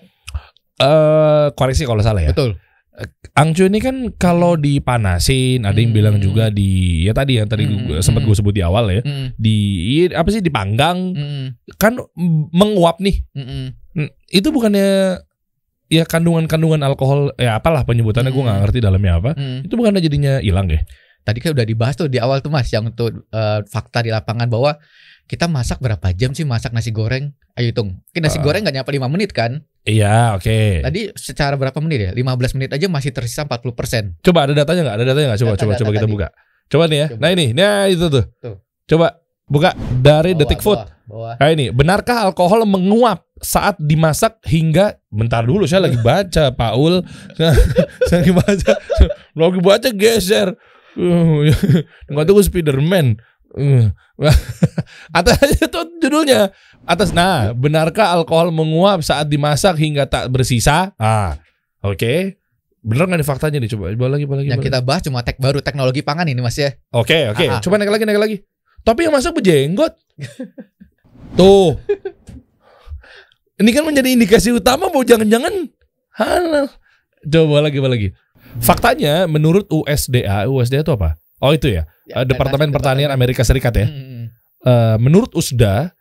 Eh, 0.76 1.46
koreksi 1.54 1.86
kalau 1.86 2.02
salah 2.02 2.20
ya. 2.20 2.34
betul 2.34 2.58
Angcu 3.36 3.68
ini 3.68 3.76
kan 3.76 4.08
kalau 4.16 4.56
dipanasin, 4.56 5.68
ada 5.68 5.76
yang 5.76 5.92
Hmm. 5.92 5.98
bilang 6.00 6.16
juga 6.16 6.48
di 6.48 7.04
ya 7.04 7.12
tadi 7.12 7.36
yang 7.36 7.44
tadi 7.44 7.68
Hmm, 7.68 8.00
sempat 8.00 8.24
hmm. 8.24 8.28
gue 8.32 8.36
sebut 8.40 8.54
di 8.56 8.64
awal 8.64 8.88
ya. 8.88 9.04
Mm-mm. 9.04 9.36
Di 9.36 9.56
iya, 9.84 10.16
apa 10.16 10.32
sih 10.32 10.40
dipanggang 10.40 11.12
Mm-mm. 11.12 11.44
kan 11.76 12.00
mm, 12.00 12.56
menguap 12.56 12.96
nih. 12.98 13.20
Hmm, 13.36 14.08
Itu 14.26 14.48
bukannya 14.48 15.20
ya 15.88 16.02
kandungan-kandungan 16.02 16.82
alkohol 16.82 17.30
ya 17.36 17.54
apalah 17.54 17.82
penyebutannya 17.82 18.30
gue 18.30 18.38
nggak 18.38 18.52
Hmm. 18.52 18.64
ngerti 18.64 18.78
dalamnya 18.80 19.12
apa. 19.16 19.30
Mm. 19.32 19.58
Itu 19.64 19.74
bukannya 19.74 20.00
jadinya 20.00 20.32
hilang 20.38 20.68
ya? 20.68 20.82
tadi 21.22 21.42
kan 21.42 21.58
udah 21.58 21.66
dibahas 21.66 21.98
tuh 21.98 22.06
di 22.06 22.22
awal 22.22 22.38
tuh 22.38 22.54
mas 22.54 22.70
yang 22.70 22.86
untuk 22.86 23.10
eh, 23.10 23.60
fakta 23.66 23.98
di 23.98 24.14
lapangan 24.14 24.46
bahwa 24.46 24.78
kita 25.26 25.50
masak 25.50 25.82
berapa 25.82 26.14
jam 26.14 26.30
sih 26.30 26.46
masak 26.46 26.70
nasi 26.70 26.94
goreng 26.94 27.34
ayo 27.52 27.66
hitung 27.66 27.98
mungkin 27.98 28.22
nasi 28.22 28.38
Ah. 28.38 28.46
goreng 28.46 28.62
nggak 28.62 28.76
nyampe 28.78 28.90
5 28.92 29.10
menit 29.10 29.34
kan 29.34 29.58
Iya, 29.82 30.34
oke. 30.34 30.82
Tadi 30.82 31.10
secara 31.14 31.54
berapa 31.54 31.74
menit 31.78 31.98
ya? 31.98 32.10
15 32.10 32.54
menit 32.54 32.70
aja 32.70 32.86
masih 32.86 33.10
tersisa 33.10 33.42
40%. 33.42 34.18
Coba 34.18 34.46
ada 34.46 34.54
datanya 34.54 34.82
nggak? 34.82 34.96
Ada 34.98 35.04
datanya 35.04 35.26
nggak? 35.26 35.40
Coba 35.42 35.50
Data- 35.50 35.62
coba 35.62 35.70
data 35.70 35.80
coba 35.82 35.90
kita 35.90 36.00
tadi. 36.00 36.14
buka. 36.14 36.28
Coba 36.66 36.84
nih 36.86 36.98
ya. 36.98 37.06
Coba. 37.06 37.18
Nah 37.18 37.30
ini, 37.30 37.46
nah 37.52 37.74
itu 37.86 38.06
tuh. 38.06 38.24
Tuh. 38.38 38.56
Coba 38.84 39.06
Buka 39.46 39.78
dari 40.02 40.34
Bawah, 40.34 40.40
Detik 40.42 40.58
Food. 40.58 40.80
bawah, 40.82 40.98
bawah. 41.06 41.34
Nah 41.38 41.48
ini, 41.54 41.70
benarkah 41.70 42.26
alkohol 42.26 42.66
menguap 42.66 43.22
saat 43.38 43.78
dimasak 43.78 44.42
hingga 44.42 44.98
bentar 45.06 45.46
dulu 45.46 45.70
saya 45.70 45.86
lagi 45.86 46.02
baca 46.02 46.50
Paul. 46.50 47.06
saya 48.10 48.18
lagi 48.26 48.34
baca. 48.34 48.72
Lagi 49.36 49.60
baca 49.62 49.88
geser. 49.92 50.48
Uh, 50.96 51.46
Enggak 52.10 52.24
tahu 52.26 52.40
Spiderman. 52.42 53.20
Uh. 53.54 53.92
Atas 55.14 55.38
itu 55.62 55.80
judulnya. 56.02 56.50
Atas 56.82 57.12
nah, 57.12 57.52
benarkah 57.52 58.16
alkohol 58.16 58.50
menguap 58.50 59.04
saat 59.04 59.28
dimasak 59.28 59.76
hingga 59.78 60.08
tak 60.08 60.26
bersisa? 60.32 60.90
Ah. 60.96 61.36
Oke. 61.84 62.40
Bener 62.80 63.04
nggak 63.06 63.18
nih 63.22 63.28
faktanya 63.28 63.58
nih? 63.62 63.70
Coba, 63.70 63.92
coba 63.94 64.06
lagi, 64.16 64.24
coba 64.26 64.34
lagi. 64.42 64.48
Yang 64.50 64.58
coba 64.58 64.66
kita 64.72 64.78
bahas 64.82 65.02
cuma 65.06 65.18
tag 65.22 65.36
baru 65.38 65.58
teknologi 65.62 66.00
pangan 66.00 66.26
ini 66.26 66.40
Mas 66.40 66.56
ya. 66.56 66.74
Oke 66.90 67.28
oke, 67.30 67.44
Ah, 67.46 67.58
ah. 67.58 67.60
coba 67.60 67.76
naik 67.76 67.92
lagi 67.92 68.04
naik 68.08 68.18
lagi. 68.22 68.36
Tapi 68.86 69.10
yang 69.10 69.14
masak 69.18 69.34
berjenggot. 69.34 69.98
Tuh. 71.34 71.74
Ini 73.58 73.70
kan 73.74 73.82
menjadi 73.82 74.14
indikasi 74.14 74.54
utama 74.54 74.86
bahwa 74.86 75.02
jangan-jangan 75.02 75.50
halal. 76.14 76.70
Coba 77.26 77.66
lagi 77.66 77.82
coba 77.82 77.90
lagi. 77.90 78.08
Faktanya 78.62 79.26
menurut 79.26 79.66
USDA, 79.68 80.46
USDA 80.46 80.86
itu 80.86 80.92
apa? 80.94 81.18
Oh 81.42 81.52
itu 81.52 81.68
ya, 81.68 81.84
Ya, 82.06 82.22
Eh, 82.22 82.24
Departemen 82.24 82.70
Pertanian 82.70 83.10
Amerika 83.10 83.42
Serikat 83.42 83.74
ya. 83.74 83.90
Hmm, 83.90 84.30
Eh, 84.66 84.96
menurut 84.98 85.30
USDA, 85.36 85.94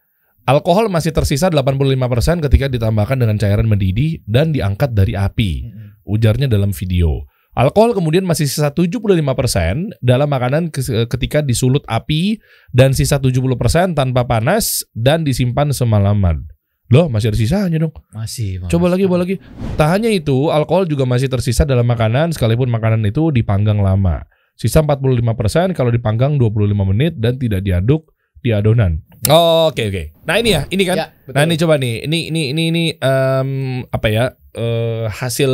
alkohol 0.46 0.90
masih 0.90 1.14
tersisa 1.14 1.54
85% 1.54 2.42
ketika 2.50 2.66
ditambahkan 2.66 3.18
dengan 3.18 3.38
cairan 3.38 3.70
mendidih 3.70 4.26
dan 4.26 4.50
diangkat 4.50 4.94
dari 4.94 5.14
api 5.14 5.52
hmm, 5.66 5.70
hmm. 5.74 5.90
ujarnya 6.06 6.48
dalam 6.50 6.74
video. 6.74 7.26
Alkohol 7.56 7.96
kemudian 7.96 8.28
masih 8.28 8.46
sisa 8.46 8.68
75% 8.70 9.24
dalam 10.04 10.28
makanan 10.28 10.70
kes- 10.70 10.92
ketika 11.08 11.40
disulut 11.40 11.88
api 11.88 12.44
dan 12.70 12.92
sisa 12.92 13.16
70% 13.18 13.96
tanpa 13.96 14.28
panas 14.28 14.84
dan 14.92 15.24
disimpan 15.24 15.72
semalaman. 15.72 16.46
Loh, 16.94 17.10
masih 17.10 17.34
ada 17.34 17.40
sisanya 17.40 17.82
dong. 17.82 17.96
Masih. 18.14 18.62
Mas. 18.62 18.70
Coba 18.70 18.94
lagi, 18.94 19.10
coba 19.10 19.26
lagi. 19.26 19.42
Tak 19.74 19.90
hanya 19.90 20.12
itu, 20.12 20.54
alkohol 20.54 20.86
juga 20.86 21.08
masih 21.08 21.32
tersisa 21.32 21.66
dalam 21.66 21.88
makanan 21.88 22.30
sekalipun 22.30 22.70
makanan 22.70 23.02
itu 23.08 23.34
dipanggang 23.34 23.82
lama. 23.82 24.22
Sisa 24.54 24.86
45% 24.86 25.74
kalau 25.74 25.90
dipanggang 25.90 26.38
25 26.38 26.86
menit 26.86 27.18
dan 27.18 27.42
tidak 27.42 27.66
diaduk 27.66 28.14
di 28.40 28.54
adonan. 28.54 29.02
Oh, 29.26 29.74
oke 29.74 29.82
oke. 29.82 30.04
Nah, 30.30 30.38
ini 30.38 30.54
ya, 30.54 30.70
ini 30.70 30.84
kan. 30.86 30.96
Ya, 30.96 31.08
betul. 31.26 31.34
Nah 31.34 31.42
ini 31.42 31.56
coba 31.58 31.74
nih, 31.82 31.94
ini 32.06 32.20
ini 32.30 32.42
ini 32.54 32.64
ini 32.70 32.84
em, 32.94 33.50
apa 33.90 34.08
ya 34.14 34.30
eh, 34.56 35.06
hasil 35.12 35.52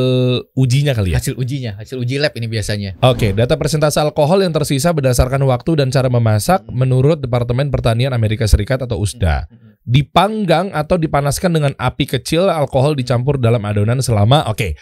ujinya 0.53 0.93
kali 0.93 1.11
ya? 1.11 1.19
hasil 1.19 1.33
ujinya, 1.35 1.75
hasil 1.81 1.97
uji 1.97 2.21
lab 2.21 2.31
ini 2.37 2.47
biasanya. 2.47 2.95
Oke, 3.01 3.33
data 3.33 3.57
persentase 3.57 3.97
alkohol 3.99 4.45
yang 4.45 4.53
tersisa 4.53 4.93
berdasarkan 4.93 5.41
waktu 5.49 5.81
dan 5.81 5.89
cara 5.89 6.07
memasak 6.07 6.63
menurut 6.69 7.19
Departemen 7.19 7.73
Pertanian 7.73 8.13
Amerika 8.13 8.45
Serikat 8.45 8.85
atau 8.85 9.01
USDA. 9.01 9.49
Hmm, 9.49 9.73
Dipanggang 9.81 10.69
atau 10.71 10.95
dipanaskan 11.01 11.57
dengan 11.57 11.73
api 11.73 12.05
kecil, 12.05 12.47
alkohol 12.47 12.93
dicampur 12.93 13.41
dalam 13.41 13.65
adonan 13.65 13.97
selama 13.99 14.45
oke 14.45 14.77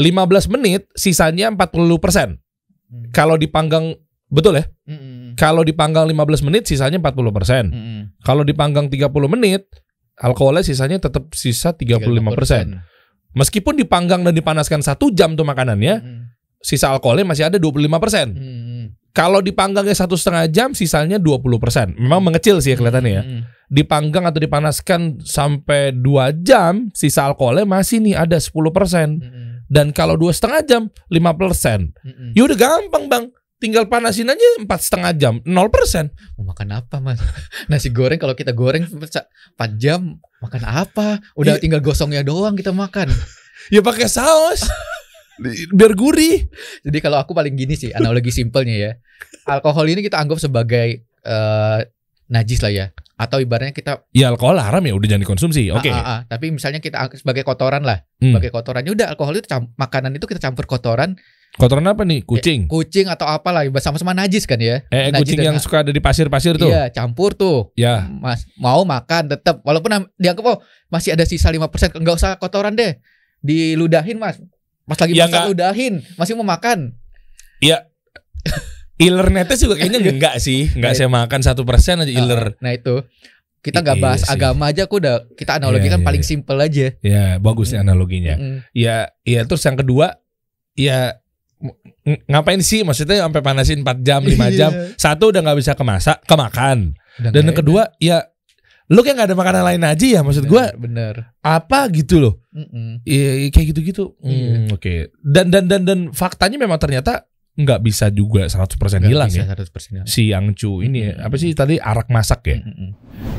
15 0.00 0.48
menit, 0.48 0.88
sisanya 0.96 1.52
40%. 1.52 2.40
Hmm. 2.88 3.12
Kalau 3.12 3.36
dipanggang 3.36 3.94
betul 4.32 4.56
ya? 4.56 4.64
Hmm, 4.88 4.96
hmm, 4.96 5.28
Kalau 5.36 5.60
dipanggang 5.60 6.08
15 6.08 6.46
menit 6.46 6.64
sisanya 6.64 6.96
40%. 6.96 7.68
hmm, 7.68 7.76
hmm. 7.76 8.02
Kalau 8.24 8.42
dipanggang 8.46 8.88
30 8.88 9.12
menit, 9.28 9.68
alkoholnya 10.16 10.64
sisanya 10.64 11.00
tetap 11.00 11.32
sisa 11.36 11.76
35%. 11.76 12.80
Meskipun 13.34 13.78
dipanggang 13.78 14.26
dan 14.26 14.34
dipanaskan 14.34 14.82
satu 14.82 15.14
jam 15.14 15.38
tuh 15.38 15.46
makanannya, 15.46 15.94
Hmm, 16.02 16.22
sisa 16.58 16.90
alkoholnya 16.90 17.26
masih 17.26 17.46
ada 17.46 17.58
25%. 17.62 18.34
hmm, 18.34 18.42
hmm. 18.42 18.86
Kalau 19.10 19.42
dipanggangnya 19.42 19.94
satu 19.98 20.14
setengah 20.14 20.46
jam, 20.46 20.70
sisanya 20.70 21.18
20%. 21.18 21.98
Memang 21.98 22.22
mengecil 22.22 22.62
sih 22.62 22.74
ya 22.74 22.76
kelihatannya 22.78 23.10
ya. 23.10 23.22
Hmm, 23.26 23.30
hmm. 23.42 23.42
Dipanggang 23.70 24.24
atau 24.26 24.38
dipanaskan 24.38 25.18
sampai 25.26 25.90
2 25.94 26.30
jam, 26.46 26.94
sisa 26.94 27.26
alkoholnya 27.26 27.66
masih 27.66 27.98
nih 27.98 28.14
ada 28.14 28.38
10%. 28.38 29.18
Hmm, 29.18 29.30
hmm. 29.30 29.50
Dan 29.70 29.94
kalau 29.94 30.18
dua 30.18 30.34
setengah 30.34 30.62
jam, 30.66 30.82
5%. 31.10 31.94
Hmm, 32.02 32.10
hmm. 32.10 32.30
Ya 32.34 32.42
udah 32.42 32.58
gampang 32.58 33.06
bang. 33.06 33.24
Tinggal 33.60 33.92
panasin 33.92 34.24
aja 34.24 34.40
empat 34.56 34.80
setengah 34.88 35.12
jam, 35.12 35.34
0%. 35.44 36.08
Mau 36.40 36.48
makan 36.48 36.80
apa 36.80 36.96
mas? 36.96 37.20
Nasi 37.70 37.92
goreng 37.92 38.16
kalau 38.16 38.32
kita 38.32 38.56
goreng 38.56 38.88
4 38.88 39.04
jam 39.76 40.16
makan 40.40 40.62
apa? 40.64 41.20
Udah 41.36 41.60
Iya. 41.60 41.62
tinggal 41.62 41.84
gosongnya 41.84 42.24
doang 42.24 42.56
kita 42.56 42.72
makan. 42.72 43.12
Ya 43.68 43.84
pakai 43.84 44.08
saus. 44.08 44.64
Biar 45.76 45.92
gurih. 45.92 46.48
Jadi 46.80 46.98
kalau 46.98 47.20
aku 47.20 47.36
paling 47.36 47.52
gini 47.54 47.76
sih 47.76 47.92
analogi 47.92 48.32
simpelnya 48.32 48.74
ya. 48.74 48.92
Alkohol 49.44 49.92
ini 49.92 50.00
kita 50.00 50.16
anggap 50.16 50.40
sebagai 50.40 51.04
eh, 51.04 51.80
najis 52.26 52.64
lah 52.64 52.72
ya. 52.72 52.86
Atau 53.20 53.36
ibaratnya 53.36 53.76
kita 53.76 54.08
Ya 54.16 54.32
alkohol 54.32 54.56
haram 54.56 54.80
ya 54.80 54.96
udah 54.96 55.06
jangan 55.06 55.22
dikonsumsi. 55.28 55.68
Oke. 55.76 55.92
Ah, 55.92 56.00
ah, 56.00 56.08
ah. 56.08 56.20
tapi 56.24 56.48
misalnya 56.50 56.80
kita 56.80 57.04
sebagai 57.20 57.44
kotoran 57.44 57.84
lah. 57.84 58.00
Hmm. 58.16 58.32
Sebagai 58.32 58.48
kotoran. 58.48 58.80
Ya 58.88 58.96
udah 58.96 59.06
alkohol 59.12 59.36
itu 59.36 59.46
makanan 59.76 60.16
itu 60.16 60.24
kita 60.24 60.40
campur 60.40 60.64
kotoran, 60.64 61.20
Kotoran 61.58 61.82
apa 61.90 62.06
nih? 62.06 62.22
Kucing. 62.22 62.70
kucing 62.70 63.10
atau 63.10 63.26
apalah 63.26 63.66
sama-sama 63.82 64.14
najis 64.14 64.46
kan 64.46 64.56
ya. 64.56 64.86
Eh, 64.88 65.10
Najis 65.10 65.34
kucing 65.34 65.38
yang 65.42 65.56
suka 65.58 65.82
ada 65.82 65.90
di 65.90 65.98
pasir-pasir 65.98 66.54
tuh. 66.54 66.70
Iya, 66.70 66.94
campur 66.94 67.34
tuh. 67.34 67.74
Ya. 67.74 68.06
Mas 68.06 68.46
mau 68.54 68.86
makan 68.86 69.34
tetap 69.34 69.58
walaupun 69.66 70.06
dianggap 70.14 70.44
oh 70.46 70.58
masih 70.86 71.18
ada 71.18 71.26
sisa 71.26 71.50
5% 71.50 71.98
enggak 71.98 72.14
usah 72.16 72.38
kotoran 72.38 72.78
deh. 72.78 73.02
Diludahin, 73.42 74.20
Mas. 74.20 74.38
Pas 74.86 74.98
lagi 75.00 75.14
Ya, 75.14 75.26
masak 75.26 75.48
ludahin, 75.50 76.02
masih 76.14 76.34
mau 76.38 76.46
makan. 76.46 76.94
Iler 79.00 79.28
netes 79.32 79.64
juga 79.64 79.80
kayaknya 79.80 80.00
enggak 80.12 80.36
sih. 80.38 80.68
Enggak 80.76 80.92
saya 80.92 81.08
makan 81.08 81.40
satu 81.40 81.64
persen 81.64 82.04
aja 82.04 82.12
iler. 82.12 82.56
Nah, 82.60 82.72
itu. 82.76 83.00
Kita 83.60 83.84
nggak 83.84 83.96
Iya 84.00 84.04
bahas 84.04 84.20
sih. 84.24 84.32
agama 84.32 84.72
aja 84.72 84.88
aku 84.88 84.96
udah 85.04 85.28
kita 85.36 85.60
analogikan 85.60 86.00
Iya, 86.00 86.04
iya, 86.04 86.08
paling 86.08 86.22
iya. 86.24 86.28
simpel 86.32 86.56
aja. 86.56 86.86
Ya 87.04 87.24
bagus 87.36 87.76
nih 87.76 87.80
analoginya. 87.84 88.34
Mm-mm. 88.40 88.64
Ya, 88.72 89.12
ya 89.20 89.44
terus 89.44 89.60
yang 89.68 89.76
kedua, 89.76 90.16
ya 90.72 91.19
ngapain 92.26 92.60
sih? 92.64 92.82
Maksudnya 92.82 93.24
sampai 93.24 93.40
panasin 93.44 93.84
4 93.84 94.00
jam, 94.00 94.20
5 94.24 94.58
jam. 94.58 94.70
Iya. 94.72 94.96
Satu 94.96 95.30
udah 95.30 95.40
nggak 95.44 95.58
bisa 95.60 95.72
kemasak, 95.76 96.24
kemakan. 96.24 96.96
Dan 97.20 97.30
nggak 97.30 97.44
yang 97.44 97.58
kedua, 97.58 97.82
ya 98.00 98.24
lu 98.90 99.06
kayak 99.06 99.22
nggak 99.22 99.28
ada 99.30 99.38
makanan 99.38 99.62
lain 99.62 99.82
aja 99.86 100.06
ya. 100.18 100.20
Maksud 100.24 100.44
enak. 100.48 100.50
gua 100.50 100.64
bener. 100.74 101.14
apa 101.40 101.86
gitu 101.94 102.18
loh. 102.18 102.34
Mm-mm. 102.50 103.04
Iya 103.06 103.52
kayak 103.54 103.66
gitu-gitu. 103.76 104.18
Iya. 104.24 104.66
Hmm, 104.66 104.74
Oke. 104.74 105.14
Dan 105.22 105.52
dan 105.52 105.70
dan 105.70 105.86
dan 105.86 105.98
faktanya 106.10 106.58
memang 106.58 106.80
ternyata 106.80 107.30
nggak 107.60 107.80
bisa 107.84 108.08
juga 108.08 108.48
100% 108.48 108.72
Nggak 108.78 109.10
hilang 109.10 109.28
bisa 109.28 109.44
ya. 109.44 109.52
100% 109.52 109.92
hilang. 109.92 110.06
Si 110.08 110.32
Angcu 110.32 110.80
ini 110.80 111.06
ya, 111.06 111.12
Mm-mm. 111.18 111.26
apa 111.28 111.34
sih 111.36 111.50
tadi 111.52 111.76
arak 111.76 112.08
masak 112.08 112.40
ya. 112.48 112.58
Mm-mm. 112.62 112.90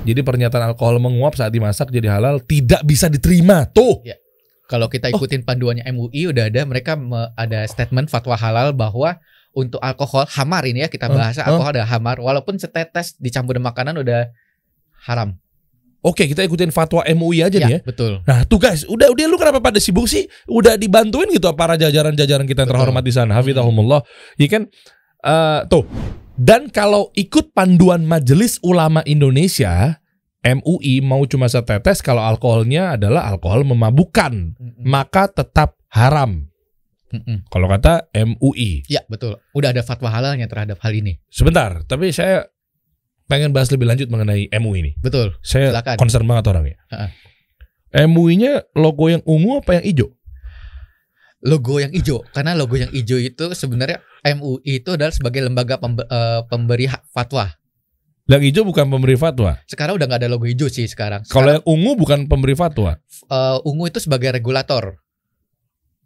Jadi 0.05 0.19
pernyataan 0.21 0.71
alkohol 0.71 1.01
menguap 1.01 1.34
saat 1.34 1.49
dimasak 1.49 1.89
jadi 1.89 2.21
halal 2.21 2.39
tidak 2.45 2.86
bisa 2.86 3.10
diterima. 3.10 3.65
Tuh. 3.71 4.03
Kalau 4.71 4.88
kita 4.88 5.12
Oh. 5.12 5.19
ikutin 5.19 5.43
panduannya 5.43 5.84
MUI 5.84 6.31
udah 6.31 6.47
ada 6.47 6.63
mereka 6.63 6.95
me- 6.95 7.27
ada 7.36 7.67
statement 7.67 8.07
fatwa 8.07 8.34
halal 8.34 8.71
bahwa 8.71 9.19
untuk 9.51 9.84
alkohol 9.84 10.23
hamar 10.31 10.63
ini 10.63 10.79
ya 10.79 10.88
kita 10.88 11.12
Oh, 11.12 11.19
bahas 11.19 11.36
oh. 11.36 11.43
alkohol 11.43 11.75
ada 11.75 11.84
hamar 11.84 12.17
walaupun 12.17 12.55
setetes 12.55 13.19
dicampur 13.19 13.60
dengan 13.60 13.67
makanan 13.69 13.99
udah 13.99 14.31
haram. 15.03 15.36
Oke, 16.01 16.25
kita 16.25 16.41
ikutin 16.41 16.73
fatwa 16.73 17.05
MUI 17.05 17.45
aja 17.45 17.62
ya, 17.62 17.67
nih 17.67 17.73
ya. 17.77 17.79
betul. 17.86 18.25
Nah, 18.25 18.41
tuh 18.41 18.57
guys, 18.57 18.89
udah 18.89 19.13
udah 19.13 19.25
lu 19.29 19.38
kenapa 19.38 19.62
pada 19.62 19.77
sibuk 19.77 20.10
sih? 20.10 20.25
Udah 20.49 20.73
dibantuin 20.73 21.29
gitu 21.29 21.45
para 21.53 21.77
jajaran-jajaran 21.77 22.49
kita 22.49 22.65
yang 22.65 22.71
terhormat 22.73 23.05
di 23.05 23.13
sana. 23.13 23.38
Hafizahumullah. 23.38 24.01
Ya 24.34 24.47
kan? 24.49 24.65
Eh, 25.21 25.60
tuh. 25.69 25.86
Dan 26.34 26.73
kalau 26.73 27.13
ikut 27.13 27.53
panduan 27.53 28.01
Majelis 28.01 28.57
Ulama 28.65 29.05
Indonesia, 29.05 30.00
MUI 30.41 31.06
mau 31.06 31.21
cuma 31.30 31.45
setetes 31.45 32.01
kalau 32.01 32.25
alkoholnya 32.25 32.97
adalah 32.97 33.30
alkohol 33.30 33.62
memabukkan, 33.62 34.58
Mm-mm. 34.58 34.82
maka 34.82 35.30
tetap 35.30 35.77
haram. 35.93 36.49
Mm-mm. 37.13 37.45
Kalau 37.45 37.69
kata 37.69 38.10
MUI. 38.15 38.89
Ya 38.89 39.06
betul. 39.06 39.38
Udah 39.54 39.69
ada 39.69 39.86
fatwa 39.86 40.10
halalnya 40.10 40.49
terhadap 40.49 40.82
hal 40.82 40.93
ini. 40.97 41.21
Sebentar, 41.30 41.86
tapi 41.86 42.10
saya 42.10 42.49
pengen 43.30 43.54
bahas 43.54 43.69
lebih 43.69 43.86
lanjut 43.86 44.10
mengenai 44.10 44.49
MUI 44.58 44.77
ini. 44.82 44.91
Betul. 44.97 45.38
Saya 45.45 45.69
Silakan. 45.69 45.95
concern 46.01 46.25
banget 46.25 46.49
orangnya. 46.49 46.77
Ha-ha. 46.89 47.08
MUI-nya 48.08 48.71
logo 48.73 49.12
yang 49.12 49.21
ungu 49.27 49.60
apa 49.60 49.77
yang 49.77 49.86
hijau? 49.86 50.10
Logo 51.41 51.82
yang 51.82 51.91
hijau 51.91 52.21
karena 52.32 52.54
logo 52.54 52.77
yang 52.77 52.88
hijau 52.89 53.17
itu 53.17 53.51
sebenarnya 53.51 53.99
MUI 54.23 54.80
itu 54.80 54.93
adalah 54.93 55.10
sebagai 55.12 55.41
lembaga 55.43 55.75
pembe- 55.77 56.06
eh, 56.06 56.41
pemberi 56.47 56.86
hak 56.88 57.10
fatwa. 57.12 57.49
Yang 58.32 58.41
hijau 58.48 58.63
bukan 58.63 58.88
pemberi 58.88 59.20
fatwa. 59.20 59.60
Sekarang 59.67 60.00
udah 60.00 60.08
nggak 60.08 60.24
ada 60.24 60.30
logo 60.32 60.48
hijau 60.48 60.72
sih 60.72 60.88
sekarang. 60.88 61.28
Kalau 61.28 61.52
Sekarang 61.52 61.60
yang 61.60 61.65
ungu 61.67 61.91
bukan 62.00 62.20
pemberi 62.32 62.56
fatwa. 62.56 62.96
eh, 63.28 63.58
ungu 63.67 63.91
itu 63.91 64.00
sebagai 64.00 64.32
regulator. 64.32 64.96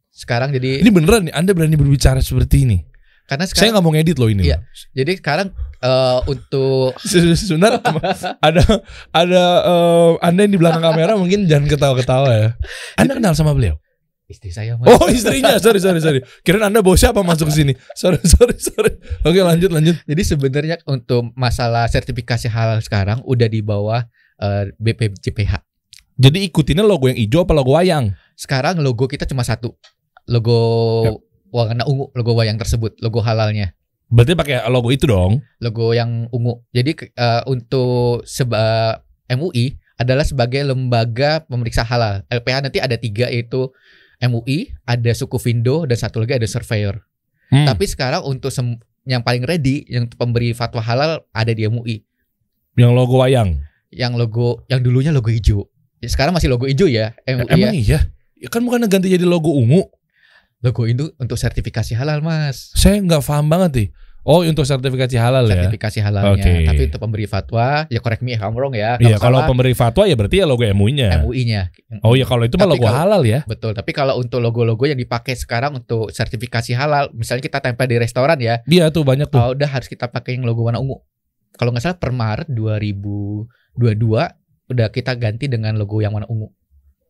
Sekarang 0.09 0.49
jadi 0.49 0.81
Ini 0.81 0.89
beneran 0.89 1.29
nih, 1.29 1.33
Anda 1.37 1.53
berani 1.53 1.77
berbicara 1.77 2.23
seperti 2.25 2.65
ini. 2.65 2.79
karena 3.25 3.49
Saya 3.49 3.69
sekarang 3.69 3.71
nggak 3.73 3.85
mau 3.85 3.93
ngedit 3.93 4.17
loh 4.21 4.29
ini. 4.29 4.43
Iya. 4.45 4.61
jadi 4.93 5.17
sekarang 5.17 5.49
eh, 5.81 6.19
untuk 6.29 6.93
loh. 6.93 7.37
Sebentar 7.45 7.77
ada 8.41 8.61
ada 9.13 9.43
eh, 9.65 10.11
Anda 10.21 10.39
yang 10.45 10.53
di 10.53 10.59
belakang 10.61 10.81
kamera 10.81 11.13
mungkin 11.17 11.45
jangan 11.45 11.65
ketawa-ketawa 11.69 12.29
ya. 12.33 12.49
Anda 12.97 13.17
kenal 13.17 13.33
sama 13.37 13.53
beliau? 13.53 13.77
Istri 14.25 14.49
saya 14.49 14.73
mas. 14.73 14.89
Oh 14.89 15.05
istrinya, 15.05 15.53
sorry 15.61 15.77
sorry 15.77 16.01
sorry. 16.01 16.19
Kirain 16.41 16.65
anda 16.65 16.81
bawa 16.81 16.97
siapa 16.97 17.21
masuk 17.21 17.53
ke 17.53 17.61
sini? 17.61 17.73
Sorry 17.93 18.17
sorry 18.25 18.57
sorry. 18.57 18.97
Oke 19.21 19.37
lanjut 19.37 19.69
lanjut. 19.69 20.01
Jadi 20.01 20.21
sebenarnya 20.25 20.81
untuk 20.89 21.29
masalah 21.37 21.85
sertifikasi 21.85 22.49
halal 22.49 22.81
sekarang 22.81 23.21
udah 23.21 23.45
di 23.45 23.61
bawah 23.61 24.01
eh, 24.41 24.73
BPJPH. 24.81 25.61
Jadi 26.17 26.41
ikutinnya 26.41 26.81
logo 26.81 27.05
yang 27.05 27.21
hijau 27.21 27.45
apa 27.45 27.53
logo 27.53 27.77
wayang? 27.77 28.17
Sekarang 28.33 28.81
logo 28.81 29.05
kita 29.05 29.29
cuma 29.29 29.45
satu. 29.45 29.77
Logo 30.25 30.57
warna 31.53 31.85
ungu, 31.85 32.09
logo 32.17 32.33
wayang 32.33 32.57
tersebut, 32.57 32.97
logo 33.05 33.21
halalnya. 33.21 33.77
Berarti 34.09 34.33
pakai 34.33 34.65
logo 34.73 34.89
itu 34.89 35.05
dong. 35.05 35.37
Logo 35.61 35.93
yang 35.93 36.25
ungu. 36.33 36.65
Jadi 36.73 36.97
eh, 37.13 37.41
untuk 37.45 38.25
seba 38.25 38.97
MUI 39.29 39.77
adalah 40.01 40.25
sebagai 40.25 40.65
lembaga 40.65 41.45
pemeriksa 41.45 41.85
halal. 41.85 42.25
LPH 42.27 42.57
nanti 42.65 42.79
ada 42.81 42.97
tiga 42.97 43.29
yaitu 43.29 43.69
MUI, 44.23 44.71
ada 44.87 45.11
suku 45.11 45.35
Vindo, 45.41 45.83
dan 45.83 45.97
satu 45.99 46.23
lagi 46.23 46.39
ada 46.39 46.47
surveyor. 46.47 47.03
Hmm. 47.51 47.67
Tapi 47.67 47.85
sekarang 47.85 48.23
untuk 48.25 48.49
yang 49.05 49.21
paling 49.21 49.45
ready, 49.45 49.85
yang 49.85 50.09
pemberi 50.09 50.51
fatwa 50.51 50.81
halal 50.81 51.11
ada 51.31 51.51
di 51.53 51.67
MUI. 51.67 52.01
yang 52.75 52.91
logo 52.91 53.23
wayang. 53.23 53.55
Yang 53.87 54.13
logo, 54.19 54.67
yang 54.67 54.83
dulunya 54.83 55.15
logo 55.15 55.31
hijau. 55.31 55.63
Ya, 56.03 56.11
Sekarang 56.11 56.35
masih 56.35 56.51
logo 56.51 56.67
hijau 56.67 56.91
ya, 56.91 57.15
MUI 57.23 57.47
ya. 57.47 57.55
Emang 57.55 57.75
iya? 57.75 57.99
Ya 58.35 58.47
kan 58.51 58.61
bukan 58.67 58.83
ganti 58.91 59.07
jadi 59.07 59.23
logo 59.23 59.55
ungu. 59.55 59.87
Logo 60.59 60.83
itu 60.89 61.13
untuk 61.21 61.39
sertifikasi 61.39 61.95
halal 61.95 62.19
mas. 62.25 62.73
Saya 62.75 62.99
nggak 62.99 63.23
paham 63.23 63.47
banget 63.47 63.71
nih. 63.73 63.89
Oh 64.25 64.41
untuk 64.41 64.65
sertifikasi 64.65 65.21
halal 65.21 65.45
ya. 65.45 65.69
Sertifikasi 65.69 66.01
halalnya. 66.01 66.33
Oke. 66.33 66.65
Tapi 66.65 66.81
untuk 66.89 66.97
pemberi 66.97 67.29
fatwa, 67.29 67.85
ya 67.85 68.01
correct 68.01 68.25
me 68.25 68.33
if 68.33 68.41
I'm 68.41 68.57
wrong 68.57 68.73
ya. 68.73 68.97
Iya 68.97 69.21
kalau 69.21 69.45
pemberi 69.45 69.77
fatwa 69.77 70.09
ya 70.09 70.17
berarti 70.17 70.41
ya 70.41 70.49
logo 70.49 70.65
MUI-nya. 70.65 71.21
MUI-nya. 71.21 71.69
Oh 72.01 72.17
iya 72.17 72.25
kalau 72.25 72.41
itu 72.41 72.57
mah 72.57 72.65
logo 72.65 72.89
kalau- 72.89 72.97
halal 72.97 73.21
ya. 73.21 73.45
Betul, 73.45 73.77
tapi 73.77 73.93
kalau 73.93 74.17
untuk 74.17 74.41
logo-logo 74.41 74.81
yang 74.83 74.97
dipakai 74.97 75.37
sekarang 75.37 75.77
untuk 75.77 76.09
sertifikasi 76.09 76.73
halal, 76.73 77.13
misalnya 77.13 77.45
kita 77.45 77.61
tempel 77.61 77.85
di 77.85 78.01
restoran 78.01 78.41
ya, 78.41 78.65
Iya 78.65 78.89
tuh 78.89 79.05
banyak 79.05 79.29
tuh. 79.29 79.37
oh, 79.37 79.53
udah 79.53 79.69
harus 79.69 79.85
kita 79.85 80.09
pakai 80.09 80.41
yang 80.41 80.49
logo 80.49 80.65
warna 80.65 80.81
ungu. 80.81 81.05
Kalau 81.53 81.69
nggak 81.69 81.85
salah 81.85 81.97
per 82.01 82.09
Maret 82.09 82.49
2022 82.49 83.45
udah 84.65 84.87
kita 84.89 85.13
ganti 85.15 85.45
dengan 85.45 85.77
logo 85.77 86.01
yang 86.01 86.17
warna 86.17 86.25
ungu. 86.25 86.49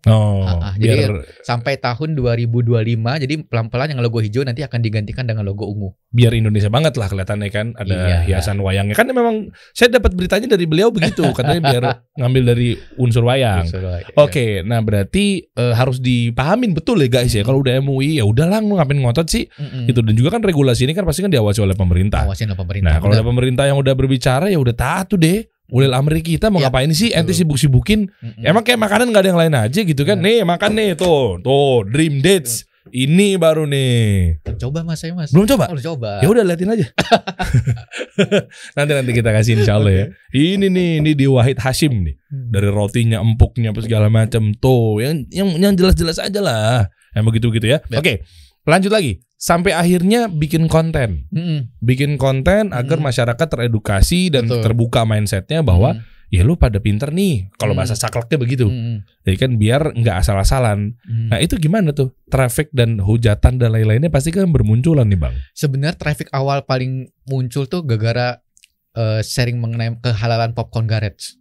Oh, 0.05 0.45
ah, 0.45 0.73
biar 0.77 1.09
jadi 1.09 1.25
sampai 1.41 1.81
tahun 1.81 2.13
2025 2.13 3.23
jadi 3.25 3.33
pelan-pelan 3.45 3.97
yang 3.97 4.01
logo 4.05 4.21
hijau 4.21 4.45
nanti 4.45 4.61
akan 4.61 4.79
digantikan 4.81 5.25
dengan 5.25 5.45
logo 5.45 5.65
ungu. 5.65 5.89
biar 6.15 6.31
Indonesia 6.31 6.71
banget 6.71 6.95
lah 6.95 7.11
kelihatannya 7.11 7.49
kan 7.51 7.75
ada 7.75 7.91
Iya. 7.91 8.17
hiasan 8.23 8.63
wayangnya 8.63 8.95
kan 8.95 9.11
memang 9.11 9.51
saya 9.75 9.99
dapat 9.99 10.15
beritanya 10.15 10.55
dari 10.55 10.63
beliau 10.63 10.87
begitu 10.87 11.27
katanya 11.37 11.59
biar 11.59 11.83
ngambil 12.15 12.55
dari 12.55 12.69
unsur 12.95 13.27
wayang. 13.27 13.67
Iya. 13.67 14.15
Oke, 14.15 14.63
nah 14.63 14.79
berarti 14.79 15.43
eh, 15.43 15.73
harus 15.75 15.99
dipahamin 15.99 16.71
betul 16.71 17.03
ya 17.03 17.11
guys 17.11 17.35
ya. 17.35 17.43
Kalau 17.43 17.59
udah 17.59 17.83
MUI 17.83 18.21
ya 18.21 18.23
udahlah 18.23 18.63
lu 18.63 18.79
ngapain 18.79 18.95
ngotot 18.95 19.27
sih 19.27 19.51
Mm-mm. 19.51 19.91
gitu 19.91 19.99
dan 19.99 20.15
juga 20.15 20.39
kan 20.39 20.41
regulasi 20.45 20.87
ini 20.87 20.95
kan 20.95 21.03
pasti 21.03 21.19
kan 21.19 21.31
diawasi 21.33 21.59
oleh 21.59 21.75
pemerintah. 21.75 22.23
Lah 22.23 22.31
pemerintah. 22.55 22.95
Nah, 22.95 22.99
kalau 23.03 23.13
ada 23.13 23.25
pemerintah 23.25 23.63
yang 23.67 23.75
udah 23.75 23.93
berbicara 23.97 24.47
ya 24.47 24.57
udah 24.61 24.75
taat 24.75 25.11
tuh 25.11 25.19
deh. 25.19 25.43
Ulil 25.65 25.93
amri 25.97 26.21
kita 26.21 26.53
mau 26.53 26.61
Ya, 26.61 26.69
ngapain 26.69 26.93
sih? 26.93 27.09
Ente 27.09 27.33
sibuk-sibukin. 27.33 28.05
Mm-mm. 28.09 28.45
Emang 28.45 28.61
kayak 28.61 28.77
makanan 28.77 29.09
nggak 29.09 29.23
ada 29.25 29.29
yang 29.33 29.41
lain 29.41 29.55
aja 29.57 29.79
gitu 29.81 30.01
kan? 30.05 30.21
Nih 30.21 30.45
makan 30.45 30.77
nih 30.77 30.93
tuh, 30.93 31.41
tuh 31.41 31.81
Dream 31.89 32.21
Dates. 32.21 32.69
Ini 32.93 33.41
baru 33.41 33.65
nih. 33.65 34.45
coba 34.61 34.85
mas 34.85 35.01
saya 35.01 35.17
mas. 35.17 35.33
Belum 35.33 35.49
coba? 35.49 35.73
Harus 35.73 35.81
coba. 35.81 36.21
Ya 36.21 36.29
udah 36.29 36.45
liatin 36.45 36.69
aja. 36.69 36.85
nanti 38.77 38.91
nanti 38.93 39.11
kita 39.11 39.33
kasih 39.33 39.57
insya 39.57 39.81
Allah 39.81 39.91
ya. 39.91 40.05
Ini 40.29 40.69
nih, 40.69 41.01
ini 41.01 41.11
di 41.17 41.25
Wahid 41.25 41.57
Hashim 41.57 42.05
nih. 42.05 42.13
Hmm. 42.29 42.53
Dari 42.53 42.69
rotinya, 42.69 43.17
empuknya, 43.25 43.73
apa 43.73 43.81
segala 43.81 44.13
macam 44.13 44.53
tuh. 44.53 45.01
Yang 45.01 45.33
yang 45.33 45.49
yang 45.57 45.73
jelas-jelas 45.73 46.21
aja 46.21 46.39
lah. 46.45 46.85
Yang 47.17 47.25
begitu 47.33 47.47
gitu 47.57 47.67
ya. 47.73 47.81
Ya. 47.89 47.97
Oke, 47.97 48.21
lanjut 48.69 48.93
lagi. 48.93 49.24
Sampai 49.35 49.71
akhirnya 49.71 50.25
bikin 50.25 50.65
konten, 50.65 51.27
Mm-mm. 51.29 51.75
bikin 51.79 52.15
konten 52.15 52.71
agar 52.71 52.97
Mm. 52.97 53.05
masyarakat 53.05 53.47
teredukasi 53.47 54.31
dan 54.31 54.47
Betul. 54.47 54.63
terbuka 54.63 55.03
mindsetnya 55.03 55.59
bahwa 55.59 55.95
Mm. 55.95 56.01
ya 56.31 56.41
lu 56.41 56.55
pada 56.55 56.79
pinter 56.79 57.11
nih. 57.11 57.51
Kalau 57.55 57.75
Mm. 57.75 57.79
bahasa 57.83 57.95
sakleknya 57.95 58.37
begitu. 58.37 58.65
Mm-mm. 58.65 59.03
Jadi 59.21 59.35
kan 59.35 59.51
biar 59.55 59.91
nggak 59.91 60.15
asal-asalan. 60.17 60.95
Mm. 61.01 61.27
Nah 61.29 61.39
itu 61.39 61.55
gimana 61.55 61.91
tuh? 61.91 62.15
Traffic 62.25 62.71
dan 62.71 62.97
hujatan 62.97 63.59
dan 63.59 63.69
lain-lainnya 63.71 64.07
pasti 64.07 64.31
kan 64.31 64.47
bermunculan 64.47 65.03
nih 65.05 65.19
bang. 65.19 65.35
Sebenarnya 65.51 65.95
traffic 65.95 66.31
awal 66.31 66.63
paling 66.63 67.11
muncul 67.25 67.65
tuh 67.65 67.83
gara-gara 67.83 68.39
eh, 68.95 69.19
sharing 69.19 69.59
mengenai 69.59 69.99
kehalalan 69.99 70.55
popcorn 70.55 70.87
garage 70.87 71.35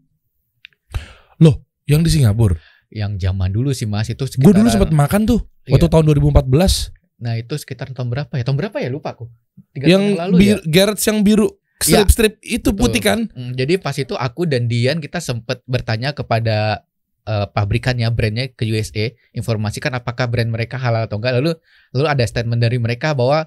Yang 1.85 2.01
di 2.03 2.11
Singapura. 2.17 2.57
yang 2.89 3.15
zaman 3.15 3.51
dulu 3.51 3.71
sih 3.71 3.85
mas 3.85 4.07
itu 4.07 4.25
Gue 4.39 4.51
dulu 4.51 4.67
sempat 4.67 4.89
makan 4.89 5.23
tuh 5.23 5.39
waktu 5.65 5.85
Iya. 5.85 5.93
tahun 5.93 6.05
2014 6.09 6.89
nah 7.19 7.39
itu 7.39 7.55
sekitar 7.55 7.95
tahun 7.95 8.11
berapa 8.11 8.33
ya 8.35 8.43
tahun 8.43 8.59
berapa 8.59 8.77
ya 8.83 8.91
lupa 8.91 9.15
aku 9.15 9.31
tiga 9.71 9.87
yang 9.87 10.19
tahun 10.19 10.21
lalu 10.21 10.35
bir, 10.39 10.49
ya 10.49 10.57
Garrett 10.67 11.01
yang 11.07 11.23
biru 11.23 11.49
Iya. 11.85 12.07
strip-strip 12.07 12.41
itu 12.41 12.73
Betul. 12.73 12.81
putih 12.81 13.03
kan? 13.03 13.19
Hmm, 13.35 13.53
jadi 13.53 13.77
pas 13.77 13.93
itu 13.99 14.15
aku 14.17 14.49
dan 14.49 14.71
Dian 14.71 15.03
kita 15.05 15.21
sempat 15.21 15.61
bertanya 15.69 16.17
kepada 16.17 16.87
eh, 17.29 17.47
pabrikannya 17.51 18.09
brandnya 18.09 18.49
ke 18.53 18.65
USA 18.69 19.13
informasikan 19.37 19.93
apakah 19.93 20.29
brand 20.31 20.49
mereka 20.49 20.81
halal 20.81 21.05
atau 21.05 21.21
enggak 21.21 21.41
lalu 21.41 21.53
lalu 21.93 22.07
ada 22.09 22.25
statement 22.25 22.61
dari 22.63 22.79
mereka 22.81 23.13
bahwa 23.13 23.45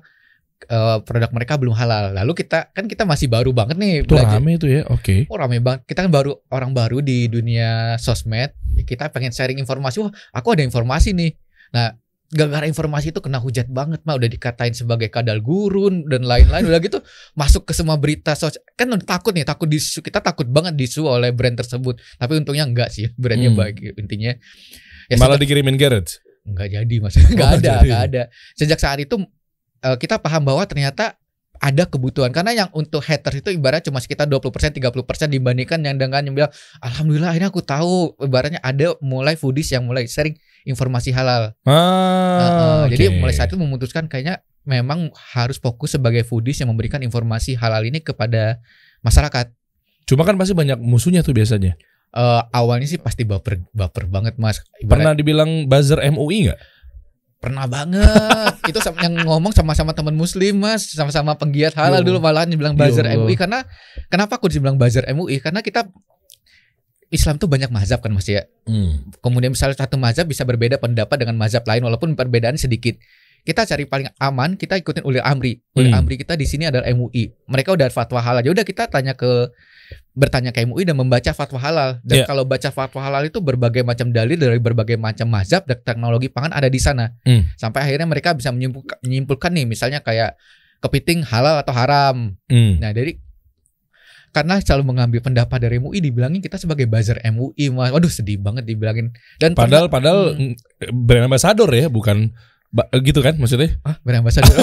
eh, 0.69 0.97
produk 1.01 1.31
mereka 1.33 1.57
belum 1.57 1.73
halal 1.73 2.13
lalu 2.13 2.37
kita 2.37 2.69
kan 2.73 2.85
kita 2.85 3.05
masih 3.09 3.25
baru 3.29 3.53
banget 3.53 3.77
nih 3.77 4.05
Itu 4.05 4.13
belajar 4.13 4.37
rame 4.37 4.51
itu 4.59 4.67
ya. 4.69 4.81
Oke. 4.91 5.25
Oh 5.31 5.37
rame 5.39 5.57
banget. 5.63 5.87
Kita 5.89 6.05
kan 6.05 6.11
baru 6.13 6.37
orang 6.53 6.71
baru 6.77 7.01
di 7.01 7.25
dunia 7.31 7.97
sosmed. 7.97 8.53
Ya, 8.77 8.83
Kita 8.85 9.09
pengen 9.09 9.33
sharing 9.33 9.57
informasi. 9.57 10.03
Wah, 10.03 10.13
aku 10.35 10.53
ada 10.53 10.61
informasi 10.61 11.17
nih. 11.17 11.31
Nah, 11.73 11.95
gara-gara 12.29 12.65
informasi 12.65 13.09
itu 13.09 13.19
kena 13.19 13.37
hujat 13.37 13.67
banget 13.67 14.03
mah 14.03 14.13
udah 14.13 14.27
dikatain 14.27 14.71
sebagai 14.71 15.07
kadal 15.07 15.39
gurun 15.39 16.03
dan 16.03 16.21
lain-lain 16.21 16.65
udah 16.65 16.79
gitu 16.79 16.99
masuk 17.33 17.63
ke 17.63 17.71
semua 17.71 17.95
berita 17.95 18.33
sos 18.33 18.55
kan 18.73 18.85
udah 18.85 18.99
takut 19.01 19.31
nih 19.31 19.43
takut 19.43 19.63
disu 19.65 19.99
kita 19.99 20.19
takut 20.19 20.43
banget 20.45 20.75
disu 20.75 21.03
oleh 21.03 21.31
brand 21.31 21.55
tersebut 21.55 21.95
tapi 22.15 22.35
untungnya 22.35 22.63
enggak 22.63 22.89
sih 22.89 23.07
brandnya 23.13 23.47
Hmm. 23.47 23.57
baik 23.57 23.75
intinya 23.95 24.35
ya 25.07 25.15
Malah 25.15 25.33
sejak- 25.33 25.41
dikirimin 25.41 25.75
Garrett. 25.75 26.19
Enggak 26.43 26.67
jadi 26.69 26.95
mas, 26.97 27.15
enggak 27.31 27.49
ada, 27.53 27.59
jadi. 27.59 27.79
enggak 27.81 28.01
ada. 28.05 28.23
Sejak 28.53 28.75
saat 28.77 28.99
itu 28.99 29.15
eh, 29.79 29.95
kita 29.95 30.15
paham 30.17 30.43
bahwa 30.43 30.63
ternyata 30.63 31.15
ada 31.57 31.83
kebutuhan 31.83 32.29
karena 32.29 32.53
yang 32.53 32.69
untuk 32.71 33.01
haters 33.01 33.39
itu 33.39 33.49
ibarat 33.49 33.81
cuma 33.81 33.97
sekitar 33.97 34.27
20% 34.27 34.51
30% 34.73 34.93
dibandingkan 35.27 35.81
yang 35.81 35.97
dengan 35.97 36.21
yang 36.21 36.35
bilang 36.35 36.51
alhamdulillah 36.79 37.31
akhirnya 37.31 37.49
aku 37.49 37.59
tahu 37.59 37.93
ibaratnya 38.19 38.61
ada 38.61 38.93
mulai 38.99 39.33
foodies 39.33 39.71
yang 39.71 39.81
mulai 39.81 40.05
sharing 40.05 40.37
informasi 40.67 41.15
halal. 41.15 41.55
Ah, 41.63 41.71
Heeh, 42.85 42.95
Jadi 42.95 43.03
oke. 43.07 43.15
mulai 43.23 43.33
saat 43.33 43.47
itu 43.47 43.57
memutuskan 43.57 44.05
kayaknya 44.05 44.43
memang 44.67 45.09
harus 45.31 45.57
fokus 45.57 45.95
sebagai 45.95 46.21
foodies 46.21 46.59
yang 46.59 46.69
memberikan 46.69 46.99
informasi 46.99 47.55
halal 47.55 47.81
ini 47.81 48.03
kepada 48.03 48.59
masyarakat. 48.99 49.55
Cuma 50.03 50.27
kan 50.27 50.35
pasti 50.35 50.51
banyak 50.51 50.75
musuhnya 50.77 51.23
tuh 51.23 51.31
biasanya. 51.31 51.79
Eh, 52.11 52.41
awalnya 52.51 52.87
sih 52.87 52.99
pasti 52.99 53.23
baper 53.23 53.63
baper 53.71 54.07
banget 54.07 54.35
mas. 54.35 54.59
Ibarat- 54.79 54.91
Pernah 54.91 55.13
dibilang 55.13 55.67
buzzer 55.67 55.99
MUI 56.03 56.51
nggak? 56.51 56.59
Pernah 57.37 57.65
banget. 57.69 58.53
itu 58.71 58.79
sama, 58.81 58.97
yang 59.03 59.13
ngomong 59.23 59.53
sama-sama 59.53 59.93
teman 59.93 60.15
muslim 60.15 60.57
mas, 60.57 60.89
sama-sama 60.89 61.37
penggiat 61.37 61.75
halal 61.77 62.01
Ya 62.01 62.07
dulu 62.07 62.17
malahan 62.17 62.49
dibilang 62.49 62.73
buzzer 62.73 63.05
Allah. 63.05 63.21
MUI 63.21 63.35
karena 63.37 63.63
kenapa 64.07 64.39
aku 64.39 64.49
dibilang 64.49 64.75
buzzer 64.75 65.05
MUI? 65.07 65.37
Karena 65.39 65.61
kita 65.61 65.87
Islam 67.07 67.39
tuh 67.39 67.47
banyak 67.47 67.71
mazhab 67.71 68.03
kan 68.03 68.11
mas 68.11 68.27
ya. 68.27 68.43
Hmm. 68.67 69.07
Kemudian 69.23 69.55
misalnya 69.55 69.79
satu 69.79 69.95
mazhab 69.95 70.27
bisa 70.27 70.43
berbeda 70.43 70.75
pendapat 70.75 71.15
dengan 71.23 71.39
mazhab 71.39 71.63
lain 71.63 71.83
walaupun 71.83 72.13
perbedaan 72.19 72.59
sedikit. 72.59 72.99
Kita 73.47 73.63
cari 73.63 73.87
paling 73.87 74.11
aman, 74.19 74.59
kita 74.59 74.75
ikutin 74.75 75.07
ulil 75.07 75.23
amri. 75.23 75.63
Ulil 75.71 75.95
Hmm. 75.95 76.03
amri 76.03 76.19
kita 76.19 76.35
di 76.35 76.43
sini 76.43 76.67
adalah 76.67 76.83
MUI. 76.91 77.31
Mereka 77.47 77.79
udah 77.79 77.87
fatwa 77.87 78.19
halal. 78.19 78.43
Ya 78.43 78.51
udah 78.51 78.67
kita 78.67 78.91
tanya 78.91 79.15
ke 79.15 79.47
bertanya 80.11 80.51
ke 80.51 80.67
MUI 80.67 80.83
dan 80.83 80.99
membaca 80.99 81.31
fatwa 81.31 81.55
halal. 81.63 82.03
Dan 82.03 82.23
Ya. 82.23 82.25
kalau 82.27 82.43
baca 82.43 82.67
fatwa 82.75 82.99
halal 82.99 83.23
itu 83.23 83.39
berbagai 83.39 83.87
macam 83.87 84.11
dalil 84.11 84.35
dari 84.35 84.59
berbagai 84.59 84.99
macam 84.99 85.31
mazhab 85.31 85.63
dan 85.63 85.79
teknologi 85.79 86.27
pangan 86.27 86.51
ada 86.51 86.67
di 86.67 86.75
sana. 86.75 87.15
Hmm. 87.23 87.47
Sampai 87.55 87.87
akhirnya 87.87 88.03
mereka 88.03 88.35
bisa 88.35 88.51
menyimpulkan, 88.51 88.99
menyimpulkan 88.99 89.51
nih 89.55 89.63
misalnya 89.63 90.03
kayak 90.03 90.35
kepiting 90.83 91.23
halal 91.23 91.55
atau 91.55 91.71
haram. 91.71 92.35
Hmm. 92.51 92.83
Nah, 92.83 92.91
dari 92.91 93.15
karena 94.37 94.61
selalu 94.61 94.83
mengambil 94.87 95.19
pendapat 95.19 95.57
dari 95.59 95.77
MUI 95.77 95.97
dibilangin 95.99 96.37
kita 96.37 96.55
sebagai 96.55 96.85
buzzer 96.85 97.17
MUI 97.25 97.67
mas 97.69 97.89
waduh 97.89 98.07
sedih 98.07 98.37
banget 98.37 98.63
dibilangin 98.63 99.09
dan 99.35 99.51
Padahal 99.51 99.89
ternyata- 99.89 99.91
padahal 99.91 100.19
Hmm. 100.31 100.53
brand 100.99 101.25
ambassador 101.25 101.65
ya, 101.67 101.87
bukan 101.87 102.29
ba- 102.67 102.85
gitu 102.93 103.19
kan 103.19 103.33
maksudnya? 103.33 103.81
ah 103.81 103.97
brand 103.99 104.21
ambassador 104.21 104.53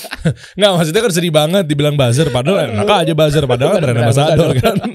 Nggak 0.58 0.70
maksudnya 0.72 1.00
kan 1.00 1.12
sedih 1.12 1.30
banget 1.30 1.64
dibilang 1.64 1.94
buzzer 1.94 2.26
padahal 2.28 2.66
enak 2.68 2.88
aja 2.88 3.12
buzzer 3.12 3.44
padahal 3.44 3.78
brand 3.78 3.98
ambassador 4.00 4.50
kan. 4.56 4.74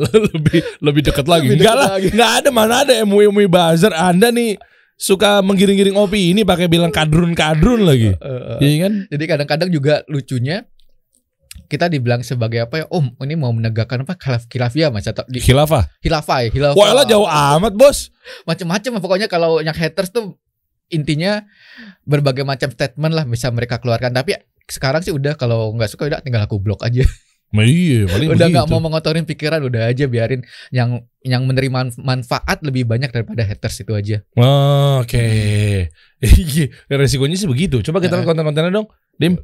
lebih 0.00 0.60
lebih 0.80 1.02
dekat 1.04 1.26
lagi. 1.26 1.46
Lebih 1.46 1.60
Enggak 1.60 1.74
dekat 1.74 1.84
lah, 1.84 1.90
lagi. 1.92 2.08
enggak 2.10 2.30
ada 2.34 2.48
mana 2.50 2.74
ada 2.82 2.92
MUI 3.04 3.28
MUI 3.28 3.46
buzzer. 3.46 3.92
Anda 3.92 4.32
nih 4.32 4.56
suka 4.96 5.40
menggiring-giring 5.40 5.92
opini 5.94 6.32
ini 6.32 6.42
pakai 6.42 6.66
bilang 6.66 6.88
kadrun-kadrun 6.88 7.84
lagi. 7.84 8.12
Eh, 8.12 8.56
Iya 8.60 8.76
kan? 8.82 8.92
jadi 9.08 9.24
kadang-kadang 9.26 9.68
juga 9.68 10.04
lucunya 10.06 10.64
kita 11.70 11.86
dibilang 11.86 12.20
sebagai 12.20 12.66
apa 12.66 12.82
ya 12.82 12.86
om 12.90 13.14
ini 13.16 13.38
mau 13.38 13.54
menegakkan 13.54 14.02
apa 14.02 14.18
khilaf 14.18 14.44
khilafiyah 14.44 14.90
mas 14.90 15.06
atau 15.06 15.22
di, 15.24 15.38
Khilafah. 15.38 15.86
khilafah 16.02 16.38
ya 16.42 16.48
khilafah 16.50 16.74
Wah, 16.74 16.86
elah 16.90 17.06
jauh 17.06 17.24
amat, 17.24 17.72
Bos. 17.72 18.10
macam-macam 18.42 18.98
pokoknya 18.98 19.26
kalau 19.26 19.62
yang 19.62 19.72
haters 19.72 20.10
tuh 20.10 20.34
intinya 20.90 21.46
berbagai 22.02 22.42
macam 22.42 22.66
statement 22.68 23.14
lah 23.14 23.22
bisa 23.22 23.46
mereka 23.48 23.78
keluarkan. 23.78 24.10
Tapi 24.10 24.34
sekarang 24.66 25.00
sih 25.00 25.14
udah 25.14 25.38
kalau 25.38 25.70
nggak 25.72 25.86
suka 25.86 26.06
udah 26.06 26.18
tinggal 26.18 26.42
aku 26.42 26.58
blok 26.58 26.82
aja. 26.82 27.06
Nah, 27.50 27.66
iya, 27.66 28.06
paling 28.06 28.30
udah 28.30 28.46
nggak 28.46 28.66
mau 28.70 28.78
mengotorin 28.78 29.26
pikiran, 29.26 29.58
udah 29.66 29.90
aja 29.90 30.06
biarin 30.06 30.46
yang 30.70 31.02
yang 31.26 31.42
menerima 31.42 31.98
manfaat 31.98 32.62
lebih 32.62 32.86
banyak 32.86 33.10
daripada 33.10 33.42
haters 33.42 33.82
itu 33.82 33.90
aja. 33.90 34.22
Oh, 34.38 35.02
Oke. 35.02 35.18
Iya, 36.22 36.70
resikonya 36.86 37.34
sih 37.34 37.50
begitu. 37.50 37.82
Coba 37.82 37.98
kita 37.98 38.14
Eh. 38.14 38.22
lihat 38.22 38.28
konten-kontennya 38.30 38.70
dong. 38.70 38.86
Dim. 39.18 39.34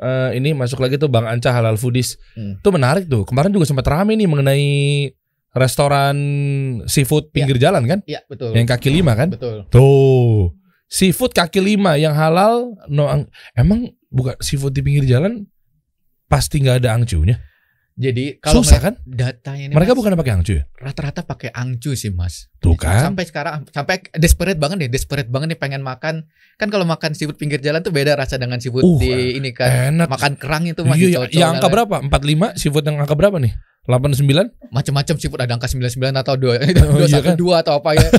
Eh, 0.00 0.40
ini 0.40 0.56
masuk 0.56 0.80
lagi 0.80 0.96
tuh 0.96 1.12
Bang 1.12 1.28
Anca 1.28 1.52
Halal 1.52 1.76
Foodies. 1.76 2.16
Hmm. 2.32 2.56
Itu 2.56 2.72
menarik 2.72 3.04
tuh. 3.04 3.28
Kemarin 3.28 3.52
juga 3.52 3.68
sempat 3.68 3.84
rame 3.84 4.16
nih 4.16 4.24
mengenai 4.24 4.66
restoran 5.52 6.16
seafood 6.86 7.28
pinggir 7.28 7.60
jalan 7.60 7.84
kan? 7.84 8.00
Iya 8.08 8.24
betul. 8.24 8.56
Yang 8.56 8.68
kaki 8.72 8.88
lima 8.88 9.12
kan? 9.12 9.28
Betul. 9.28 9.68
Tuh. 9.68 10.56
Seafood 10.88 11.36
kaki 11.36 11.60
lima 11.60 12.00
yang 12.00 12.16
halal 12.16 12.74
no 12.88 13.06
ang- 13.06 13.28
emang 13.52 13.92
bukan 14.08 14.34
seafood 14.40 14.72
di 14.72 14.80
pinggir 14.80 15.04
jalan 15.06 15.44
pasti 16.26 16.64
nggak 16.64 16.80
ada 16.80 16.96
angcunya. 16.96 17.36
Jadi 18.00 18.40
kalau 18.40 18.64
Susah 18.64 18.80
kan? 18.80 18.94
datanya 19.04 19.68
ini 19.68 19.74
Mereka 19.76 19.92
Mas, 19.92 19.98
bukan 20.00 20.16
pakai 20.16 20.32
angcu 20.32 20.52
ya? 20.56 20.64
rata-rata 20.74 21.20
pakai 21.20 21.52
angcu 21.52 21.92
sih 21.92 22.08
mas. 22.08 22.48
Tuh 22.56 22.72
kan. 22.72 23.04
Sampai 23.04 23.28
sekarang 23.28 23.68
sampai 23.68 24.00
desperate 24.14 24.56
banget 24.56 24.80
deh, 24.80 24.90
desperate 24.90 25.28
banget 25.28 25.52
nih 25.52 25.60
pengen 25.60 25.82
makan. 25.82 26.24
Kan 26.56 26.68
kalau 26.68 26.82
makan 26.82 27.12
seafood 27.12 27.36
pinggir 27.36 27.60
jalan 27.60 27.80
tuh 27.80 27.92
beda 27.92 28.16
rasa 28.16 28.34
dengan 28.34 28.56
seafood 28.56 28.82
Uh, 28.82 28.96
di 28.96 29.36
ini 29.36 29.52
kan. 29.52 29.92
Enak. 29.92 30.08
Makan 30.08 30.32
kerang 30.34 30.64
itu 30.64 30.80
masih 30.80 30.96
Iya, 30.98 31.08
iya. 31.10 31.18
cocok. 31.20 31.36
yang 31.36 31.50
angka 31.54 31.68
berapa? 31.68 31.96
45 32.00 32.56
seafood 32.56 32.84
yang 32.84 32.96
angka 32.96 33.14
berapa 33.14 33.36
nih? 33.36 33.52
89? 33.84 34.48
Macam-macam 34.70 35.14
seafood 35.16 35.40
ada 35.40 35.52
angka 35.52 35.68
99 35.68 36.00
atau 36.16 36.34
2 36.34 36.56
Oh, 36.88 37.04
iya 37.04 37.20
kan? 37.20 37.36
212 37.36 37.60
atau 37.60 37.72
apa 37.76 37.90
ya. 37.92 38.08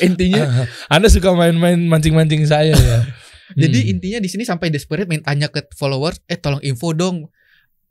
intinya 0.00 0.42
Anda 0.86 1.08
suka 1.08 1.32
main-main 1.32 1.78
mancing-mancing 1.80 2.44
saya 2.44 2.74
ya. 2.74 2.98
Jadi 3.60 3.78
Hmm. 3.80 3.92
intinya 3.92 4.18
di 4.18 4.28
sini 4.28 4.42
sampai 4.42 4.68
desperate 4.68 5.04
mintanya 5.04 5.46
ke 5.46 5.66
followers, 5.72 6.18
eh 6.26 6.34
tolong 6.34 6.58
info 6.60 6.90
dong 6.90 7.28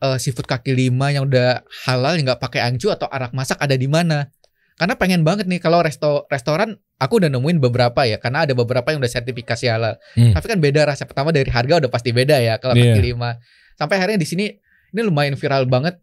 eh, 0.03 0.17
seafood 0.19 0.45
kaki 0.45 0.75
lima 0.75 1.09
yang 1.09 1.23
udah 1.25 1.63
halal 1.87 2.19
yang 2.19 2.27
nggak 2.27 2.41
pakai 2.43 2.59
angcu 2.59 2.91
atau 2.91 3.07
arak 3.07 3.31
masak 3.31 3.55
ada 3.63 3.73
di 3.79 3.87
mana? 3.87 4.27
Karena 4.75 4.97
pengen 4.99 5.21
banget 5.23 5.45
nih 5.47 5.61
kalau 5.61 5.79
resto 5.85 6.25
restoran 6.27 6.75
aku 6.99 7.21
udah 7.21 7.29
nemuin 7.31 7.61
beberapa 7.61 8.03
ya, 8.03 8.17
karena 8.19 8.43
ada 8.43 8.57
beberapa 8.57 8.89
yang 8.91 8.99
udah 8.99 9.11
sertifikasi 9.11 9.65
halal. 9.69 9.95
Hmm. 10.17 10.33
Tapi 10.33 10.45
kan 10.49 10.59
beda 10.59 10.81
rasa 10.89 11.07
pertama 11.07 11.29
dari 11.31 11.47
harga 11.47 11.79
udah 11.79 11.91
pasti 11.93 12.09
beda 12.11 12.41
ya 12.41 12.57
kalau 12.59 12.75
Iya. 12.75 12.97
kaki 12.97 13.01
lima. 13.13 13.37
Sampai 13.79 14.01
akhirnya 14.01 14.19
di 14.19 14.27
sini 14.27 14.45
ini 14.93 15.01
lumayan 15.05 15.37
viral 15.37 15.69
banget. 15.69 15.97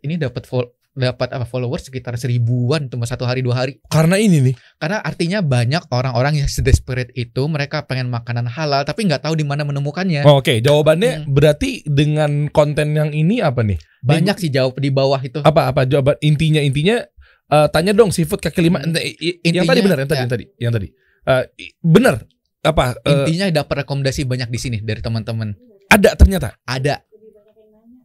Ini 0.00 0.16
dapat 0.16 0.48
dapat 0.90 1.30
apa 1.30 1.46
followers 1.46 1.86
sekitar 1.86 2.14
seribuan 2.14 2.86
cuma 2.86 3.06
satu 3.06 3.22
hari 3.22 3.40
dua 3.40 3.62
hari. 3.62 3.78
Karena 3.86 4.18
ini 4.18 4.42
nih. 4.42 4.54
Karena 4.76 4.98
artinya 4.98 5.38
banyak 5.38 5.86
orang-orang 5.88 6.38
yang 6.38 6.48
sedesperate 6.48 7.14
itu 7.14 7.46
mereka 7.46 7.84
pengen 7.84 8.08
makanan 8.08 8.46
halal 8.46 8.82
tapi 8.82 9.06
nggak 9.06 9.22
tahu 9.22 9.38
di 9.38 9.46
mana 9.46 9.62
menemukannya. 9.62 10.22
Oh, 10.22 10.38
Oke, 10.38 10.58
jawabannya 10.58 11.24
Hmm. 11.24 11.30
berarti 11.30 11.84
dengan 11.84 12.48
konten 12.48 12.92
yang 12.92 13.10
ini 13.10 13.38
apa 13.38 13.62
nih? 13.62 13.78
Banyak 14.00 14.36
sih 14.36 14.50
jawab 14.50 14.76
di 14.76 14.90
bawah 14.90 15.20
itu. 15.20 15.38
Apa 15.40 15.70
apa 15.70 15.84
jawaban 15.84 16.18
intinya 16.20 16.58
intinya 16.58 16.98
eh, 17.46 17.68
tanya 17.70 17.90
dong 17.90 18.10
seafood 18.10 18.38
kaki 18.38 18.58
lima. 18.60 18.78
Hmm. 18.78 18.90
Ente- 18.90 19.02
i- 19.04 19.42
yang 19.42 19.62
Intinya, 19.62 19.70
tadi 19.70 19.80
benar, 19.82 19.98
yang 19.98 20.06
tadi, 20.06 20.14
ya. 20.14 20.20
yang 20.20 20.30
tadi, 20.30 20.44
yang 20.58 20.72
tadi. 20.72 20.88
Eh, 21.20 21.44
i- 21.60 21.74
benar. 21.80 22.14
Apa 22.60 22.92
eh, 23.00 23.10
Intinya 23.10 23.46
dapat 23.50 23.82
rekomendasi 23.82 24.22
banyak 24.22 24.48
di 24.48 24.58
sini 24.58 24.78
dari 24.80 25.00
teman-teman. 25.00 25.54
ada 25.90 26.14
ternyata? 26.14 26.54
Ada 26.62 27.02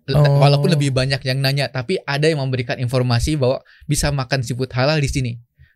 Oh. 0.07 0.37
walaupun 0.37 0.69
lebih 0.69 0.93
banyak 0.93 1.17
yang 1.21 1.41
nanya, 1.41 1.65
tapi 1.65 1.97
ada 1.97 2.29
yang 2.29 2.37
memberikan 2.37 2.77
informasi 2.77 3.41
bahwa 3.41 3.65
bisa 3.85 4.13
makan 4.13 4.45
seafood 4.45 4.69
halal 4.69 5.01
di 5.01 5.09
sini. 5.09 5.31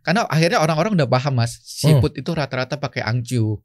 Karena 0.06 0.22
akhirnya 0.26 0.62
orang-orang 0.62 0.94
udah 0.94 1.10
paham 1.10 1.42
mas, 1.42 1.58
seafood 1.66 2.14
itu 2.14 2.30
rata-rata 2.30 2.78
pakai 2.78 3.02
angcu. 3.02 3.58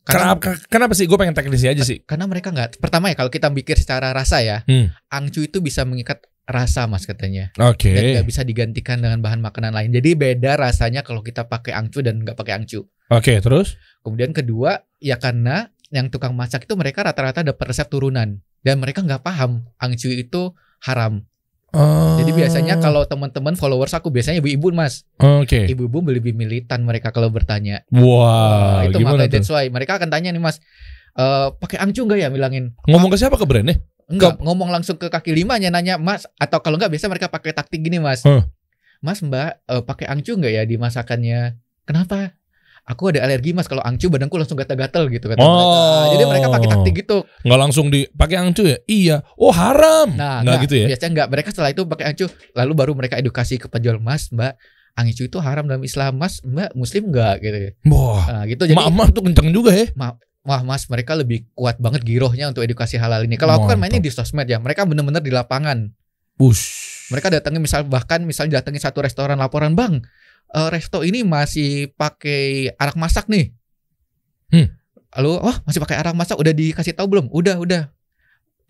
Karena, 0.00 0.36
Kenapa, 0.36 0.56
kenapa 0.68 0.92
sih? 0.96 1.04
Gue 1.04 1.16
pengen 1.16 1.36
teknisnya 1.36 1.72
aja 1.72 1.84
sih. 1.84 2.00
karena 2.04 2.24
mereka 2.24 2.48
nggak. 2.50 2.80
Pertama 2.80 3.12
ya 3.12 3.16
kalau 3.16 3.28
kita 3.28 3.52
pikir 3.52 3.76
secara 3.76 4.12
rasa 4.12 4.40
ya, 4.40 4.64
Hmm. 4.64 4.92
angcu 5.08 5.44
itu 5.44 5.60
bisa 5.60 5.84
mengikat 5.84 6.24
rasa 6.44 6.84
mas 6.84 7.04
katanya. 7.04 7.52
Oke. 7.56 7.92
Dan 7.92 8.02
nggak 8.16 8.26
bisa 8.26 8.42
digantikan 8.42 8.98
dengan 8.98 9.20
bahan 9.20 9.38
makanan 9.38 9.72
lain. 9.72 9.92
Jadi 9.92 10.12
beda 10.12 10.56
rasanya 10.56 11.00
kalau 11.00 11.20
kita 11.22 11.46
pakai 11.46 11.72
angcu 11.72 12.00
dan 12.00 12.20
nggak 12.20 12.34
pakai 12.34 12.52
angcu. 12.58 12.84
Oke, 13.08 13.38
terus? 13.40 13.76
Kemudian 14.00 14.32
kedua, 14.32 14.82
ya 14.98 15.16
karena 15.16 15.68
yang 15.88 16.08
tukang 16.08 16.32
masak 16.32 16.64
itu 16.64 16.74
mereka 16.74 17.04
rata-rata 17.04 17.44
dapat 17.44 17.64
resep 17.70 17.86
turunan 17.86 18.40
dan 18.60 18.80
mereka 18.80 19.00
nggak 19.00 19.24
paham 19.24 19.64
angcu 19.76 20.12
itu 20.12 20.52
haram. 20.84 21.24
Oh. 21.70 22.18
Jadi 22.18 22.34
biasanya 22.34 22.82
kalau 22.82 23.06
teman-teman 23.06 23.54
followers 23.54 23.94
aku 23.94 24.10
biasanya 24.10 24.42
ibu-ibu 24.42 24.74
mas, 24.74 25.06
Oke. 25.22 25.70
ibu-ibu 25.70 26.02
lebih 26.10 26.34
militan 26.34 26.82
mereka 26.82 27.14
kalau 27.14 27.30
bertanya. 27.30 27.86
Wah, 27.94 28.82
itu 28.90 28.98
gimana 28.98 29.22
makanya 29.22 29.30
tuh? 29.30 29.34
that's 29.38 29.50
why 29.54 29.64
mereka 29.70 29.94
akan 30.02 30.10
tanya 30.10 30.34
nih 30.34 30.42
mas, 30.42 30.58
eh 31.14 31.48
pakai 31.54 31.78
angcu 31.78 32.02
nggak 32.02 32.26
ya 32.26 32.28
bilangin? 32.34 32.74
Ngomong 32.90 33.14
ke 33.14 33.22
siapa 33.22 33.38
ke 33.38 33.46
brandnya? 33.46 33.78
Enggak, 34.10 34.42
ngomong 34.42 34.74
langsung 34.74 34.98
ke 34.98 35.06
kaki 35.06 35.30
limanya 35.30 35.70
nanya 35.70 35.94
mas 35.94 36.26
atau 36.42 36.58
kalau 36.58 36.74
nggak 36.74 36.90
biasa 36.90 37.06
mereka 37.06 37.30
pakai 37.30 37.54
taktik 37.54 37.86
gini 37.86 38.02
mas, 38.02 38.26
Huh. 38.26 38.42
mas 38.98 39.22
mbak 39.22 39.62
eh, 39.70 39.82
pakai 39.86 40.10
angcu 40.10 40.34
nggak 40.34 40.50
ya 40.50 40.62
di 40.66 40.74
masakannya? 40.74 41.54
Kenapa? 41.86 42.34
Aku 42.86 43.12
ada 43.12 43.22
alergi 43.22 43.52
mas 43.52 43.68
kalau 43.68 43.80
angcu 43.80 44.08
badanku 44.08 44.34
langsung 44.34 44.56
gatal-gatal 44.56 45.06
gitu 45.08 45.28
kata 45.28 45.38
Oh. 45.38 45.50
mereka. 45.52 45.78
Jadi 46.16 46.24
mereka 46.26 46.46
pakai 46.48 46.68
taktik 46.68 46.94
gitu. 47.00 47.16
Nggak 47.44 47.60
langsung 47.60 47.86
dipakai 47.86 48.36
angcu 48.36 48.62
ya? 48.66 48.78
Iya. 48.84 49.16
Oh 49.36 49.52
haram. 49.52 50.10
Nah, 50.14 50.42
nggak 50.42 50.58
gitu 50.66 50.74
ya? 50.80 50.86
Biasanya 50.90 51.10
enggak. 51.12 51.28
Mereka 51.30 51.48
setelah 51.52 51.70
itu 51.70 51.82
pakai 51.84 52.04
angcu, 52.10 52.26
lalu 52.52 52.72
baru 52.74 52.92
mereka 52.96 53.14
edukasi 53.16 53.56
ke 53.56 53.70
penjual 53.70 54.02
mas, 54.02 54.30
mbak, 54.30 54.58
angcu 54.92 55.22
itu 55.24 55.38
haram 55.38 55.64
dalam 55.64 55.80
Islam, 55.80 56.18
mas, 56.18 56.42
mbak, 56.42 56.74
muslim 56.74 57.14
enggak 57.14 57.34
gitu. 57.40 57.56
Wah. 57.88 58.24
Nah, 58.26 58.42
gitu. 58.46 58.66
Jadi, 58.66 58.74
Emak-emak 58.74 59.08
tuh 59.12 59.22
kenceng 59.22 59.48
juga 59.50 59.70
ya. 59.70 59.86
wah 60.40 60.64
mas, 60.64 60.88
mereka 60.88 61.12
lebih 61.14 61.44
kuat 61.52 61.76
banget 61.76 62.00
girohnya 62.00 62.48
untuk 62.48 62.64
edukasi 62.64 62.96
halal 62.96 63.22
ini. 63.22 63.36
Kalau 63.36 63.60
aku 63.60 63.68
kan 63.68 63.76
mainnya 63.76 64.00
di 64.00 64.08
sosmed 64.08 64.48
ya, 64.48 64.56
mereka 64.56 64.88
bener-bener 64.88 65.20
di 65.20 65.28
lapangan. 65.28 65.92
Ush. 66.40 66.88
Mereka 67.12 67.28
datangin 67.28 67.60
misal 67.60 67.84
bahkan 67.84 68.24
misal 68.24 68.48
datangin 68.48 68.80
satu 68.80 69.04
restoran 69.04 69.36
laporan, 69.36 69.76
bang, 69.76 70.00
eh, 70.54 70.68
resto 70.70 71.02
ini 71.06 71.22
masih 71.22 71.94
pakai 71.94 72.74
arak 72.76 72.96
masak 72.98 73.26
nih. 73.30 73.54
Hmm. 74.50 74.68
Lalu, 75.18 75.32
oh 75.42 75.56
masih 75.66 75.80
pakai 75.82 75.98
arak 75.98 76.14
masak, 76.14 76.38
udah 76.38 76.54
dikasih 76.54 76.94
tahu 76.94 77.06
belum? 77.10 77.26
Udah, 77.34 77.58
udah. 77.58 77.82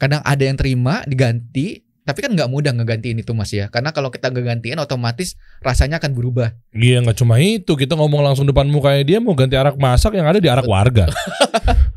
Kadang 0.01 0.24
ada 0.24 0.41
yang 0.41 0.57
terima, 0.57 1.05
diganti, 1.05 1.85
tapi 2.11 2.24
kan 2.24 2.33
nggak 2.33 2.49
mudah 2.49 2.72
ngegantiin 2.72 3.20
itu 3.20 3.37
mas 3.37 3.53
ya. 3.53 3.68
Karena 3.68 3.93
kalau 3.93 4.09
kita 4.09 4.33
ngegantiin, 4.33 4.81
otomatis 4.81 5.37
rasanya 5.61 6.01
akan 6.01 6.16
berubah. 6.16 6.57
Iya 6.72 7.05
nggak 7.05 7.16
cuma 7.20 7.37
itu 7.39 7.76
kita 7.76 7.95
ngomong 7.95 8.24
langsung 8.24 8.49
depan 8.49 8.66
mukanya 8.66 9.05
dia 9.05 9.18
mau 9.20 9.37
ganti 9.37 9.55
arak 9.55 9.76
masak 9.76 10.16
yang 10.16 10.24
ada 10.24 10.41
di 10.41 10.49
arak 10.49 10.64
warga. 10.64 11.07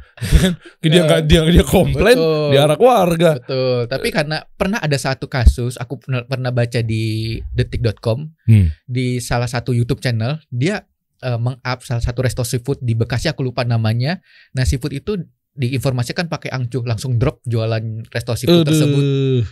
Dia 0.80 1.02
nggak 1.04 1.22
dia 1.26 1.42
dia 1.44 1.66
komplain 1.66 2.14
Betul. 2.14 2.50
di 2.50 2.58
arak 2.58 2.78
warga. 2.78 3.32
Betul. 3.38 3.80
Tapi 3.88 4.08
karena 4.10 4.38
pernah 4.48 4.78
ada 4.78 4.94
satu 4.94 5.26
kasus, 5.26 5.76
aku 5.76 5.98
pernah, 5.98 6.22
pernah 6.24 6.52
baca 6.52 6.80
di 6.80 7.04
detik.com 7.50 8.30
Hmm. 8.44 8.68
di 8.84 9.18
salah 9.18 9.48
satu 9.48 9.72
YouTube 9.72 10.00
channel, 10.00 10.38
dia 10.48 10.84
eh, 11.20 11.40
meng-up 11.40 11.80
salah 11.82 12.04
satu 12.04 12.20
resto 12.20 12.44
seafood 12.44 12.78
di 12.78 12.94
Bekasi, 12.94 13.26
aku 13.26 13.42
lupa 13.42 13.64
namanya. 13.64 14.20
Nah 14.52 14.64
seafood 14.64 14.92
itu 14.92 15.18
diinformasikan 15.54 16.28
pakai 16.28 16.50
angcuh, 16.50 16.84
langsung 16.84 17.16
drop 17.16 17.40
jualan 17.44 17.82
resto 18.06 18.36
seafood 18.36 18.66
tersebut. 18.66 19.00
Aduh. 19.00 19.44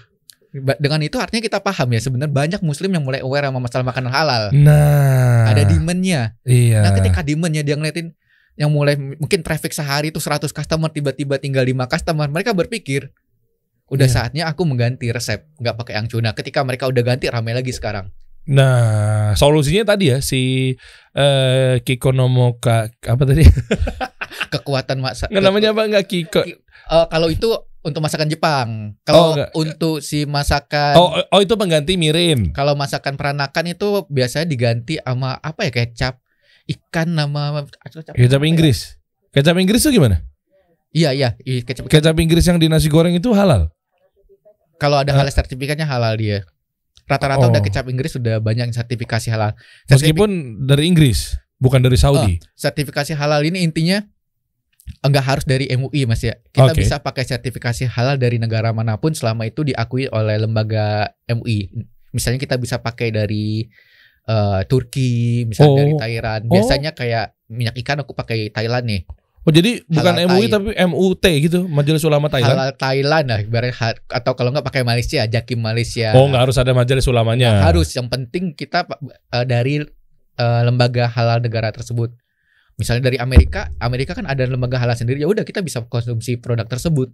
Ba- 0.52 0.76
Dengan 0.76 1.00
itu 1.00 1.16
artinya 1.16 1.40
kita 1.40 1.64
paham 1.64 1.88
ya 1.90 2.00
sebenarnya 2.02 2.28
banyak 2.28 2.62
muslim 2.62 2.92
yang 2.92 3.02
mulai 3.02 3.24
aware 3.24 3.48
sama 3.48 3.64
masalah 3.64 3.86
makanan 3.88 4.12
halal. 4.12 4.44
Nah. 4.52 5.48
Ada 5.48 5.64
demandnya. 5.64 6.36
Iya. 6.44 6.84
Nah 6.84 6.92
ketika 6.94 7.24
demandnya 7.24 7.64
dia 7.64 7.80
ngeliatin 7.80 8.12
yang 8.62 8.70
mulai 8.70 8.94
mungkin 8.94 9.42
traffic 9.42 9.74
sehari 9.74 10.14
itu 10.14 10.22
100 10.22 10.54
customer 10.54 10.94
tiba-tiba 10.94 11.42
tinggal 11.42 11.66
5 11.66 11.90
customer, 11.90 12.30
mereka 12.30 12.54
berpikir 12.54 13.10
udah 13.90 14.06
Iya. 14.06 14.14
saatnya 14.14 14.44
aku 14.46 14.62
mengganti 14.64 15.10
resep 15.10 15.50
nggak 15.58 15.76
pakai 15.76 15.98
angcu. 15.98 16.22
Nah 16.22 16.32
ketika 16.32 16.62
mereka 16.62 16.86
udah 16.86 17.02
ganti 17.02 17.26
ramai 17.28 17.52
lagi 17.52 17.74
sekarang. 17.74 18.14
Nah, 18.42 19.38
solusinya 19.38 19.94
tadi 19.94 20.10
ya 20.10 20.18
si 20.18 20.74
eh 21.14 21.76
Kiko 21.82 22.10
Nomoka 22.10 22.90
apa 22.90 23.24
tadi? 23.24 23.46
Kekuatan 24.54 24.98
masak. 25.00 25.30
Nggak 25.30 25.44
namanya 25.44 25.70
apa 25.74 25.82
nggak 25.88 26.06
Kiko? 26.06 26.42
Eh, 26.42 26.56
kalau 27.08 27.30
itu 27.30 27.50
untuk 27.82 28.02
masakan 28.02 28.26
Oh, 28.26 28.32
Jepang. 28.32 28.68
Kalau 29.02 29.34
enggak. 29.34 29.50
untuk 29.54 29.96
si 30.00 30.26
masakan 30.26 30.94
Oh, 30.96 31.18
oh 31.18 31.40
itu 31.42 31.54
pengganti 31.54 31.98
mirin. 31.98 32.54
kalau 32.54 32.74
masakan 32.74 33.18
peranakan 33.18 33.74
itu 33.74 34.06
biasanya 34.08 34.46
diganti 34.46 34.98
sama 34.98 35.36
apa 35.36 35.66
ya 35.66 35.72
kecap 35.74 36.22
ikan 36.68 37.08
nama 37.10 37.66
Kecap 38.12 38.42
Inggris. 38.42 38.98
Kecap 39.30 39.56
Inggris 39.56 39.82
tuh 39.82 39.92
gimana? 39.92 40.22
Iya 40.92 41.16
iya, 41.16 41.30
iya, 41.42 41.62
kecap. 41.62 41.88
Kecap 41.88 42.16
Inggris 42.16 42.44
yang 42.44 42.58
di 42.58 42.68
nasi 42.68 42.88
goreng 42.88 43.14
itu 43.14 43.32
halal. 43.32 43.72
Kalau 44.76 45.00
ada 45.00 45.14
halal 45.14 45.30
sertifikatnya 45.30 45.86
halal 45.86 46.18
dia. 46.18 46.44
Rata-rata 47.06 47.44
Oh. 47.44 47.52
udah 47.52 47.60
kecap 47.60 47.86
Inggris 47.88 48.12
sudah 48.12 48.40
banyak 48.40 48.68
yang 48.68 48.76
sertifikasi 48.76 49.28
halal. 49.30 49.52
Sertifi- 49.86 50.12
Meskipun 50.16 50.30
dari 50.64 50.88
Inggris, 50.88 51.36
bukan 51.58 51.80
dari 51.80 51.96
Saudi. 51.96 52.40
sertifikasi 52.56 53.14
halal 53.14 53.44
ini 53.44 53.62
intinya 53.62 54.04
enggak 55.00 55.24
harus 55.24 55.46
dari 55.46 55.68
MUI 55.70 56.04
Mas 56.06 56.20
ya. 56.22 56.36
Kita 56.50 56.72
Oke. 56.72 56.82
bisa 56.82 57.00
pakai 57.00 57.24
sertifikasi 57.24 57.88
halal 57.88 58.16
dari 58.16 58.36
negara 58.36 58.72
mana 58.72 58.96
pun 58.96 59.12
selama 59.12 59.46
itu 59.46 59.62
diakui 59.62 60.08
oleh 60.08 60.40
lembaga 60.40 61.08
MUI. 61.26 61.72
Misalnya 62.12 62.40
kita 62.40 62.56
bisa 62.56 62.80
pakai 62.80 63.12
dari 63.12 63.68
eh, 64.28 64.62
Turki, 64.70 65.46
misalnya 65.46 65.72
Oh. 65.72 65.78
dari 65.80 65.94
Thailand. 65.98 66.42
Oh. 66.48 66.54
Biasanya 66.54 66.92
kayak 66.94 67.34
minyak 67.50 67.76
ikan 67.82 68.02
aku 68.02 68.14
pakai 68.14 68.50
Thailand 68.50 68.86
nih. 68.88 69.02
Oh 69.42 69.50
jadi 69.50 69.82
bukan 69.90 70.14
Halal 70.22 70.30
MUI 70.30 70.46
Thai. 70.46 70.54
tapi 70.54 70.70
MUT 70.86 71.26
gitu, 71.42 71.60
Majelis 71.66 72.06
Ulama 72.06 72.30
Thailand. 72.30 72.54
Halal 72.54 72.72
Thailand 72.78 73.26
lah 73.26 73.40
ibaratnya 73.42 73.74
atau 74.14 74.38
kalau 74.38 74.54
nggak 74.54 74.62
pakai 74.62 74.86
Malaysia, 74.86 75.26
Jakim 75.26 75.58
Malaysia. 75.58 76.14
Oh 76.14 76.30
nggak 76.30 76.46
harus 76.46 76.62
ada 76.62 76.78
Majelis 76.78 77.10
Ulamanya. 77.10 77.58
Nggak 77.58 77.70
harus, 77.74 77.90
yang 77.98 78.06
penting 78.06 78.54
kita 78.54 78.86
eh, 79.34 79.46
dari 79.50 79.82
eh, 80.38 80.62
lembaga 80.62 81.10
halal 81.10 81.42
negara 81.42 81.74
tersebut. 81.74 82.14
Misalnya 82.78 83.10
dari 83.10 83.18
Amerika, 83.18 83.74
Amerika 83.82 84.14
kan 84.14 84.30
ada 84.30 84.46
lembaga 84.46 84.78
halal 84.78 84.94
sendiri. 84.94 85.18
Ya 85.18 85.26
udah 85.26 85.42
kita 85.42 85.66
bisa 85.66 85.82
konsumsi 85.90 86.38
produk 86.38 86.70
tersebut. 86.70 87.10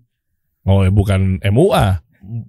Oh 0.68 0.84
ya 0.84 0.91
bukan 0.91 1.39
MUA. 1.39 2.03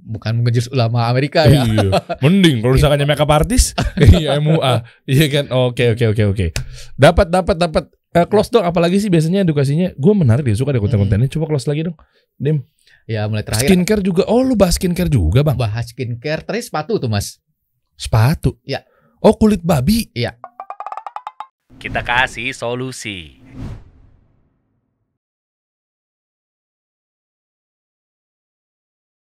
Bukan 0.04 0.42
majelis 0.42 0.66
ulama 0.68 1.06
Amerika 1.06 1.46
ya. 1.46 1.62
Iya. 1.64 2.18
Mending 2.20 2.60
kalau 2.60 2.74
misalkan 2.74 3.06
makeup 3.06 3.30
artis, 3.30 3.72
iya 4.18 4.36
MUA. 4.42 4.84
Iya 5.06 5.26
kan. 5.30 5.44
Oke 5.54 5.94
oke 5.94 6.04
oke 6.12 6.22
oke. 6.34 6.46
Dapat 6.98 7.26
dapat 7.30 7.56
dapat 7.56 7.84
Eh, 8.08 8.24
close 8.24 8.48
dong 8.48 8.64
apalagi 8.64 8.96
sih 9.04 9.12
biasanya 9.12 9.44
edukasinya 9.44 9.92
gue 9.92 10.12
menarik 10.16 10.40
deh 10.40 10.56
suka 10.56 10.72
deh 10.72 10.80
konten-kontennya 10.80 11.28
coba 11.28 11.44
close 11.52 11.68
lagi 11.68 11.84
dong 11.84 11.96
Dim 12.40 12.64
Ya 13.04 13.28
mulai 13.28 13.44
terakhir 13.44 13.68
skincare 13.68 14.00
juga 14.00 14.24
oh 14.32 14.40
lu 14.40 14.56
bahas 14.56 14.80
skincare 14.80 15.12
juga 15.12 15.44
bang 15.44 15.60
bahas 15.60 15.92
skincare, 15.92 16.40
terus 16.40 16.72
sepatu 16.72 16.96
tuh 16.96 17.12
mas. 17.12 17.36
sepatu 18.00 18.56
Ya. 18.64 18.80
oh 19.20 19.36
kulit 19.36 19.60
babi 19.60 20.08
Kita 21.78 22.00
kasih 22.02 22.56
solusi. 22.56 23.44